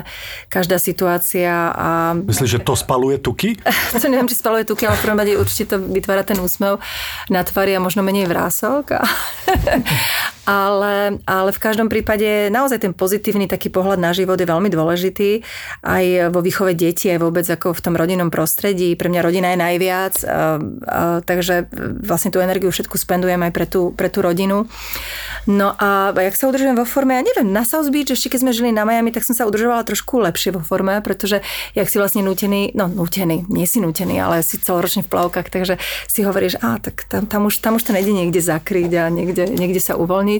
každá 0.51 0.83
situácia. 0.83 1.71
A... 1.71 2.11
Myslíš, 2.11 2.59
že 2.59 2.61
to 2.61 2.75
spaluje 2.75 3.23
tuky? 3.23 3.55
to 3.95 4.07
neviem, 4.11 4.27
či 4.27 4.35
spaluje 4.35 4.67
tuky, 4.67 4.83
ale 4.83 4.99
v 4.99 5.03
prvom 5.07 5.19
rade 5.23 5.39
určite 5.39 5.63
to 5.73 5.77
vytvára 5.79 6.27
ten 6.27 6.43
úsmev 6.43 6.83
na 7.31 7.39
tvári 7.39 7.71
a 7.71 7.79
možno 7.79 8.03
menej 8.03 8.27
vrások. 8.27 8.99
A, 8.99 9.07
ale, 10.43 11.23
ale 11.23 11.49
v 11.55 11.59
každom 11.63 11.87
prípade 11.87 12.51
naozaj 12.51 12.83
ten 12.83 12.93
pozitívny 12.93 13.47
taký 13.47 13.71
pohľad 13.71 13.99
na 13.99 14.11
život 14.11 14.35
je 14.35 14.47
veľmi 14.47 14.67
dôležitý 14.67 15.43
aj 15.83 16.35
vo 16.35 16.43
výchove 16.43 16.75
detí, 16.75 17.07
aj 17.11 17.19
vôbec 17.23 17.47
ako 17.47 17.71
v 17.71 17.83
tom 17.83 17.95
rodinnom 17.95 18.27
prostredí. 18.27 18.95
Pre 18.99 19.07
mňa 19.07 19.21
rodina 19.23 19.55
je 19.55 19.59
najviac, 19.59 20.15
a, 20.23 20.27
a, 20.27 20.35
takže 21.23 21.71
vlastne 22.03 22.31
tú 22.31 22.43
energiu 22.43 22.71
všetku 22.71 22.99
spendujem 22.99 23.39
aj 23.39 23.51
pre 23.55 23.65
tú, 23.67 23.95
pre 23.95 24.11
tú 24.11 24.19
rodinu. 24.19 24.67
No 25.47 25.75
a 25.75 26.15
jak 26.15 26.35
sa 26.39 26.47
udržujem 26.47 26.75
vo 26.75 26.87
forme, 26.87 27.19
ja 27.19 27.23
neviem, 27.23 27.51
na 27.51 27.67
South 27.67 27.91
Beach, 27.91 28.11
ešte 28.11 28.31
keď 28.31 28.39
sme 28.47 28.51
žili 28.55 28.71
na 28.71 28.87
Miami, 28.87 29.11
tak 29.11 29.27
som 29.27 29.35
sa 29.35 29.43
udržovala 29.43 29.83
trošku 29.83 30.23
lepšie 30.23 30.55
vo 30.55 30.63
forme, 30.63 30.99
pretože 31.03 31.43
jak 31.75 31.87
si 31.91 31.99
vlastne 31.99 32.23
nútený, 32.23 32.71
no 32.75 32.87
nútený, 32.87 33.47
nie 33.51 33.67
si 33.67 33.83
nútený, 33.83 34.23
ale 34.23 34.39
si 34.39 34.55
celoročne 34.55 35.03
v 35.03 35.11
plavkách, 35.11 35.51
takže 35.51 35.75
si 36.07 36.23
hovoríš, 36.23 36.63
a 36.63 36.79
tak 36.79 37.03
tam, 37.11 37.27
tam, 37.27 37.51
už, 37.51 37.59
tam 37.59 37.75
už 37.75 37.83
to 37.83 37.91
nejde 37.91 38.15
niekde 38.15 38.39
zakryť 38.39 38.91
a 38.95 39.03
niekde, 39.11 39.51
niekde 39.51 39.83
sa 39.83 39.99
uvoľniť. 39.99 40.32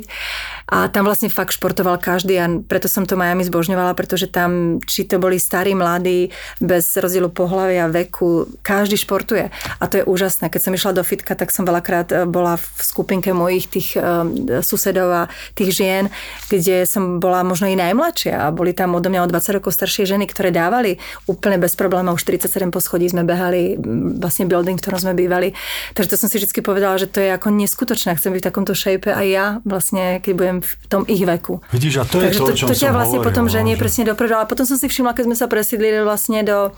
A 0.72 0.88
tam 0.88 1.06
vlastne 1.06 1.28
fakt 1.28 1.54
športoval 1.54 2.00
každý 2.00 2.40
a 2.40 2.48
preto 2.64 2.88
som 2.88 3.04
to 3.04 3.20
Miami 3.20 3.44
zbožňovala, 3.44 3.94
pretože 3.94 4.32
tam, 4.32 4.80
či 4.88 5.04
to 5.04 5.20
boli 5.20 5.38
starí, 5.38 5.76
mladí, 5.76 6.32
bez 6.64 6.96
rozdielu 6.96 7.28
pohľavia, 7.30 7.92
veku, 7.92 8.48
každý 8.64 8.96
športuje. 8.96 9.52
A 9.52 9.84
to 9.92 10.00
je 10.00 10.08
úžasné. 10.08 10.48
Keď 10.48 10.62
som 10.64 10.74
išla 10.74 10.96
do 10.96 11.04
fitka, 11.04 11.36
tak 11.36 11.52
som 11.52 11.68
veľakrát 11.68 12.08
e, 12.10 12.16
bola 12.24 12.56
v 12.56 12.80
skupinke 12.80 13.36
mojich 13.36 13.68
tých 13.68 14.00
um, 14.00 14.32
susedov 14.64 15.10
a 15.12 15.24
tých 15.54 15.76
žien, 15.76 16.08
kde 16.48 16.88
som 16.88 17.20
bola 17.20 17.44
možno 17.44 17.68
i 17.68 17.76
najmladšia 17.76 18.48
a 18.48 18.56
boli 18.56 18.72
tam 18.72 18.96
odo 18.96 19.12
mňa 19.12 19.28
o 19.28 19.32
20 19.36 19.60
rokov 19.60 19.76
staršie 19.76 20.08
ženy, 20.08 20.32
ktoré 20.32 20.56
dávali 20.56 21.04
úplne 21.28 21.60
bez 21.60 21.76
problémov. 21.76 22.16
47 22.16 22.72
poschodí 22.72 23.12
sme 23.12 23.28
behali, 23.28 23.76
vlastne 24.18 24.48
building, 24.48 24.80
v 24.80 24.84
ktorom 24.88 25.00
sme 25.04 25.14
bývali. 25.14 25.52
Takže 25.92 26.16
to 26.16 26.18
som 26.18 26.32
si 26.32 26.40
vždy 26.40 26.64
povedala, 26.64 26.96
že 26.96 27.12
to 27.12 27.20
je 27.20 27.36
ako 27.36 27.52
neskutočné. 27.52 28.16
Chcem 28.16 28.32
byť 28.32 28.42
v 28.42 28.48
takomto 28.48 28.72
shape 28.72 29.12
a 29.12 29.22
ja 29.28 29.46
vlastne, 29.68 29.83
keď 29.92 30.34
budem 30.38 30.58
v 30.64 30.72
tom 30.88 31.04
ich 31.10 31.20
veku. 31.20 31.60
Vidíš, 31.74 32.00
a 32.00 32.04
to 32.08 32.22
je 32.22 32.32
Takže 32.32 32.40
to, 32.40 32.46
to, 32.54 32.66
to 32.72 32.76
ťa 32.78 32.92
vlastne 32.94 33.20
hovoril, 33.20 33.28
potom 33.28 33.46
ženie 33.52 33.76
presne 33.76 34.08
dopredu. 34.08 34.40
Ale 34.40 34.48
potom 34.48 34.64
som 34.64 34.78
si 34.80 34.88
všimla, 34.88 35.12
keď 35.12 35.26
sme 35.28 35.36
sa 35.36 35.48
presídlili 35.50 36.06
vlastne 36.06 36.46
do, 36.46 36.72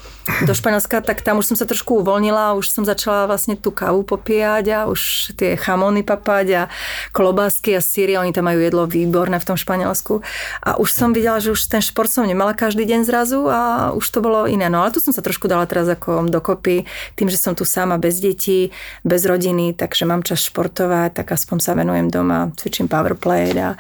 do 0.48 0.54
Španielska, 0.56 1.04
tak 1.06 1.22
tam 1.22 1.44
už 1.44 1.54
som 1.54 1.58
sa 1.60 1.70
trošku 1.70 2.02
uvoľnila, 2.02 2.58
už 2.58 2.72
som 2.72 2.84
začala 2.88 3.30
vlastne 3.30 3.54
tú 3.60 3.70
kávu 3.70 4.02
popíjať 4.02 4.66
a 4.72 4.80
už 4.90 5.34
tie 5.36 5.60
chamony 5.60 6.02
papať 6.02 6.48
a 6.56 6.62
klobásky 7.12 7.76
a 7.78 7.82
síry, 7.84 8.18
oni 8.18 8.32
tam 8.32 8.48
majú 8.48 8.64
jedlo 8.64 8.88
výborné 8.88 9.38
v 9.38 9.46
tom 9.46 9.58
Španielsku. 9.60 10.24
A 10.64 10.80
už 10.80 10.90
som 10.90 11.12
videla, 11.12 11.38
že 11.44 11.52
už 11.52 11.68
ten 11.68 11.84
šport 11.84 12.08
som 12.08 12.24
nemala 12.24 12.56
každý 12.56 12.88
deň 12.88 13.02
zrazu 13.04 13.46
a 13.52 13.92
už 13.92 14.06
to 14.10 14.24
bolo 14.24 14.48
iné. 14.48 14.72
No 14.72 14.82
ale 14.82 14.96
tu 14.96 15.04
som 15.04 15.12
sa 15.12 15.22
trošku 15.22 15.46
dala 15.52 15.68
teraz 15.68 15.86
ako 15.86 16.26
dokopy, 16.32 16.88
tým, 17.14 17.28
že 17.28 17.38
som 17.38 17.54
tu 17.54 17.68
sama 17.68 18.00
bez 18.00 18.22
detí, 18.24 18.72
bez 19.04 19.26
rodiny, 19.28 19.76
takže 19.76 20.08
mám 20.08 20.24
čas 20.24 20.46
športovať, 20.48 21.20
tak 21.22 21.36
aspoň 21.36 21.58
sa 21.60 21.72
venujem 21.76 22.08
doma, 22.08 22.54
cvičím 22.56 22.88
powerplay 22.96 23.52
a, 23.60 23.76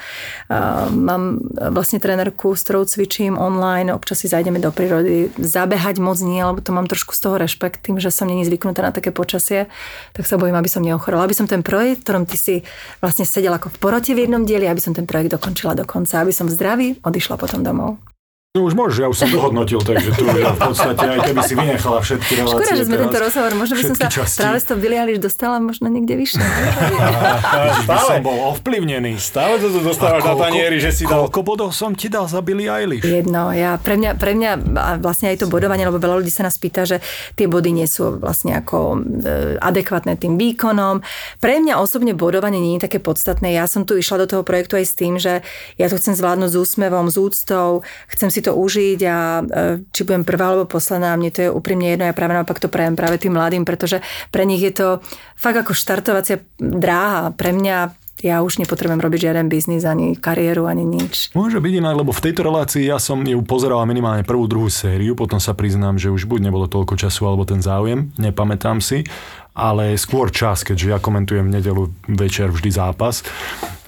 mám 0.91 1.39
vlastne 1.72 2.03
trénerku, 2.03 2.51
s 2.51 2.68
ktorou 2.68 2.84
cvičím 2.84 3.39
online, 3.39 3.95
občas 3.95 4.20
si 4.20 4.28
zajdeme 4.28 4.59
do 4.59 4.76
prírody, 4.76 5.32
zabehať 5.39 6.03
moc 6.03 6.20
nie, 6.20 6.43
lebo 6.43 6.59
to 6.59 6.76
mám 6.76 6.91
trošku 6.91 7.16
z 7.16 7.22
toho 7.24 7.36
rešpekt, 7.39 7.80
tým, 7.88 8.03
že 8.03 8.11
som 8.11 8.28
není 8.28 8.43
zvyknutá 8.43 8.84
na 8.84 8.91
také 8.91 9.16
počasie, 9.16 9.72
tak 10.11 10.28
sa 10.28 10.36
bojím, 10.36 10.59
aby 10.59 10.68
som 10.68 10.84
neochorela. 10.84 11.24
Aby 11.24 11.38
som 11.38 11.47
ten 11.47 11.63
projekt, 11.63 12.03
ktorom 12.03 12.28
ty 12.28 12.36
si 12.36 12.55
vlastne 12.99 13.24
sedel 13.24 13.55
ako 13.55 13.72
v 13.72 13.78
porote 13.80 14.11
v 14.11 14.28
jednom 14.28 14.43
dieli, 14.43 14.68
aby 14.68 14.82
som 14.84 14.91
ten 14.91 15.07
projekt 15.07 15.32
dokončila 15.32 15.78
do 15.78 15.88
konca, 15.88 16.20
aby 16.20 16.36
som 16.36 16.51
zdravý 16.51 16.99
odišla 17.05 17.39
potom 17.39 17.63
domov. 17.63 18.14
No 18.56 18.64
už 18.64 18.72
môžeš, 18.72 19.03
ja 19.03 19.08
už 19.12 19.20
som 19.20 19.28
dohodnotil, 19.28 19.84
takže 19.84 20.16
tu 20.16 20.24
ja 20.32 20.56
v 20.56 20.60
podstate, 20.72 21.03
aj 21.03 21.20
keby 21.28 21.41
si 21.43 21.53
vynechala 21.60 21.99
všetky 21.99 22.32
relácie. 22.39 22.56
Škoda, 22.56 22.72
že 22.80 22.84
sme 22.88 22.95
tento 23.03 23.20
rozhovor, 23.20 23.51
možno 23.51 23.74
by 23.76 23.84
som 23.84 23.97
sa 23.99 24.08
časti. 24.08 24.39
práve 24.39 24.58
z 24.64 24.66
toho 24.72 24.78
Billie 24.80 24.95
Eilish 25.03 25.20
dostala 25.20 25.60
možno 25.60 25.91
niekde 25.91 26.16
vyššie. 26.16 26.39
Stále 27.84 28.08
som 28.08 28.24
bol 28.24 28.39
ovplyvnený. 28.56 29.20
Stále 29.20 29.60
to 29.60 29.68
dostávaš 29.84 30.24
na 30.24 30.39
tanieri, 30.39 30.80
že 30.80 30.95
si 30.95 31.03
dal... 31.03 31.28
Koľko 31.28 31.41
bodov 31.43 31.70
som 31.76 31.99
ti 31.99 32.08
dal 32.08 32.32
za 32.32 32.39
Billie 32.39 32.72
Eilish? 32.72 33.03
Jedno, 33.03 33.51
ja, 33.51 33.76
pre 33.76 33.99
mňa, 33.99 34.16
pre 34.16 34.32
mňa 34.32 34.51
a 34.80 34.89
vlastne 35.03 35.36
aj 35.36 35.43
to 35.43 35.51
bodovanie, 35.51 35.84
lebo 35.84 35.99
veľa 35.99 36.24
ľudí 36.24 36.32
sa 36.32 36.47
nás 36.47 36.56
pýta, 36.56 36.88
že 36.88 37.03
tie 37.36 37.51
body 37.51 37.76
nie 37.76 37.91
sú 37.91 38.24
vlastne 38.24 38.56
ako 38.56 39.03
e, 39.03 39.60
adekvátne 39.60 40.16
tým 40.16 40.39
výkonom. 40.39 41.03
Pre 41.43 41.56
mňa 41.60 41.76
osobne 41.76 42.16
bodovanie 42.16 42.64
nie 42.64 42.80
je 42.80 42.88
také 42.88 43.03
podstatné. 43.03 43.51
Ja 43.51 43.68
som 43.68 43.84
tu 43.84 43.99
išla 43.99 44.24
do 44.24 44.32
toho 44.32 44.47
projektu 44.47 44.80
aj 44.80 44.86
s 44.88 44.95
tým, 44.95 45.20
že 45.20 45.43
ja 45.76 45.91
to 45.91 45.99
chcem 45.99 46.16
zvládnuť 46.16 46.56
s 46.56 46.56
úsmevom, 46.56 47.12
s 47.12 47.20
úctou, 47.20 47.84
chcem 48.08 48.32
si 48.32 48.45
to 48.46 48.54
užiť 48.54 49.00
a 49.10 49.18
e, 49.41 49.43
či 49.89 50.02
budem 50.06 50.22
prvá 50.22 50.54
alebo 50.54 50.70
posledná, 50.70 51.18
mne 51.18 51.34
to 51.34 51.39
je 51.46 51.50
úprimne 51.50 51.89
jedno, 51.89 52.06
ja 52.06 52.14
práve 52.14 52.38
naopak 52.38 52.62
to 52.62 52.70
prajem 52.70 52.93
práve 52.93 53.18
tým 53.18 53.34
mladým, 53.34 53.66
pretože 53.66 54.06
pre 54.30 54.46
nich 54.46 54.62
je 54.62 54.74
to 54.74 54.88
fakt 55.34 55.58
ako 55.58 55.74
štartovacia 55.74 56.46
dráha. 56.62 57.34
Pre 57.34 57.52
mňa 57.52 58.06
ja 58.24 58.39
už 58.39 58.64
nepotrebujem 58.64 59.04
robiť 59.04 59.20
žiaden 59.28 59.52
biznis, 59.52 59.84
ani 59.84 60.16
kariéru, 60.16 60.72
ani 60.72 60.88
nič. 60.88 61.36
Môže 61.36 61.60
byť 61.60 61.74
inak, 61.84 62.00
lebo 62.00 62.16
v 62.16 62.24
tejto 62.24 62.48
relácii 62.48 62.88
ja 62.88 62.96
som 62.96 63.20
ju 63.20 63.43
pozeral 63.43 63.84
minimálne 63.84 64.24
prvú, 64.24 64.48
druhú 64.48 64.72
sériu, 64.72 65.20
potom 65.20 65.38
sa 65.38 65.52
priznám, 65.52 66.00
že 66.00 66.08
už 66.08 66.24
buď 66.26 66.48
nebolo 66.48 66.72
toľko 66.72 66.96
času, 66.96 67.28
alebo 67.28 67.43
ten 67.43 67.60
záujem, 67.60 68.16
nepamätám 68.16 68.80
si, 68.80 69.04
ale 69.52 70.00
skôr 70.00 70.32
čas, 70.32 70.64
keďže 70.64 70.96
ja 70.96 71.00
komentujem 71.00 71.52
v 71.52 71.56
nedelu 71.60 71.84
večer 72.08 72.50
vždy 72.56 72.72
zápas. 72.72 73.24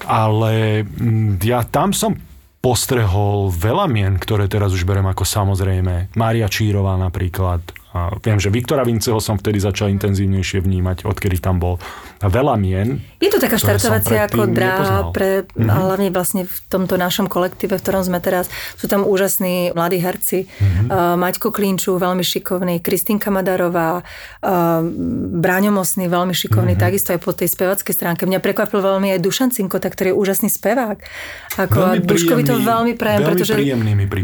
Ale 0.04 0.84
mm, 0.84 1.40
ja 1.44 1.64
tam 1.64 1.96
som 1.96 2.16
postrehol 2.68 3.48
veľa 3.48 3.88
mien, 3.88 4.20
ktoré 4.20 4.44
teraz 4.44 4.76
už 4.76 4.84
berem 4.84 5.08
ako 5.08 5.24
samozrejme. 5.24 6.12
Mária 6.20 6.52
Čírová 6.52 7.00
napríklad, 7.00 7.64
a 7.96 8.12
viem, 8.20 8.36
že 8.36 8.52
Viktora 8.52 8.84
Vinceho 8.84 9.16
som 9.24 9.40
vtedy 9.40 9.56
začal 9.56 9.88
intenzívnejšie 9.88 10.60
vnímať, 10.60 11.08
odkedy 11.08 11.40
tam 11.40 11.56
bol. 11.56 11.80
Veľa 12.18 12.58
mien. 12.58 12.98
Je 13.22 13.30
to 13.30 13.38
taká 13.38 13.58
štartovacia 13.58 14.26
ako 14.26 14.50
dráha 14.50 15.10
pre, 15.14 15.46
mm-hmm. 15.46 15.70
hlavne 15.70 16.10
vlastne 16.10 16.42
v 16.50 16.56
tomto 16.66 16.98
našom 16.98 17.30
kolektíve, 17.30 17.78
v 17.78 17.82
ktorom 17.82 18.02
sme 18.02 18.18
teraz. 18.18 18.50
Sú 18.74 18.90
tam 18.90 19.06
úžasní 19.06 19.70
mladí 19.74 20.02
herci. 20.02 20.50
Mm-hmm. 20.50 20.86
Uh, 20.90 21.14
Maťko 21.14 21.54
Klinču, 21.54 21.94
veľmi 21.94 22.26
šikovný, 22.26 22.82
Kristinka 22.82 23.30
Madarová, 23.30 24.02
uh, 24.02 24.82
Bráňo 25.38 25.70
Mosný, 25.70 26.10
veľmi 26.10 26.34
šikovný, 26.34 26.74
mm-hmm. 26.74 26.86
takisto 26.90 27.14
aj 27.14 27.20
po 27.22 27.30
tej 27.30 27.54
spevackej 27.54 27.94
stránke. 27.94 28.26
Mňa 28.26 28.42
prekvapil 28.42 28.82
veľmi 28.82 29.14
aj 29.14 29.22
Dušan 29.22 29.50
Cinkota, 29.54 29.86
ktorý 29.86 30.10
je 30.10 30.16
úžasný 30.18 30.48
spevák. 30.50 30.98
Ako, 31.58 31.98
veľmi 31.98 32.06
Duškovi 32.06 32.42
to 32.42 32.54
veľmi 32.58 32.94
prajem, 32.98 33.20
pretože 33.26 33.54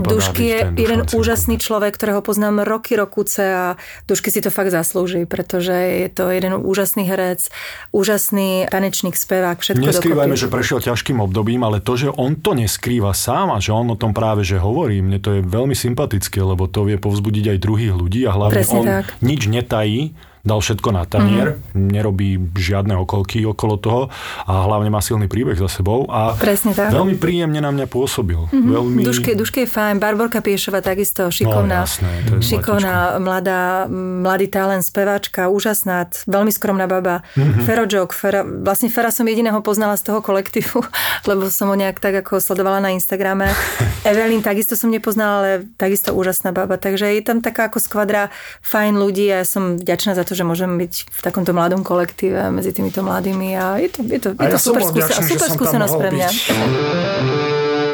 Dušky 0.03 0.45
je 0.51 0.59
jeden 0.79 1.01
úžasný 1.15 1.63
človek, 1.63 1.95
ktorého 1.95 2.23
poznám 2.23 2.67
roky, 2.67 2.99
rokuce 2.99 3.43
a 3.43 3.65
Dušky 4.07 4.35
si 4.35 4.43
to 4.43 4.51
fakt 4.51 4.75
zaslúži, 4.75 5.27
pretože 5.27 5.75
je 5.75 6.09
to 6.11 6.31
jeden 6.31 6.59
úžasný 6.59 7.07
herec, 7.07 7.51
úžasný 7.95 8.67
tanečník, 8.67 9.15
spevák, 9.15 9.63
všetko 9.63 9.87
Neskrývajme, 9.87 10.35
že 10.35 10.51
prešiel 10.51 10.83
ťažkým 10.83 11.23
obdobím, 11.23 11.63
ale 11.63 11.79
to, 11.79 11.95
že 11.95 12.11
on 12.11 12.35
to 12.35 12.59
neskrýva 12.59 13.15
sám 13.15 13.55
a 13.55 13.63
že 13.63 13.71
on 13.71 13.95
o 13.95 13.97
tom 13.97 14.11
práve 14.11 14.43
že 14.43 14.59
hovorí, 14.59 14.99
mne 14.99 15.23
to 15.23 15.39
je 15.39 15.41
veľmi 15.47 15.79
sympatické, 15.79 16.43
lebo 16.43 16.67
to 16.67 16.91
vie 16.91 16.99
povzbudiť 16.99 17.55
aj 17.55 17.59
druhých 17.63 17.95
ľudí 17.95 18.27
a 18.27 18.35
hlavne 18.35 18.55
Presne 18.59 18.79
on 18.83 18.87
tak. 18.99 19.15
nič 19.23 19.47
netají, 19.47 20.11
dal 20.45 20.61
všetko 20.61 20.89
na 20.93 21.09
tanier, 21.09 21.57
mm. 21.57 21.89
nerobí 21.89 22.37
žiadne 22.53 22.93
okolky 23.01 23.49
okolo 23.49 23.81
toho 23.81 24.03
a 24.45 24.53
hlavne 24.69 24.93
má 24.93 25.01
silný 25.01 25.25
príbeh 25.25 25.57
za 25.57 25.73
sebou 25.73 26.05
a 26.13 26.37
Presne 26.37 26.77
tak. 26.77 26.93
veľmi 26.93 27.17
príjemne 27.17 27.65
na 27.65 27.73
mňa 27.73 27.89
pôsobil. 27.89 28.37
Mm-hmm. 28.53 28.69
Veľmi... 28.69 29.01
Duške, 29.09 29.31
Duške 29.33 29.65
je 29.65 29.69
fajn, 29.73 29.97
Barborka 29.97 30.45
Piešova 30.45 30.85
takisto, 30.85 31.33
šikovná, 31.33 31.89
no, 31.89 31.89
jasné, 31.89 32.13
šikovná 32.45 33.17
mladá, 33.17 33.89
mladý 33.89 34.53
talent, 34.53 34.85
speváčka, 34.85 35.49
úžasná, 35.49 36.13
veľmi 36.29 36.53
skromná 36.53 36.85
baba. 36.85 37.25
Mm-hmm. 37.41 37.65
Fero 37.65 37.89
Joke, 37.89 38.13
Fera, 38.13 38.45
vlastne 38.45 38.93
Fera 38.93 39.09
som 39.09 39.25
jediného 39.25 39.57
poznala 39.65 39.97
z 39.97 40.13
toho 40.13 40.21
kolektívu, 40.21 40.85
lebo 41.31 41.49
som 41.49 41.73
ho 41.73 41.77
nejak 41.77 42.05
tak 42.05 42.21
ako 42.21 42.37
sledovala 42.37 42.85
na 42.85 42.93
Instagrame. 42.93 43.49
Evelyn 44.09 44.45
takisto 44.45 44.77
som 44.77 44.93
nepoznala, 44.93 45.35
ale 45.41 45.51
takisto 45.81 46.13
úžasná 46.13 46.53
baba, 46.53 46.77
takže 46.77 47.09
je 47.17 47.25
tam 47.25 47.41
taká 47.41 47.73
ako 47.73 47.81
skvadra 47.81 48.29
fajn 48.61 49.01
ľudí 49.01 49.33
a 49.33 49.41
ja 49.41 49.47
som 49.49 49.81
vďačná 49.81 50.13
za 50.13 50.29
to, 50.29 50.34
že 50.35 50.45
môžem 50.45 50.75
byť 50.75 50.93
v 51.09 51.21
takomto 51.23 51.55
mladom 51.55 51.87
kolektíve 51.87 52.51
medzi 52.51 52.75
týmito 52.75 53.01
mladými 53.01 53.55
a 53.55 53.79
je 53.79 53.89
to, 53.89 54.01
je 54.03 54.21
to, 54.21 54.29
je 54.35 54.51
to 54.51 54.59
ja 54.59 54.61
super, 54.61 54.83
skúsen- 54.83 55.25
super 55.25 55.49
skúsenosť 55.49 55.95
pre 55.95 56.11
mňa. 56.13 56.29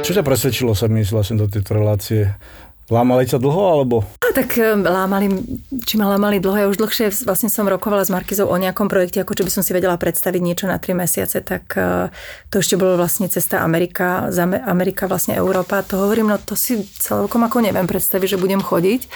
Čo 0.01 0.11
ťa 0.17 0.25
presvedčilo 0.25 0.73
sa 0.73 0.89
mi 0.89 1.05
vlastne 1.05 1.39
do 1.39 1.47
tejto 1.47 1.77
relácie? 1.77 2.35
Lámali 2.91 3.23
ťa 3.23 3.39
dlho, 3.39 3.63
alebo? 3.71 4.03
A 4.19 4.35
tak 4.35 4.59
lámali, 4.83 5.31
či 5.87 5.95
ma 5.95 6.11
lámali 6.11 6.43
dlho, 6.43 6.59
ja 6.59 6.67
už 6.67 6.75
dlhšie 6.75 7.15
vlastne 7.23 7.47
som 7.47 7.63
rokovala 7.63 8.03
s 8.03 8.11
Markizou 8.11 8.51
o 8.51 8.57
nejakom 8.59 8.91
projekte, 8.91 9.23
ako 9.23 9.39
čo 9.39 9.47
by 9.47 9.53
som 9.55 9.63
si 9.63 9.71
vedela 9.71 9.95
predstaviť 9.95 10.43
niečo 10.43 10.67
na 10.67 10.83
3 10.83 10.99
mesiace, 10.99 11.39
tak 11.39 11.71
uh, 11.79 12.11
to 12.51 12.59
ešte 12.59 12.75
bolo 12.75 12.99
vlastne 12.99 13.31
cesta 13.31 13.63
Amerika, 13.63 14.35
z 14.35 14.43
Amerika 14.43 15.07
vlastne 15.07 15.39
Európa. 15.39 15.87
To 15.87 16.03
hovorím, 16.03 16.35
no 16.35 16.43
to 16.43 16.59
si 16.59 16.83
celkom 16.99 17.47
ako 17.47 17.63
neviem 17.63 17.87
predstaviť, 17.87 18.35
že 18.35 18.43
budem 18.43 18.59
chodiť 18.59 19.07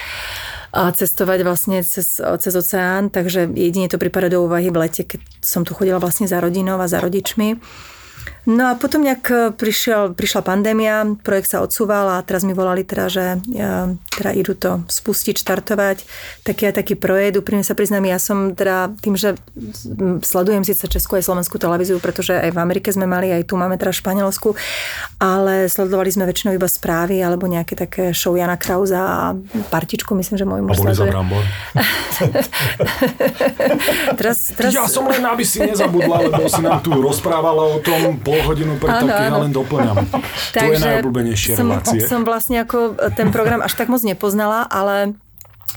cestovať 0.75 1.39
vlastne 1.47 1.79
cez, 1.87 2.19
cez 2.19 2.53
oceán, 2.53 3.07
takže 3.07 3.47
jedine 3.55 3.87
to 3.87 3.95
prípada 3.95 4.27
do 4.27 4.43
úvahy 4.43 4.67
v 4.67 4.83
lete, 4.83 5.07
keď 5.07 5.23
som 5.39 5.63
tu 5.63 5.71
chodila 5.71 6.03
vlastne 6.03 6.27
za 6.27 6.43
rodinou 6.43 6.75
a 6.83 6.91
za 6.91 6.99
rodičmi. 6.99 7.55
No 8.45 8.69
a 8.69 8.77
potom 8.77 9.01
nejak 9.01 9.25
e, 9.33 9.49
prišiel, 9.57 10.13
prišla 10.13 10.45
pandémia, 10.45 11.01
projekt 11.25 11.49
sa 11.49 11.65
odsúval 11.65 12.13
a 12.13 12.21
teraz 12.21 12.45
mi 12.45 12.53
volali 12.53 12.85
teda, 12.85 13.09
že 13.09 13.41
ja, 13.49 13.89
teda 14.13 14.31
idú 14.37 14.53
to 14.53 14.85
spustiť, 14.85 15.41
štartovať. 15.41 16.05
Taký 16.45 16.69
a 16.69 16.71
taký 16.71 16.93
projekt, 16.93 17.41
úprimne 17.41 17.65
sa 17.65 17.73
priznám, 17.73 18.05
ja 18.05 18.21
som 18.21 18.53
teda 18.53 18.93
tým, 19.01 19.17
že 19.17 19.33
sledujem 20.21 20.61
síce 20.61 20.85
Českú 20.85 21.17
aj 21.17 21.25
Slovenskú 21.25 21.57
televíziu, 21.57 21.97
pretože 21.97 22.37
aj 22.37 22.53
v 22.53 22.61
Amerike 22.61 22.93
sme 22.93 23.09
mali, 23.09 23.33
aj 23.33 23.49
tu 23.49 23.57
máme 23.57 23.81
teda 23.81 23.89
Španielsku, 23.89 24.53
ale 25.17 25.65
sledovali 25.65 26.13
sme 26.13 26.29
väčšinou 26.29 26.53
iba 26.53 26.69
správy 26.69 27.25
alebo 27.25 27.49
nejaké 27.49 27.73
také 27.73 28.13
show 28.13 28.37
Jana 28.37 28.61
Krauza 28.61 29.01
a 29.01 29.33
partičku, 29.73 30.13
myslím, 30.13 30.37
že 30.37 30.45
môj 30.45 30.61
muž 30.61 30.85
sleduje. 30.85 31.09
teraz, 34.21 34.53
teraz... 34.53 34.69
Ja 34.69 34.85
som 34.85 35.09
len, 35.09 35.25
aby 35.25 35.41
si 35.41 35.65
nezabudla, 35.65 36.29
lebo 36.29 36.45
si 36.45 36.61
nám 36.61 36.85
tu 36.85 36.93
rozprávala 36.93 37.73
o 37.73 37.81
tom 37.81 38.21
pol 38.35 38.41
hodinu, 38.51 38.73
preto 38.75 39.03
keď 39.07 39.31
ja 39.31 39.39
len 39.39 39.53
doplňam. 39.55 39.95
to 40.53 40.65
je 40.67 40.79
najobľúbenejšie 40.83 41.53
som, 41.55 41.67
relácie. 41.71 42.03
Som 42.03 42.21
vlastne 42.27 42.61
ako 42.67 42.99
ten 43.15 43.31
program 43.31 43.63
až 43.63 43.79
tak 43.79 43.87
moc 43.87 44.03
nepoznala, 44.03 44.67
ale 44.67 45.15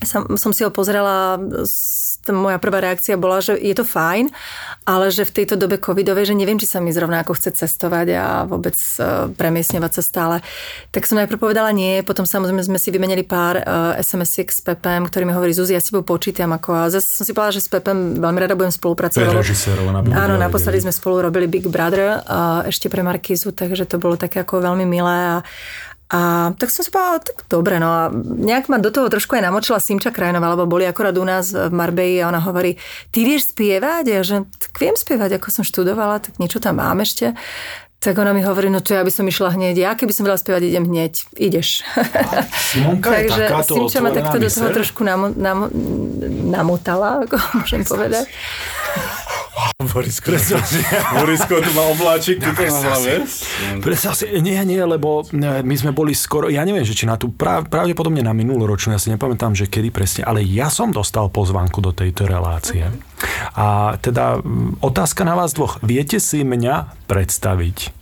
som, 0.05 0.27
som 0.39 0.51
si 0.55 0.63
ho 0.63 0.71
pozrela, 0.71 1.39
moja 2.29 2.61
prvá 2.61 2.85
reakcia 2.85 3.17
bola, 3.17 3.41
že 3.41 3.57
je 3.57 3.73
to 3.73 3.87
fajn, 3.87 4.29
ale 4.85 5.09
že 5.09 5.25
v 5.25 5.35
tejto 5.43 5.57
dobe 5.57 5.81
covidovej, 5.81 6.33
že 6.33 6.35
neviem, 6.37 6.61
či 6.61 6.69
sa 6.69 6.83
mi 6.83 6.93
zrovna 6.93 7.25
ako 7.25 7.37
chce 7.37 7.65
cestovať 7.65 8.07
a 8.17 8.27
vôbec 8.45 8.77
e, 8.77 9.33
premiesňovať 9.33 9.93
sa 9.97 10.03
stále. 10.05 10.37
Tak 10.93 11.09
som 11.09 11.17
najprv 11.17 11.41
povedala 11.41 11.73
nie, 11.73 12.05
potom 12.05 12.29
samozrejme 12.29 12.61
sme 12.65 12.79
si 12.81 12.93
vymenili 12.93 13.25
pár 13.25 13.61
uh, 13.61 13.97
SMS-iek 14.01 14.49
s 14.49 14.61
Pepem, 14.61 15.05
ktorý 15.05 15.25
mi 15.29 15.33
hovorí, 15.33 15.53
Zuzi, 15.53 15.77
ja 15.77 15.83
si 15.83 15.93
bol 15.93 16.05
počítam 16.05 16.53
ako 16.53 16.71
a 16.75 16.83
zase 16.93 17.09
som 17.09 17.25
si 17.25 17.33
povedala, 17.33 17.57
že 17.57 17.65
s 17.65 17.71
Pepem 17.71 18.19
veľmi 18.19 18.39
rada 18.41 18.55
budem 18.57 18.73
spolupracovať. 18.73 19.25
Áno, 20.17 20.35
naposledy 20.41 20.85
sme 20.85 20.93
spolu 20.93 21.25
robili 21.29 21.49
Big 21.49 21.67
Brother 21.69 22.21
uh, 22.25 22.65
ešte 22.69 22.89
pre 22.89 23.05
Markízu, 23.05 23.53
takže 23.53 23.89
to 23.89 23.97
bolo 24.01 24.17
také 24.17 24.45
ako 24.45 24.61
veľmi 24.65 24.85
milé 24.89 25.41
a 25.41 25.47
a 26.09 26.53
tak 26.57 26.73
som 26.73 26.81
si 26.81 26.89
povedala, 26.89 27.21
tak 27.21 27.45
dobre, 27.53 27.77
no 27.77 27.89
a 27.93 28.09
nejak 28.17 28.73
ma 28.73 28.81
do 28.81 28.89
toho 28.89 29.13
trošku 29.13 29.37
aj 29.37 29.45
namočila 29.45 29.77
Simča 29.77 30.09
Krajnová, 30.09 30.57
lebo 30.57 30.65
boli 30.65 30.89
akorát 30.89 31.13
u 31.21 31.25
nás 31.25 31.53
v 31.53 31.69
Marbeji 31.69 32.25
a 32.25 32.33
ona 32.33 32.41
hovorí, 32.41 32.81
ty 33.13 33.29
vieš 33.29 33.53
spievať? 33.53 34.05
A 34.09 34.13
ja, 34.17 34.23
že 34.25 34.49
tak 34.57 34.73
viem 34.81 34.97
spievať, 34.97 35.37
ako 35.37 35.53
som 35.53 35.69
študovala, 35.69 36.25
tak 36.25 36.41
niečo 36.41 36.65
tam 36.65 36.81
mám 36.81 37.05
ešte. 37.05 37.37
Tak 37.99 38.15
ona 38.15 38.33
mi 38.33 38.41
hovorí, 38.41 38.71
no 38.73 38.81
to 38.81 38.95
ja 38.95 39.05
by 39.05 39.13
som 39.13 39.27
išla 39.29 39.53
hneď. 39.59 39.75
Ja 39.75 39.93
keby 39.99 40.15
som 40.15 40.25
vedela 40.25 40.41
spievať, 40.41 40.71
idem 40.71 40.87
hneď. 40.89 41.29
Ideš. 41.35 41.83
Simonka 42.73 43.11
je 43.13 43.29
Takže 43.29 43.43
takáto 43.45 43.75
Simča 43.77 43.99
ma 44.01 44.11
takto 44.15 44.39
do 44.41 44.49
toho 44.49 44.69
trošku 44.71 45.03
namo, 45.05 45.35
namo, 45.35 45.67
namotala, 46.49 47.29
ako 47.29 47.37
môžem 47.59 47.85
povedať. 47.85 48.25
Borisko, 49.79 50.35
Borisko 51.15 51.55
tu 51.65 51.71
má 51.75 51.85
obláčik 51.95 52.43
na 52.43 52.51
hlave. 52.53 53.23
Predstav 53.79 54.19
si, 54.19 54.27
nie, 54.43 54.59
nie, 54.67 54.83
lebo 54.83 55.23
e, 55.31 55.63
my 55.63 55.75
sme 55.79 55.95
boli 55.95 56.19
skoro, 56.19 56.51
ja 56.51 56.67
neviem, 56.67 56.83
že 56.83 56.99
či 56.99 57.07
na 57.07 57.15
tú, 57.15 57.31
pravdepodobne 57.33 58.21
na 58.21 58.35
minuloročnú, 58.35 58.95
ja 58.95 59.01
si 59.01 59.15
nepamätám, 59.15 59.55
že 59.55 59.71
kedy 59.71 59.95
presne, 59.95 60.23
ale 60.27 60.43
ja 60.43 60.67
som 60.67 60.91
dostal 60.91 61.31
pozvanku 61.31 61.79
do 61.79 61.95
tejto 61.95 62.27
relácie. 62.27 62.91
A 63.55 63.95
teda 64.03 64.43
otázka 64.83 65.23
na 65.23 65.39
vás 65.39 65.55
dvoch. 65.55 65.79
Viete 65.87 66.19
si 66.19 66.43
mňa 66.43 67.07
predstaviť 67.07 67.95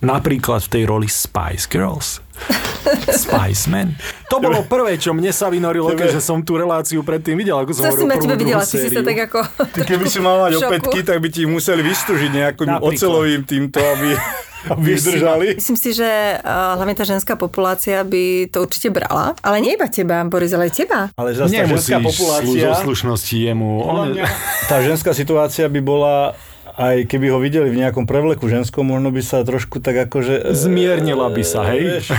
napríklad 0.00 0.64
v 0.64 0.72
tej 0.72 0.82
roli 0.88 1.08
Spice 1.08 1.68
Girls? 1.68 2.23
Spice 3.24 3.64
Man? 3.70 3.96
To 4.28 4.42
bolo 4.42 4.66
prvé, 4.66 4.98
čo 5.00 5.14
mne 5.16 5.30
sa 5.30 5.48
vynorilo, 5.48 5.94
keďže 5.94 6.20
som 6.20 6.42
tú 6.42 6.58
reláciu 6.58 7.00
predtým 7.00 7.38
videl, 7.38 7.56
ako 7.56 7.70
som 7.72 7.88
ma 8.04 8.18
tebe 8.18 8.36
videla, 8.36 8.64
ty 8.64 8.76
si 8.76 8.88
sa 8.90 9.00
tak 9.00 9.18
ako... 9.30 9.38
Ty 9.72 9.80
keby 9.86 10.04
si 10.10 10.18
mal 10.20 10.42
mať 10.44 10.52
opätky, 10.60 11.00
tak 11.06 11.22
by 11.22 11.28
ti 11.30 11.48
museli 11.48 11.80
vystúžiť 11.80 12.30
nejakým 12.30 12.68
Napríklad. 12.68 12.94
ocelovým 12.98 13.42
týmto, 13.46 13.80
aby, 13.80 14.10
aby 14.74 14.88
vydržali. 14.96 15.46
Myslím 15.56 15.78
si, 15.78 15.90
že 15.96 16.10
uh, 16.40 16.76
hlavne 16.76 16.94
tá 16.98 17.04
ženská 17.06 17.38
populácia 17.38 18.02
by 18.04 18.50
to 18.52 18.64
určite 18.64 18.92
brala, 18.92 19.32
ale 19.40 19.64
nie 19.64 19.78
iba 19.78 19.88
teba, 19.88 20.20
Boris, 20.28 20.52
ale 20.52 20.68
aj 20.68 20.74
teba. 20.74 21.00
Ale 21.16 21.32
zase 21.32 21.54
tá 21.54 21.64
ženská 21.64 21.98
populácia... 22.02 22.68
zo 22.68 22.72
slušnosti 22.84 23.36
jemu. 23.38 23.70
On, 23.86 24.12
Tá 24.68 24.80
ženská 24.80 25.12
situácia 25.16 25.68
by 25.68 25.80
bola 25.80 26.34
aj 26.74 27.06
keby 27.06 27.30
ho 27.30 27.38
videli 27.38 27.70
v 27.70 27.86
nejakom 27.86 28.02
prevleku 28.02 28.50
ženskom, 28.50 28.82
možno 28.82 29.14
by 29.14 29.22
sa 29.22 29.46
trošku 29.46 29.78
tak 29.78 30.10
akože... 30.10 30.50
Zmiernila 30.50 31.30
by 31.30 31.42
sa, 31.46 31.70
hej? 31.70 32.02
Vieš, 32.02 32.06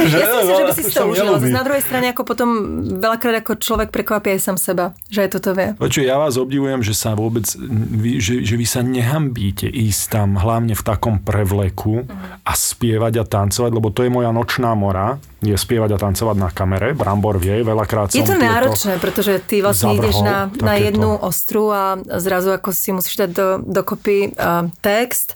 Ja 0.00 0.26
si 0.26 0.36
myslím, 0.40 0.56
že 0.56 0.64
by 0.64 0.72
si 0.72 0.82
to 0.96 1.04
užila. 1.12 1.36
Na 1.52 1.64
druhej 1.64 1.84
strane, 1.84 2.06
ako 2.08 2.22
potom 2.24 2.48
veľakrát 2.96 3.44
ako 3.44 3.60
človek 3.60 3.88
prekvapí 3.92 4.32
aj 4.32 4.40
sám 4.40 4.56
seba, 4.56 4.96
že 5.12 5.28
aj 5.28 5.30
toto 5.36 5.52
vie. 5.52 5.76
Počuj, 5.76 6.08
ja 6.08 6.16
vás 6.16 6.40
obdivujem, 6.40 6.80
že 6.80 6.96
sa 6.96 7.12
vôbec, 7.12 7.44
vy, 7.92 8.16
že, 8.16 8.40
že 8.40 8.54
vy 8.56 8.66
sa 8.66 8.80
nehambíte 8.80 9.68
ísť 9.68 10.02
tam 10.08 10.40
hlavne 10.40 10.72
v 10.72 10.82
takom 10.82 11.20
prevleku 11.20 12.08
a 12.48 12.52
spievať 12.56 13.20
a 13.20 13.24
tancovať, 13.28 13.70
lebo 13.76 13.92
to 13.92 14.08
je 14.08 14.10
moja 14.10 14.32
nočná 14.32 14.72
mora, 14.72 15.20
je 15.42 15.58
spievať 15.58 15.90
a 15.94 15.98
tancovať 15.98 16.36
na 16.38 16.48
kamere. 16.54 16.94
Brambor 16.94 17.36
vie, 17.36 17.66
veľakrát 17.66 18.14
Je 18.14 18.22
som 18.22 18.30
to 18.30 18.38
tieto 18.38 18.46
náročné, 18.46 18.92
pretože 19.02 19.42
ty 19.42 19.58
vlastne 19.58 19.90
zavrhol, 19.90 20.06
ideš 20.06 20.16
na, 20.22 20.38
na 20.62 20.74
jednu 20.78 21.10
ostru 21.18 21.68
a 21.74 21.98
zrazu 22.22 22.54
ako 22.54 22.70
si 22.70 22.94
musíš 22.94 23.26
dať 23.26 23.30
do, 23.34 23.46
dokopy 23.82 24.32
uh, 24.32 24.70
text. 24.78 25.34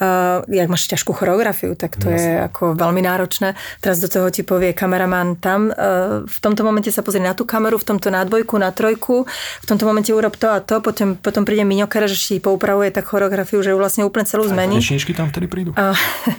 Uh, 0.00 0.40
jak 0.48 0.64
máš 0.64 0.88
ťažkú 0.88 1.12
choreografiu, 1.12 1.76
tak 1.76 2.00
to 2.00 2.08
je 2.08 2.40
ako 2.40 2.72
veľmi 2.72 3.04
náročné. 3.04 3.52
Teraz 3.84 4.00
do 4.00 4.08
toho 4.08 4.32
ti 4.32 4.40
povie 4.40 4.72
kameraman 4.72 5.36
tam, 5.36 5.68
uh, 5.68 6.24
v 6.24 6.38
tomto 6.40 6.64
momente 6.64 6.88
sa 6.88 7.04
pozrie 7.04 7.20
na 7.20 7.36
tú 7.36 7.44
kameru, 7.44 7.76
v 7.76 7.84
tomto 7.84 8.08
na 8.08 8.24
dvojku, 8.24 8.56
na 8.56 8.72
trojku, 8.72 9.28
v 9.60 9.66
tomto 9.68 9.84
momente 9.84 10.08
urob 10.08 10.40
to 10.40 10.48
a 10.48 10.64
to, 10.64 10.80
potom, 10.80 11.20
potom 11.20 11.44
príde 11.44 11.68
Miňokara, 11.68 12.08
že 12.08 12.16
ti 12.16 12.40
poupravuje 12.40 12.88
tak 12.88 13.04
choreografiu, 13.04 13.60
že 13.60 13.70
ju 13.70 13.76
vlastne 13.76 14.08
úplne 14.08 14.24
celú 14.24 14.48
zmení. 14.48 14.80
Tanečníčky 14.80 15.12
tam 15.12 15.28
vtedy 15.28 15.52
prídu? 15.52 15.76
A, 15.76 15.92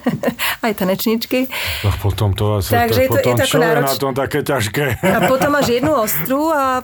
aj 0.65 0.73
tanečničky. 0.81 1.45
Tak 1.85 2.01
potom 2.01 2.33
to 2.33 2.57
asi, 2.57 2.73
Takže 2.73 2.97
je 2.97 3.09
to- 3.13 3.21
je 3.21 3.25
to 3.29 3.45
ako 3.45 3.57
je 3.57 3.61
na 3.61 3.69
nároč- 3.77 4.01
tom 4.01 4.13
také 4.17 4.41
ťažké? 4.41 5.05
A 5.05 5.29
potom 5.29 5.53
máš 5.53 5.69
jednu 5.69 5.93
ostru 5.93 6.49
a 6.49 6.81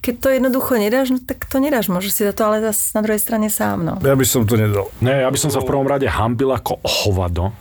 keď 0.00 0.14
to 0.20 0.28
jednoducho 0.32 0.72
nedáš, 0.80 1.14
no 1.14 1.18
tak 1.20 1.44
to 1.46 1.60
nedáš. 1.60 1.92
Môžeš 1.92 2.12
si 2.12 2.22
za 2.24 2.32
to 2.32 2.48
ale 2.48 2.64
zase 2.64 2.92
na 2.96 3.00
druhej 3.04 3.20
strane 3.20 3.48
sám. 3.52 3.84
No. 3.84 3.94
Ja 4.00 4.16
by 4.16 4.26
som 4.26 4.48
to 4.48 4.58
nedal. 4.58 4.90
Ne, 5.04 5.22
ja 5.22 5.30
by 5.30 5.38
som 5.38 5.52
sa 5.52 5.60
v 5.60 5.68
prvom 5.68 5.86
rade 5.86 6.08
hambil 6.08 6.52
ako 6.56 6.80
hovado. 6.82 7.54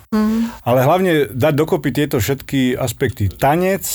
Ale 0.63 0.79
hlavne 0.81 1.27
dať 1.29 1.53
dokopy 1.53 1.89
tieto 1.91 2.17
všetky 2.17 2.79
aspekty. 2.79 3.27
Tanec 3.27 3.85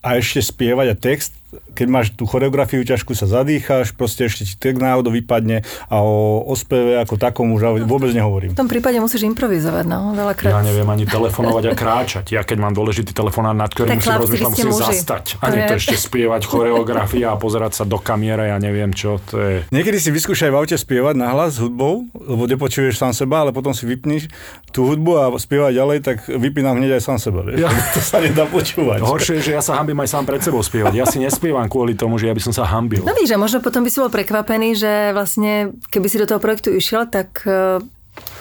a 0.00 0.16
ešte 0.16 0.40
spievať 0.40 0.86
a 0.92 0.96
text, 0.96 1.39
keď 1.74 1.86
máš 1.90 2.06
tú 2.14 2.26
choreografiu 2.26 2.82
ťažkú, 2.86 3.14
sa 3.14 3.26
zadýcháš, 3.26 3.94
proste 3.94 4.26
ešte 4.26 4.46
ti 4.46 4.54
tak 4.54 4.78
náhodou 4.78 5.10
vypadne 5.10 5.66
a 5.90 5.96
o, 6.02 6.44
o 6.46 6.54
speve 6.54 6.98
ako 7.02 7.18
takom 7.18 7.50
už 7.54 7.86
vôbec 7.86 8.10
nehovorím. 8.14 8.54
V 8.54 8.58
tom 8.58 8.70
prípade 8.70 8.98
musíš 9.02 9.26
improvizovať, 9.26 9.84
no, 9.86 10.14
veľakrát. 10.14 10.50
Ja 10.50 10.62
neviem 10.62 10.86
ani 10.86 11.04
telefonovať 11.06 11.64
a 11.70 11.72
kráčať. 11.74 12.24
Ja 12.34 12.42
keď 12.46 12.58
mám 12.62 12.74
dôležitý 12.74 13.10
telefonát, 13.10 13.54
nad 13.56 13.70
ktorým 13.72 13.98
Tak 13.98 14.02
musím 14.02 14.20
rozmýšľať, 14.22 14.50
musím 14.50 14.70
muži. 14.70 14.82
zastať. 14.94 15.24
A 15.42 15.44
To 15.50 15.54
nie 15.54 15.64
to 15.66 15.74
ešte 15.78 15.96
spievať 15.98 16.42
choreografia 16.46 17.26
a 17.32 17.36
pozerať 17.38 17.72
sa 17.82 17.84
do 17.86 17.98
kamiere, 17.98 18.50
ja 18.50 18.58
neviem 18.62 18.94
čo. 18.94 19.18
To 19.30 19.36
je... 19.40 19.54
Niekedy 19.74 19.98
si 19.98 20.10
vyskúšaj 20.14 20.50
v 20.50 20.56
aute 20.58 20.76
spievať 20.78 21.14
nahlas 21.18 21.56
s 21.56 21.62
hudbou, 21.62 22.06
lebo 22.14 22.46
nepočuješ 22.46 22.98
sám 22.98 23.12
seba, 23.16 23.42
ale 23.42 23.50
potom 23.50 23.74
si 23.74 23.86
vypneš 23.86 24.30
tú 24.70 24.86
hudbu 24.86 25.12
a 25.18 25.24
spievať 25.34 25.72
ďalej, 25.74 25.98
tak 26.06 26.16
vypínam 26.30 26.78
hneď 26.78 26.98
aj 26.98 27.02
sám 27.02 27.18
seba. 27.18 27.42
Vieš? 27.42 27.58
Ja. 27.66 27.70
To 27.90 27.98
sa 27.98 28.22
nedá 28.22 28.46
počúvať. 28.46 29.02
Horšie 29.02 29.42
je, 29.42 29.50
že 29.50 29.52
ja 29.58 29.62
sa 29.64 29.74
hambím 29.80 29.98
aj 29.98 30.08
sám 30.14 30.24
pred 30.24 30.38
sebou 30.38 30.62
spievať. 30.62 30.94
Ja 30.94 31.04
si 31.10 31.18
nespievam 31.40 31.72
kvôli 31.72 31.96
tomu, 31.96 32.20
že 32.20 32.28
ja 32.28 32.36
by 32.36 32.42
som 32.44 32.52
sa 32.52 32.68
hambil. 32.68 33.00
No 33.00 33.16
víš, 33.16 33.32
a 33.32 33.40
možno 33.40 33.64
potom 33.64 33.80
by 33.80 33.88
si 33.88 33.96
bol 33.96 34.12
prekvapený, 34.12 34.76
že 34.76 35.16
vlastne, 35.16 35.72
keby 35.88 36.06
si 36.12 36.20
do 36.20 36.28
toho 36.28 36.36
projektu 36.36 36.68
išiel, 36.68 37.08
tak 37.08 37.40
eh, 37.48 37.80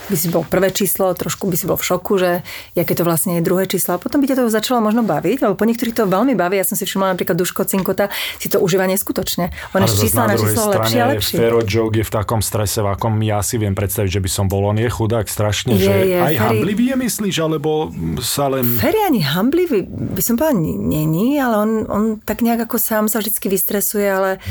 by 0.10 0.18
si 0.18 0.28
bol 0.34 0.42
prvé 0.42 0.74
číslo, 0.74 1.14
trošku 1.14 1.46
by 1.46 1.56
si 1.56 1.70
bol 1.70 1.78
v 1.78 1.86
šoku, 1.86 2.18
že 2.18 2.42
aké 2.74 2.98
to 2.98 3.06
vlastne 3.06 3.38
je 3.38 3.46
druhé 3.46 3.70
číslo. 3.70 3.96
A 3.96 4.02
potom 4.02 4.18
by 4.18 4.34
ťa 4.34 4.42
to 4.42 4.50
začalo 4.50 4.82
možno 4.82 5.06
baviť, 5.06 5.46
lebo 5.46 5.54
po 5.54 5.70
niektorých 5.70 5.94
to 5.94 6.10
veľmi 6.10 6.34
baví. 6.34 6.58
Ja 6.58 6.66
som 6.66 6.74
si 6.74 6.90
všimla 6.90 7.14
napríklad 7.14 7.38
Duško 7.38 7.70
Cinkota, 7.70 8.10
si 8.42 8.50
to 8.50 8.58
užíva 8.58 8.90
neskutočne. 8.90 9.54
On 9.78 9.86
je 9.86 9.90
čísla 9.94 10.26
na 10.26 10.36
číslo 10.36 10.74
lepšie 10.74 11.00
a 11.00 11.08
lepšie. 11.14 11.36
Fero 11.38 11.62
Joke 11.62 12.02
je 12.02 12.06
v 12.06 12.12
takom 12.12 12.42
strese, 12.42 12.82
v 12.82 12.90
akom 12.90 13.22
ja 13.22 13.46
si 13.46 13.62
viem 13.62 13.78
predstaviť, 13.78 14.18
že 14.18 14.22
by 14.26 14.30
som 14.30 14.46
bol. 14.50 14.66
On 14.66 14.78
je 14.78 14.90
chudák 14.90 15.30
strašne, 15.30 15.78
Je, 15.78 15.86
že 15.86 15.94
je, 15.94 16.18
aj 16.18 16.34
Feri- 16.34 16.42
hamblivý 16.42 16.86
je 16.90 16.98
myslíš, 17.06 17.36
alebo 17.46 17.94
sa 18.26 18.50
len... 18.50 18.66
Ferry 18.82 18.98
ani 19.06 19.22
hamblivý, 19.22 19.86
by 19.86 20.22
som 20.26 20.42
povedala, 20.42 20.58
n- 20.58 20.90
není, 20.90 21.38
ale 21.38 21.56
on, 21.62 21.72
on 21.86 22.04
tak 22.18 22.42
nejak 22.42 22.66
ako 22.66 22.82
sám 22.82 23.06
sa 23.06 23.22
vždy 23.22 23.38
vystresuje, 23.46 24.10
ale 24.10 24.42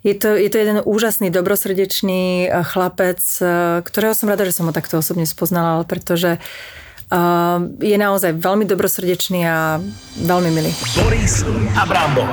je, 0.00 0.14
to, 0.14 0.32
je 0.36 0.48
to 0.48 0.56
jeden 0.58 0.78
úžasný, 0.84 1.28
dobrosrdečný 1.28 2.48
eh, 2.48 2.64
chlapec, 2.64 3.20
eh, 3.40 3.84
ktorého 3.84 4.16
som 4.16 4.32
rada, 4.32 4.48
že 4.48 4.56
som 4.56 4.68
ho 4.68 4.72
takto 4.72 5.00
osobne 5.00 5.28
spoznala, 5.28 5.84
pretože 5.84 6.40
eh, 6.40 7.58
je 7.80 7.96
naozaj 8.00 8.36
veľmi 8.36 8.64
dobrosrdečný 8.64 9.40
a 9.44 9.80
veľmi 10.24 10.50
milý. 10.52 10.72
Boris 10.96 11.44
a 11.76 11.82
Brambor. 11.84 12.28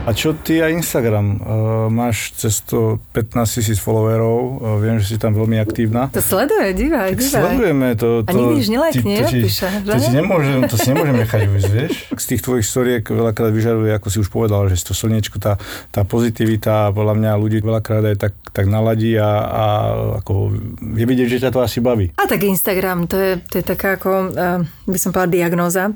A 0.00 0.16
čo 0.16 0.32
ty 0.32 0.58
a 0.58 0.66
Instagram? 0.66 1.26
Uh, 1.36 1.40
máš 1.86 2.32
cez 2.34 2.64
to 2.64 2.98
15 3.12 3.46
tisíc 3.52 3.78
followerov, 3.78 4.34
uh, 4.34 4.80
viem, 4.80 4.96
že 4.96 5.06
si 5.06 5.16
tam 5.20 5.36
veľmi 5.36 5.60
aktívna. 5.60 6.08
To 6.10 6.18
sleduje, 6.18 6.72
divaj, 6.72 7.14
Tak 7.14 7.20
sledujeme 7.22 7.94
to. 7.94 8.24
to 8.24 8.26
A 8.26 8.32
nikdy 8.32 8.64
nelajk 8.66 8.94
ty- 8.96 9.04
to 9.04 9.28
ti- 9.28 9.44
To 9.86 10.10
nemôžem, 10.10 10.58
to 10.66 10.74
si 10.74 10.88
nemôžem 10.88 11.20
nechať 11.20 11.40
ujsť, 11.46 11.68
vieš? 11.70 11.92
Z 12.10 12.26
tých 12.26 12.42
tvojich 12.42 12.66
storiek 12.66 13.04
veľakrát 13.04 13.52
vyžaruje, 13.52 13.92
ako 13.92 14.08
si 14.08 14.18
už 14.18 14.28
povedal, 14.28 14.66
že 14.66 14.80
to 14.80 14.96
slniečko, 14.96 15.36
tá, 15.36 15.60
tá 15.92 16.02
pozitivita, 16.02 16.90
podľa 16.90 17.14
mňa 17.14 17.30
ľudí 17.36 17.60
veľakrát 17.60 18.02
aj 18.02 18.16
tak, 18.18 18.32
tak 18.50 18.64
naladí 18.66 19.14
a, 19.14 19.30
a 19.46 19.64
ako 20.16 20.56
je 20.90 21.04
vidieť, 21.04 21.28
že 21.28 21.44
ťa 21.44 21.50
to 21.52 21.60
asi 21.60 21.78
baví. 21.78 22.08
A 22.16 22.24
tak 22.24 22.40
Instagram, 22.42 23.04
to 23.04 23.14
je, 23.14 23.32
to 23.46 23.60
je 23.60 23.64
taká 23.68 23.94
ako, 23.94 24.32
uh, 24.32 24.58
by 24.88 24.98
som 24.98 25.12
povedala, 25.12 25.28
diagnóza. 25.30 25.92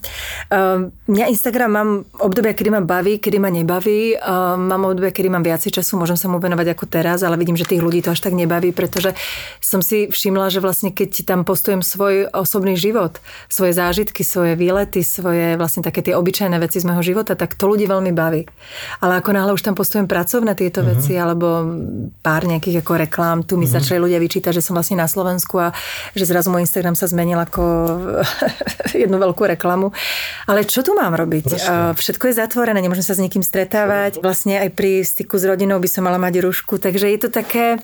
Mňa 1.05 1.25
Instagram 1.27 1.71
mám 1.73 1.91
obdobia, 2.21 2.53
kedy 2.53 2.69
ma 2.69 2.79
baví, 2.79 3.17
kedy 3.17 3.41
ma 3.41 3.49
nebaví. 3.49 3.94
Uh, 4.15 4.55
mám 4.59 4.89
obdobia, 4.89 5.15
kedy 5.15 5.29
mám 5.31 5.45
viacej 5.45 5.81
času, 5.81 5.97
môžem 5.97 6.19
sa 6.19 6.27
mu 6.31 6.43
venovať 6.43 6.75
ako 6.75 6.85
teraz, 6.87 7.23
ale 7.23 7.39
vidím, 7.41 7.57
že 7.59 7.69
tých 7.69 7.83
ľudí 7.83 8.05
to 8.05 8.13
až 8.13 8.21
tak 8.21 8.37
nebaví, 8.37 8.71
pretože 8.75 9.17
som 9.63 9.81
si 9.81 10.07
všimla, 10.11 10.53
že 10.53 10.61
vlastne 10.61 10.93
keď 10.93 11.25
tam 11.25 11.41
postujem 11.43 11.81
svoj 11.81 12.29
osobný 12.35 12.77
život, 12.77 13.19
svoje 13.49 13.73
zážitky, 13.75 14.27
svoje 14.27 14.59
výlety, 14.59 15.01
svoje 15.01 15.57
vlastne 15.57 15.81
také 15.81 16.05
tie 16.05 16.15
obyčajné 16.15 16.57
veci 16.61 16.83
z 16.83 16.87
môjho 16.87 17.03
života, 17.15 17.35
tak 17.35 17.57
to 17.57 17.65
ľudí 17.67 17.89
veľmi 17.89 18.13
baví. 18.13 18.45
Ale 19.01 19.23
ako 19.23 19.31
náhle 19.33 19.53
už 19.57 19.65
tam 19.65 19.75
postujem 19.79 20.11
pracovné 20.11 20.53
tieto 20.59 20.83
uh-huh. 20.83 20.99
veci, 20.99 21.13
alebo 21.17 21.65
pár 22.21 22.45
nejakých 22.45 22.85
ako 22.85 22.93
reklám, 23.09 23.39
tu 23.43 23.57
mi 23.57 23.65
uh-huh. 23.65 23.81
začali 23.81 23.99
ľudia 24.01 24.21
vyčítať, 24.21 24.55
že 24.55 24.63
som 24.65 24.77
vlastne 24.77 25.01
na 25.01 25.09
Slovensku 25.09 25.57
a 25.61 25.73
že 26.13 26.29
zrazu 26.29 26.53
môj 26.53 26.67
Instagram 26.67 26.97
sa 26.99 27.09
zmenil 27.09 27.41
ako 27.41 27.63
jednu 29.05 29.17
veľkú 29.17 29.43
reklamu. 29.57 29.91
Ale 30.49 30.67
čo 30.69 30.85
tu 30.85 30.93
mám 30.97 31.17
robiť? 31.17 31.47
Uh, 31.65 31.93
Všetko 31.95 32.29
je 32.31 32.35
zatvorené, 32.37 32.81
nemôžem 32.81 33.05
sa 33.05 33.17
s 33.17 33.21
nikým 33.21 33.41
stretávať. 33.41 33.84
Vlastne 34.21 34.61
aj 34.61 34.71
pri 34.73 35.05
styku 35.05 35.37
s 35.37 35.45
rodinou 35.45 35.81
by 35.81 35.89
som 35.89 36.05
mala 36.05 36.21
mať 36.21 36.41
rúšku, 36.41 36.81
takže 36.81 37.11
je 37.11 37.19
to 37.21 37.29
také... 37.31 37.81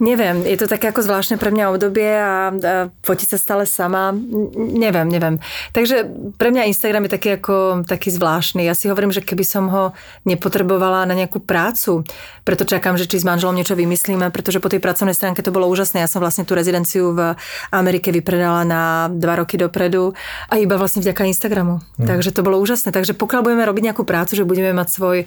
Neviem, 0.00 0.46
je 0.48 0.56
to 0.56 0.70
také 0.70 0.88
ako 0.88 1.04
zvláštne 1.04 1.36
pre 1.36 1.52
mňa 1.52 1.72
obdobie 1.74 2.12
a, 2.16 2.48
a 2.48 2.74
fotiť 3.04 3.36
sa 3.36 3.38
stále 3.38 3.64
sama. 3.68 4.16
Neviem, 4.56 5.08
neviem. 5.10 5.36
Takže 5.76 6.08
pre 6.40 6.48
mňa 6.48 6.70
Instagram 6.72 7.04
je 7.08 7.14
taký 7.18 7.28
ako 7.36 7.84
taký 7.84 8.08
zvláštny. 8.08 8.64
Ja 8.64 8.72
si 8.72 8.88
hovorím, 8.88 9.12
že 9.12 9.20
keby 9.20 9.44
som 9.44 9.68
ho 9.68 9.92
nepotrebovala 10.24 11.04
na 11.04 11.12
nejakú 11.12 11.42
prácu, 11.44 12.06
preto 12.42 12.66
čakám, 12.66 12.98
že 12.98 13.06
či 13.06 13.22
s 13.22 13.28
manželom 13.28 13.54
niečo 13.54 13.78
vymyslíme, 13.78 14.32
pretože 14.34 14.58
po 14.58 14.66
tej 14.66 14.82
pracovnej 14.82 15.14
stránke 15.14 15.46
to 15.46 15.54
bolo 15.54 15.70
úžasné. 15.70 16.02
Ja 16.02 16.10
som 16.10 16.18
vlastne 16.18 16.42
tú 16.42 16.58
rezidenciu 16.58 17.14
v 17.14 17.38
Amerike 17.70 18.10
vypredala 18.10 18.66
na 18.66 19.06
dva 19.12 19.38
roky 19.38 19.54
dopredu 19.54 20.16
a 20.50 20.58
iba 20.58 20.74
vlastne 20.74 21.04
vďaka 21.04 21.30
Instagramu. 21.30 21.78
Mm. 22.00 22.06
Takže 22.10 22.34
to 22.34 22.42
bolo 22.42 22.58
úžasné. 22.58 22.90
Takže 22.90 23.14
pokiaľ 23.14 23.46
budeme 23.46 23.62
robiť 23.62 23.82
nejakú 23.92 24.02
prácu, 24.02 24.34
že 24.34 24.48
budeme 24.48 24.74
mať 24.74 24.88
svoj, 24.90 25.18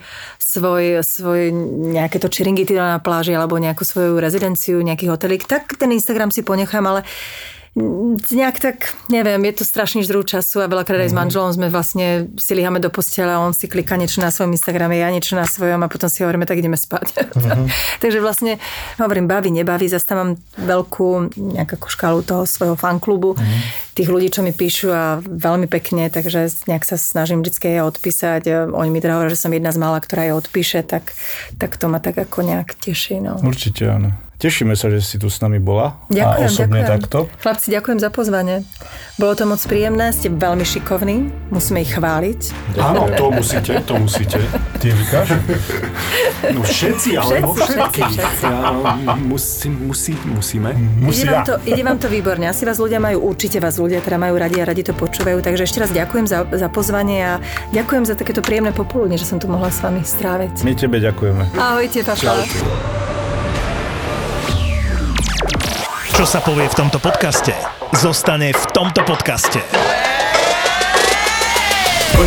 svoj, 0.42 0.84
svoj 1.08 1.42
nejaké 1.96 2.20
to 2.20 2.28
čiringity 2.28 2.76
na 2.76 3.00
pláži 3.00 3.32
alebo 3.32 3.56
nejakú 3.56 3.88
svoju 3.88 4.20
rezidenciu, 4.20 4.55
nejaký 4.56 5.12
hotelík, 5.12 5.44
tak 5.46 5.76
ten 5.76 5.92
Instagram 5.92 6.32
si 6.32 6.42
ponechám, 6.42 6.88
ale 6.88 7.04
nejak 8.32 8.64
tak, 8.64 8.96
neviem, 9.12 9.44
je 9.52 9.60
to 9.60 9.64
strašne 9.68 10.00
žrú 10.00 10.24
času 10.24 10.64
a 10.64 10.72
veľakrát 10.72 10.96
aj 10.96 11.12
s 11.12 11.16
manželom 11.16 11.52
sme 11.52 11.68
vlastne 11.68 12.32
si 12.40 12.56
líhame 12.56 12.80
do 12.80 12.88
postele 12.88 13.28
a 13.28 13.44
on 13.44 13.52
si 13.52 13.68
kliká 13.68 14.00
niečo 14.00 14.24
na 14.24 14.32
svojom 14.32 14.56
Instagrame, 14.56 14.96
ja 14.96 15.12
niečo 15.12 15.36
na 15.36 15.44
svojom 15.44 15.84
a 15.84 15.92
potom 15.92 16.08
si 16.08 16.24
hovoríme, 16.24 16.48
tak 16.48 16.64
ideme 16.64 16.80
spať. 16.80 17.28
Takže 18.04 18.24
vlastne, 18.24 18.64
hovorím, 18.96 19.28
baví, 19.28 19.52
nebaví, 19.52 19.92
zase 19.92 20.08
tam 20.08 20.18
mám 20.24 20.32
veľkú 20.56 21.36
nejakú 21.36 21.76
škálu 21.92 22.24
toho 22.24 22.48
svojho 22.48 22.80
fanklubu, 22.80 23.36
tých 23.92 24.08
ľudí, 24.08 24.32
čo 24.32 24.40
mi 24.40 24.56
píšu 24.56 24.96
a 24.96 25.20
veľmi 25.20 25.68
pekne, 25.68 26.08
takže 26.08 26.68
nejak 26.72 26.84
sa 26.88 26.96
snažím 26.96 27.44
vždy 27.44 27.80
odpísať. 27.80 28.72
Oni 28.72 28.92
mi 28.92 29.00
teda 29.00 29.20
hovoria, 29.20 29.32
že 29.32 29.40
som 29.40 29.52
jedna 29.52 29.72
z 29.76 29.80
mála, 29.80 30.00
ktorá 30.04 30.28
jej 30.28 30.36
odpíše, 30.36 30.80
tak, 30.84 31.12
tak 31.60 31.76
to 31.76 31.88
ma 31.92 32.00
tak 32.00 32.20
ako 32.20 32.44
nejak 32.44 32.76
teší. 32.76 33.24
No. 33.24 33.40
Určite 33.40 33.88
áno. 33.88 34.25
Tešíme 34.36 34.76
sa, 34.76 34.92
že 34.92 35.00
si 35.00 35.16
tu 35.16 35.32
s 35.32 35.40
nami 35.40 35.64
bola. 35.64 35.96
Ďakujem, 36.12 36.44
a 36.44 36.52
osobne 36.52 36.82
ďakujem. 36.84 36.94
takto. 37.00 37.18
Chlapci, 37.40 37.68
ďakujem 37.72 38.00
za 38.04 38.10
pozvanie. 38.12 38.56
Bolo 39.16 39.32
to 39.32 39.48
moc 39.48 39.64
príjemné, 39.64 40.12
ste 40.12 40.28
veľmi 40.28 40.68
šikovní, 40.68 41.32
musíme 41.48 41.80
ich 41.80 41.96
chváliť. 41.96 42.40
Áno, 42.76 43.08
to 43.16 43.32
musíte, 43.32 43.80
to 43.88 43.96
musíte. 43.96 44.44
Ty 44.84 44.92
říkáš? 44.92 45.28
No 46.52 46.62
všetci, 46.62 47.10
ale 47.16 47.40
Všetci, 47.40 47.64
všetci, 47.64 48.02
všetci. 48.12 48.44
Ja, 48.44 49.16
musí, 49.16 49.70
musí, 49.72 50.14
musíme. 50.28 50.76
Ide 51.08 51.32
vám, 51.32 51.44
to, 51.48 51.56
ide 51.64 51.84
vám 51.88 51.98
to 51.98 52.08
výborne. 52.12 52.44
Asi 52.44 52.68
vás 52.68 52.76
ľudia 52.76 53.00
majú, 53.00 53.32
určite 53.32 53.64
vás 53.64 53.80
ľudia 53.80 54.04
teda 54.04 54.20
majú 54.20 54.36
radi 54.36 54.60
a 54.60 54.68
radi 54.68 54.84
to 54.84 54.92
počúvajú. 54.92 55.40
Takže 55.40 55.64
ešte 55.64 55.80
raz 55.80 55.96
ďakujem 55.96 56.28
za, 56.28 56.44
za 56.52 56.68
pozvanie 56.68 57.24
a 57.24 57.34
ďakujem 57.72 58.04
za 58.04 58.20
takéto 58.20 58.44
príjemné 58.44 58.76
popoludne, 58.76 59.16
že 59.16 59.26
som 59.26 59.40
tu 59.40 59.48
mohla 59.48 59.72
s 59.72 59.80
vami 59.80 60.04
stráviť. 60.04 60.68
My 60.68 60.76
tebe 60.76 61.00
ďakujeme. 61.00 61.56
Ahojte, 61.56 62.04
papa. 62.04 63.05
Čo 66.16 66.24
sa 66.24 66.40
povie 66.40 66.64
v 66.72 66.80
tomto 66.80 67.04
podcaste, 67.04 67.52
zostane 67.92 68.56
v 68.56 68.64
tomto 68.72 69.04
podcaste. 69.04 69.60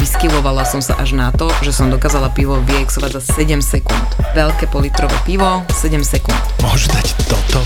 Vyskilovala 0.00 0.64
som 0.64 0.80
sa 0.80 0.96
až 0.96 1.12
na 1.12 1.28
to, 1.28 1.52
že 1.60 1.76
som 1.76 1.92
dokázala 1.92 2.32
pivo 2.32 2.56
vyexovať 2.64 3.20
za 3.20 3.44
7 3.44 3.60
sekúnd. 3.60 4.08
Veľké 4.32 4.72
politrové 4.72 5.12
pivo, 5.28 5.60
7 5.68 6.00
sekúnd. 6.00 6.40
môžu 6.64 6.88
dať 6.88 7.12
toto. 7.28 7.60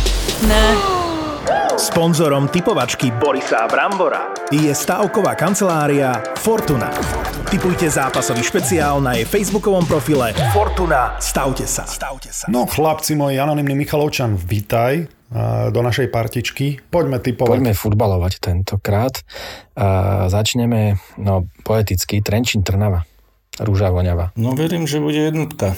Ne. 0.51 0.75
Sponzorom 1.79 2.51
typovačky 2.51 3.15
Borisa 3.15 3.71
Brambora 3.71 4.35
je 4.51 4.67
stavková 4.75 5.39
kancelária 5.39 6.19
Fortuna. 6.43 6.91
Typujte 7.55 7.87
zápasový 7.87 8.43
špeciál 8.43 8.99
na 8.99 9.15
jej 9.15 9.31
facebookovom 9.31 9.87
profile 9.87 10.35
Fortuna. 10.51 11.15
Stavte 11.23 11.71
sa. 11.71 11.87
Stavte 11.87 12.35
sa. 12.35 12.51
No 12.51 12.67
chlapci, 12.67 13.15
môj 13.15 13.39
anonimný 13.39 13.79
Michalovčan, 13.79 14.35
vítaj 14.35 15.07
do 15.75 15.81
našej 15.83 16.15
partičky. 16.15 16.79
Poďme 16.95 17.19
typovať. 17.19 17.51
Poďme 17.51 17.75
futbalovať 17.75 18.39
tentokrát. 18.39 19.27
A 19.75 20.31
začneme, 20.31 21.03
no, 21.19 21.51
poeticky, 21.67 22.23
Trenčín 22.23 22.63
Trnava. 22.63 23.03
Rúža 23.59 23.91
voňava. 23.91 24.31
No 24.39 24.55
verím, 24.55 24.87
že 24.87 25.03
bude 25.03 25.19
jednotka. 25.19 25.75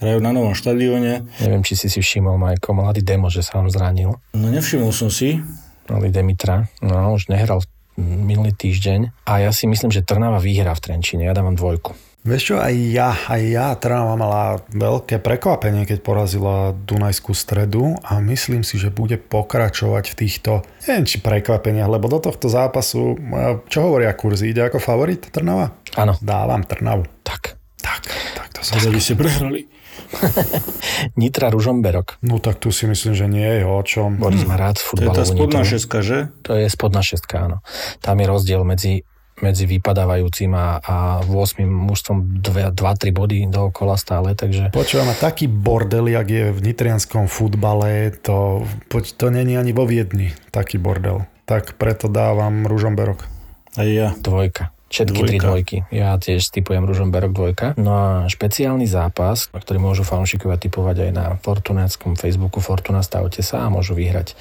Hrajú 0.00 0.18
na 0.20 0.34
novom 0.36 0.52
štadióne. 0.52 1.24
Neviem, 1.40 1.62
či 1.64 1.78
si 1.78 1.86
si 1.88 2.04
všimol, 2.04 2.36
Majko, 2.36 2.74
mladý 2.74 3.00
Demo, 3.00 3.32
že 3.32 3.40
sa 3.40 3.60
vám 3.62 3.72
zranil. 3.72 4.18
No 4.36 4.46
nevšimol 4.52 4.92
som 4.92 5.08
si. 5.08 5.40
Mladý 5.88 6.10
Demitra. 6.12 6.68
No, 6.82 7.16
už 7.16 7.32
nehral 7.32 7.64
minulý 7.96 8.52
týždeň. 8.56 9.28
A 9.28 9.44
ja 9.44 9.52
si 9.52 9.68
myslím, 9.68 9.92
že 9.92 10.04
Trnava 10.04 10.40
vyhrá 10.40 10.72
v 10.76 10.82
Trenčíne. 10.84 11.28
Ja 11.28 11.36
dávam 11.36 11.56
dvojku. 11.56 11.94
Vieš 12.22 12.54
čo, 12.54 12.56
aj 12.62 12.74
ja, 12.94 13.10
aj 13.26 13.42
ja, 13.50 13.66
Trnava 13.74 14.14
mala 14.14 14.62
veľké 14.70 15.18
prekvapenie, 15.18 15.82
keď 15.90 16.06
porazila 16.06 16.70
Dunajskú 16.70 17.34
stredu 17.34 17.98
a 17.98 18.22
myslím 18.22 18.62
si, 18.62 18.78
že 18.78 18.94
bude 18.94 19.18
pokračovať 19.18 20.14
v 20.14 20.18
týchto, 20.22 20.52
neviem 20.86 21.02
či 21.02 21.18
prekvapeniach, 21.18 21.90
lebo 21.90 22.06
do 22.06 22.22
tohto 22.22 22.46
zápasu, 22.46 23.18
čo 23.66 23.78
hovoria 23.90 24.14
kurzy, 24.14 24.54
ide 24.54 24.62
ako 24.62 24.78
favorit 24.78 25.34
Trnava? 25.34 25.74
Áno. 25.98 26.14
Dávam 26.22 26.62
Trnavu. 26.62 27.10
Tak. 27.26 27.58
Tak, 27.82 28.02
tak 28.38 28.48
to 28.54 28.60
sa... 28.62 28.78
Vy 28.78 29.02
ste 29.02 29.18
prehrali. 29.18 29.66
Nitra 31.20 31.50
Ružomberok. 31.50 32.22
No 32.22 32.38
tak 32.38 32.62
tu 32.62 32.70
si 32.70 32.86
myslím, 32.86 33.18
že 33.18 33.26
nie 33.26 33.50
je 33.58 33.66
o 33.66 33.82
čom. 33.82 34.22
Boris 34.22 34.46
má 34.46 34.54
rád 34.54 34.78
To 34.78 34.82
je 34.82 34.86
futbalovú 34.86 35.18
tá 35.18 35.24
spodná 35.26 35.62
šeska, 35.66 35.98
že? 36.06 36.18
To 36.46 36.54
je 36.54 36.66
spodná 36.70 37.02
šestka, 37.02 37.50
áno. 37.50 37.58
Tam 37.98 38.14
je 38.22 38.26
rozdiel 38.30 38.62
medzi 38.62 39.02
medzi 39.42 39.66
vypadávajúcim 39.66 40.54
a, 40.54 40.78
a 40.78 40.96
8 41.26 41.66
mužstvom 41.66 42.40
2-3 42.40 43.10
body 43.10 43.38
dookola 43.50 43.98
stále, 43.98 44.38
takže 44.38 44.70
Počúvam, 44.70 45.10
a 45.10 45.16
taký 45.18 45.50
bordel, 45.50 46.08
jak 46.08 46.26
je 46.30 46.44
v 46.54 46.60
nitrianskom 46.62 47.26
futbale, 47.26 48.14
to, 48.22 48.62
poď, 48.86 49.04
to 49.18 49.26
není 49.34 49.58
ani 49.58 49.74
vo 49.74 49.84
Viedni, 49.84 50.30
taký 50.54 50.78
bordel. 50.78 51.26
Tak 51.44 51.74
preto 51.74 52.06
dávam 52.06 52.64
Ružomberok. 52.64 53.26
Aj 53.74 53.88
ja. 53.88 54.14
dvojka. 54.14 54.70
Všetky 54.92 55.24
Dvojka. 55.24 55.30
tri 55.32 55.38
dvojky. 55.40 55.76
Ja 55.88 56.12
tiež 56.20 56.52
typujem 56.52 56.84
Ružomberok 56.84 57.32
dvojka. 57.32 57.66
No 57.80 57.90
a 57.96 58.08
špeciálny 58.28 58.84
zápas, 58.84 59.48
ktorý 59.48 59.80
môžu 59.80 60.04
fanúšikovia 60.04 60.60
typovať 60.60 61.08
aj 61.08 61.10
na 61.16 61.26
Fortunáckom 61.40 62.12
Facebooku 62.20 62.60
Fortuna 62.60 63.00
stavte 63.00 63.40
sa 63.40 63.64
a 63.64 63.72
môžu 63.72 63.96
vyhrať 63.96 64.36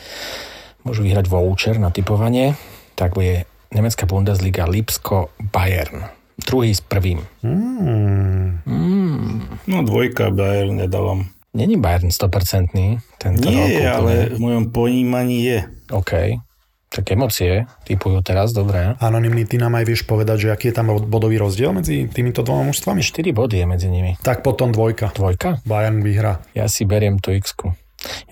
môžu 0.83 1.05
vyhrať 1.05 1.29
voucher 1.29 1.77
na 1.77 1.93
typovanie, 1.93 2.57
tak 2.97 3.13
bude 3.15 3.45
nemecká 3.71 4.05
Bundesliga 4.05 4.67
Lipsko 4.67 5.31
Bayern. 5.51 6.05
Druhý 6.41 6.73
s 6.73 6.81
prvým. 6.81 7.21
No 9.67 9.77
dvojka 9.85 10.29
Bayern 10.33 10.75
nedávam. 10.81 11.29
Není 11.53 11.77
Bayern 11.77 12.09
100% 12.09 12.71
tento 13.19 13.45
rok 13.45 13.51
Nie, 13.51 13.83
úplne. 13.83 13.91
ale 13.91 14.13
v 14.31 14.39
mojom 14.39 14.63
ponímaní 14.71 15.37
je. 15.43 15.59
OK. 15.91 16.39
Tak 16.91 17.07
emócie 17.11 17.67
typujú 17.87 18.19
teraz, 18.19 18.51
dobre. 18.51 18.95
Anonymný, 18.99 19.47
ty 19.47 19.55
nám 19.55 19.79
aj 19.79 19.85
vieš 19.87 20.03
povedať, 20.03 20.47
že 20.47 20.51
aký 20.51 20.71
je 20.71 20.75
tam 20.75 20.91
bodový 21.07 21.39
rozdiel 21.39 21.71
medzi 21.71 22.07
týmito 22.07 22.43
dvoma 22.43 22.67
mužstvami? 22.67 22.99
4 22.99 23.31
body 23.31 23.63
je 23.63 23.65
medzi 23.67 23.87
nimi. 23.87 24.19
Tak 24.19 24.43
potom 24.43 24.71
dvojka. 24.75 25.15
Dvojka? 25.15 25.63
Bayern 25.63 26.03
vyhrá. 26.03 26.43
Ja 26.51 26.67
si 26.67 26.83
beriem 26.83 27.19
tú 27.19 27.31
x 27.31 27.55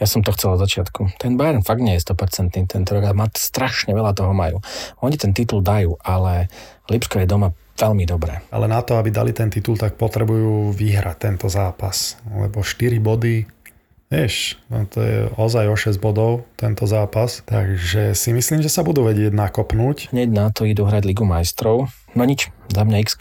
Ja 0.01 0.05
som 0.09 0.25
to 0.25 0.33
chcel 0.33 0.57
od 0.57 0.63
začiatku. 0.63 1.21
Ten 1.21 1.37
Bayern 1.37 1.61
fakt 1.61 1.83
nie 1.83 1.93
je 1.97 2.05
100% 2.09 2.69
tento 2.69 2.89
rok 2.95 3.03
a 3.05 3.13
má 3.13 3.29
strašne 3.33 3.93
veľa 3.93 4.17
toho 4.17 4.33
majú. 4.33 4.63
Oni 5.05 5.15
ten 5.19 5.33
titul 5.35 5.61
dajú, 5.61 5.97
ale 6.01 6.49
Lipsko 6.89 7.21
je 7.21 7.29
doma 7.29 7.53
veľmi 7.79 8.03
dobré. 8.03 8.43
Ale 8.51 8.67
na 8.67 8.83
to, 8.83 8.99
aby 8.99 9.13
dali 9.13 9.31
ten 9.31 9.47
titul, 9.47 9.79
tak 9.79 9.95
potrebujú 9.95 10.75
vyhrať 10.75 11.17
tento 11.31 11.47
zápas. 11.47 12.19
Lebo 12.27 12.59
4 12.59 12.99
body, 12.99 13.47
vieš, 14.11 14.59
no 14.67 14.83
to 14.89 14.99
je 14.99 15.17
ozaj 15.37 15.65
o 15.69 15.77
6 15.77 15.95
bodov 16.01 16.43
tento 16.59 16.83
zápas. 16.89 17.45
Takže 17.47 18.17
si 18.17 18.29
myslím, 18.35 18.59
že 18.59 18.73
sa 18.73 18.83
budú 18.83 19.07
vedieť 19.07 19.31
nakopnúť. 19.31 20.11
Hneď 20.11 20.29
na 20.33 20.51
to 20.51 20.67
idú 20.67 20.83
hrať 20.89 21.07
Ligu 21.07 21.23
majstrov. 21.23 21.87
No 22.17 22.23
nič, 22.27 22.51
za 22.73 22.83
mňa 22.83 22.97
x 23.05 23.15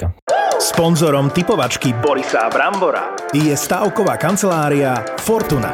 Sponzorom 0.59 1.31
typovačky 1.31 1.95
Borisa 2.03 2.51
Brambora 2.51 3.15
je 3.31 3.55
stavková 3.55 4.19
kancelária 4.19 5.07
Fortuna. 5.23 5.71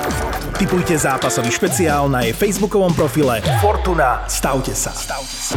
Typujte 0.61 0.93
zápasový 1.01 1.49
špeciál 1.49 2.05
na 2.13 2.21
jej 2.21 2.37
facebookovom 2.37 2.93
profile 2.93 3.41
Fortuna. 3.65 4.29
Stavte 4.29 4.77
sa. 4.77 4.93
Stavte 4.93 5.39
sa. 5.41 5.57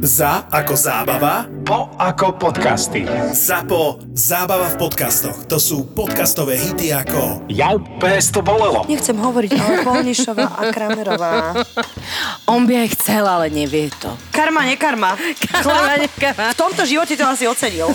Za 0.00 0.48
ako 0.48 0.80
zábava, 0.80 1.44
Po 1.60 1.92
ako 2.00 2.40
podcasty. 2.40 3.04
ZAPO 3.36 4.00
zábava 4.16 4.72
v 4.72 4.80
podcastoch. 4.80 5.44
To 5.44 5.60
sú 5.60 5.92
podcastové 5.92 6.56
hity 6.56 6.88
ako 6.88 7.44
Jau, 7.52 7.76
pes 8.00 8.32
to 8.32 8.40
bolelo. 8.40 8.88
Nechcem 8.88 9.12
hovoriť, 9.12 9.52
ale 9.60 9.84
Polnišová 9.84 10.56
a 10.56 10.72
Kramerová. 10.72 11.52
On 12.48 12.64
by 12.64 12.88
aj 12.88 12.88
chcel, 12.96 13.28
ale 13.28 13.52
nevie 13.52 13.92
to. 14.00 14.08
Karma, 14.32 14.64
nekarma. 14.64 15.20
Karma, 15.52 16.00
nekarma. 16.00 16.56
V 16.56 16.56
tomto 16.56 16.88
živote 16.88 17.12
to 17.20 17.28
asi 17.28 17.44
ocenil. 17.44 17.92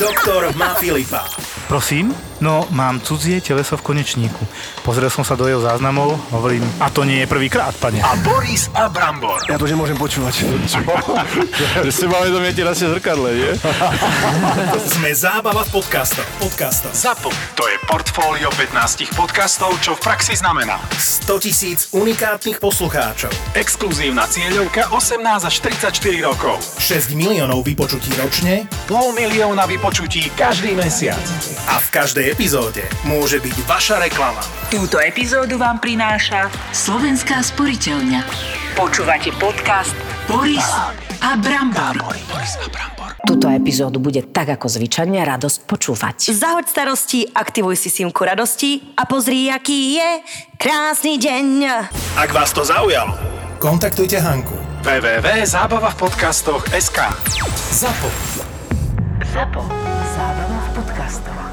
Doktor 0.00 0.48
má 0.56 0.80
Filipa. 0.80 1.28
Prosím? 1.68 2.31
No, 2.42 2.66
mám 2.74 2.98
cudzie 2.98 3.38
teleso 3.38 3.78
v 3.78 3.86
konečníku. 3.86 4.42
Pozrel 4.82 5.06
som 5.14 5.22
sa 5.22 5.38
do 5.38 5.46
jeho 5.46 5.62
záznamov, 5.62 6.18
hovorím, 6.34 6.66
a 6.82 6.90
to 6.90 7.06
nie 7.06 7.22
je 7.22 7.30
prvýkrát, 7.30 7.70
pane. 7.78 8.02
A 8.02 8.18
Boris 8.26 8.66
a 8.74 8.90
Brambor. 8.90 9.38
Ja 9.46 9.54
to 9.54 9.70
nemôžem 9.70 9.94
počúvať. 9.94 10.42
Že 11.86 11.90
si 11.94 12.04
máme 12.10 12.34
to 12.34 12.42
na 12.42 12.74
zrkadle, 12.74 13.30
nie? 13.30 13.54
Sme 14.98 15.14
zábava 15.14 15.62
v 15.62 15.70
podcastoch. 15.70 16.26
Podcastoch. 16.42 16.90
ZAPO. 16.90 17.30
To 17.54 17.64
je 17.70 17.78
portfólio 17.86 18.50
15 18.58 19.14
podcastov, 19.14 19.78
čo 19.78 19.94
v 19.94 20.02
praxi 20.02 20.34
znamená 20.34 20.82
100 20.98 21.46
tisíc 21.46 21.94
unikátnych 21.94 22.58
poslucháčov. 22.58 23.30
exkluzívna 23.54 24.26
cieľovka 24.26 24.90
18 24.90 25.46
až 25.46 25.54
34 25.62 25.94
rokov, 26.26 26.58
6 26.82 27.14
miliónov 27.14 27.62
vypočutí 27.62 28.10
ročne 28.18 28.66
pol 28.90 29.14
milióna 29.14 29.62
vypočutí 29.70 30.26
každý 30.34 30.74
mesiac. 30.74 31.22
a 31.70 31.78
v 31.78 31.88
každej 31.94 32.31
epizóde 32.32 32.80
môže 33.04 33.36
byť 33.36 33.56
vaša 33.68 34.00
reklama. 34.00 34.40
Túto 34.72 34.96
epizódu 34.96 35.60
vám 35.60 35.76
prináša 35.84 36.48
Slovenská 36.72 37.44
sporiteľňa. 37.44 38.24
Počúvate 38.72 39.28
podcast 39.36 39.92
Boris 40.24 40.64
a 41.20 41.36
Brambor. 41.36 41.92
Túto 43.22 43.46
epizódu 43.52 44.00
bude 44.00 44.24
tak 44.32 44.48
ako 44.48 44.66
zvyčajne 44.66 45.20
radosť 45.22 45.68
počúvať. 45.68 46.32
Zahoď 46.32 46.66
starosti, 46.66 47.28
aktivuj 47.30 47.76
si 47.76 47.92
simku 47.92 48.24
radosti 48.24 48.80
a 48.96 49.04
pozri, 49.04 49.52
aký 49.52 50.00
je 50.00 50.10
krásny 50.56 51.20
deň. 51.20 51.46
Ak 52.18 52.32
vás 52.32 52.50
to 52.50 52.64
zaujalo, 52.64 53.14
kontaktujte 53.60 54.18
Hanku. 54.18 54.56
www.zábava 54.82 55.94
v 55.94 55.96
podcastoch 56.00 56.66
SK 56.74 57.12
ZAPO. 57.76 58.10
Zapo. 59.32 59.62
Zábrná 60.12 60.60
v 60.60 60.70
podcastovách. 60.82 61.51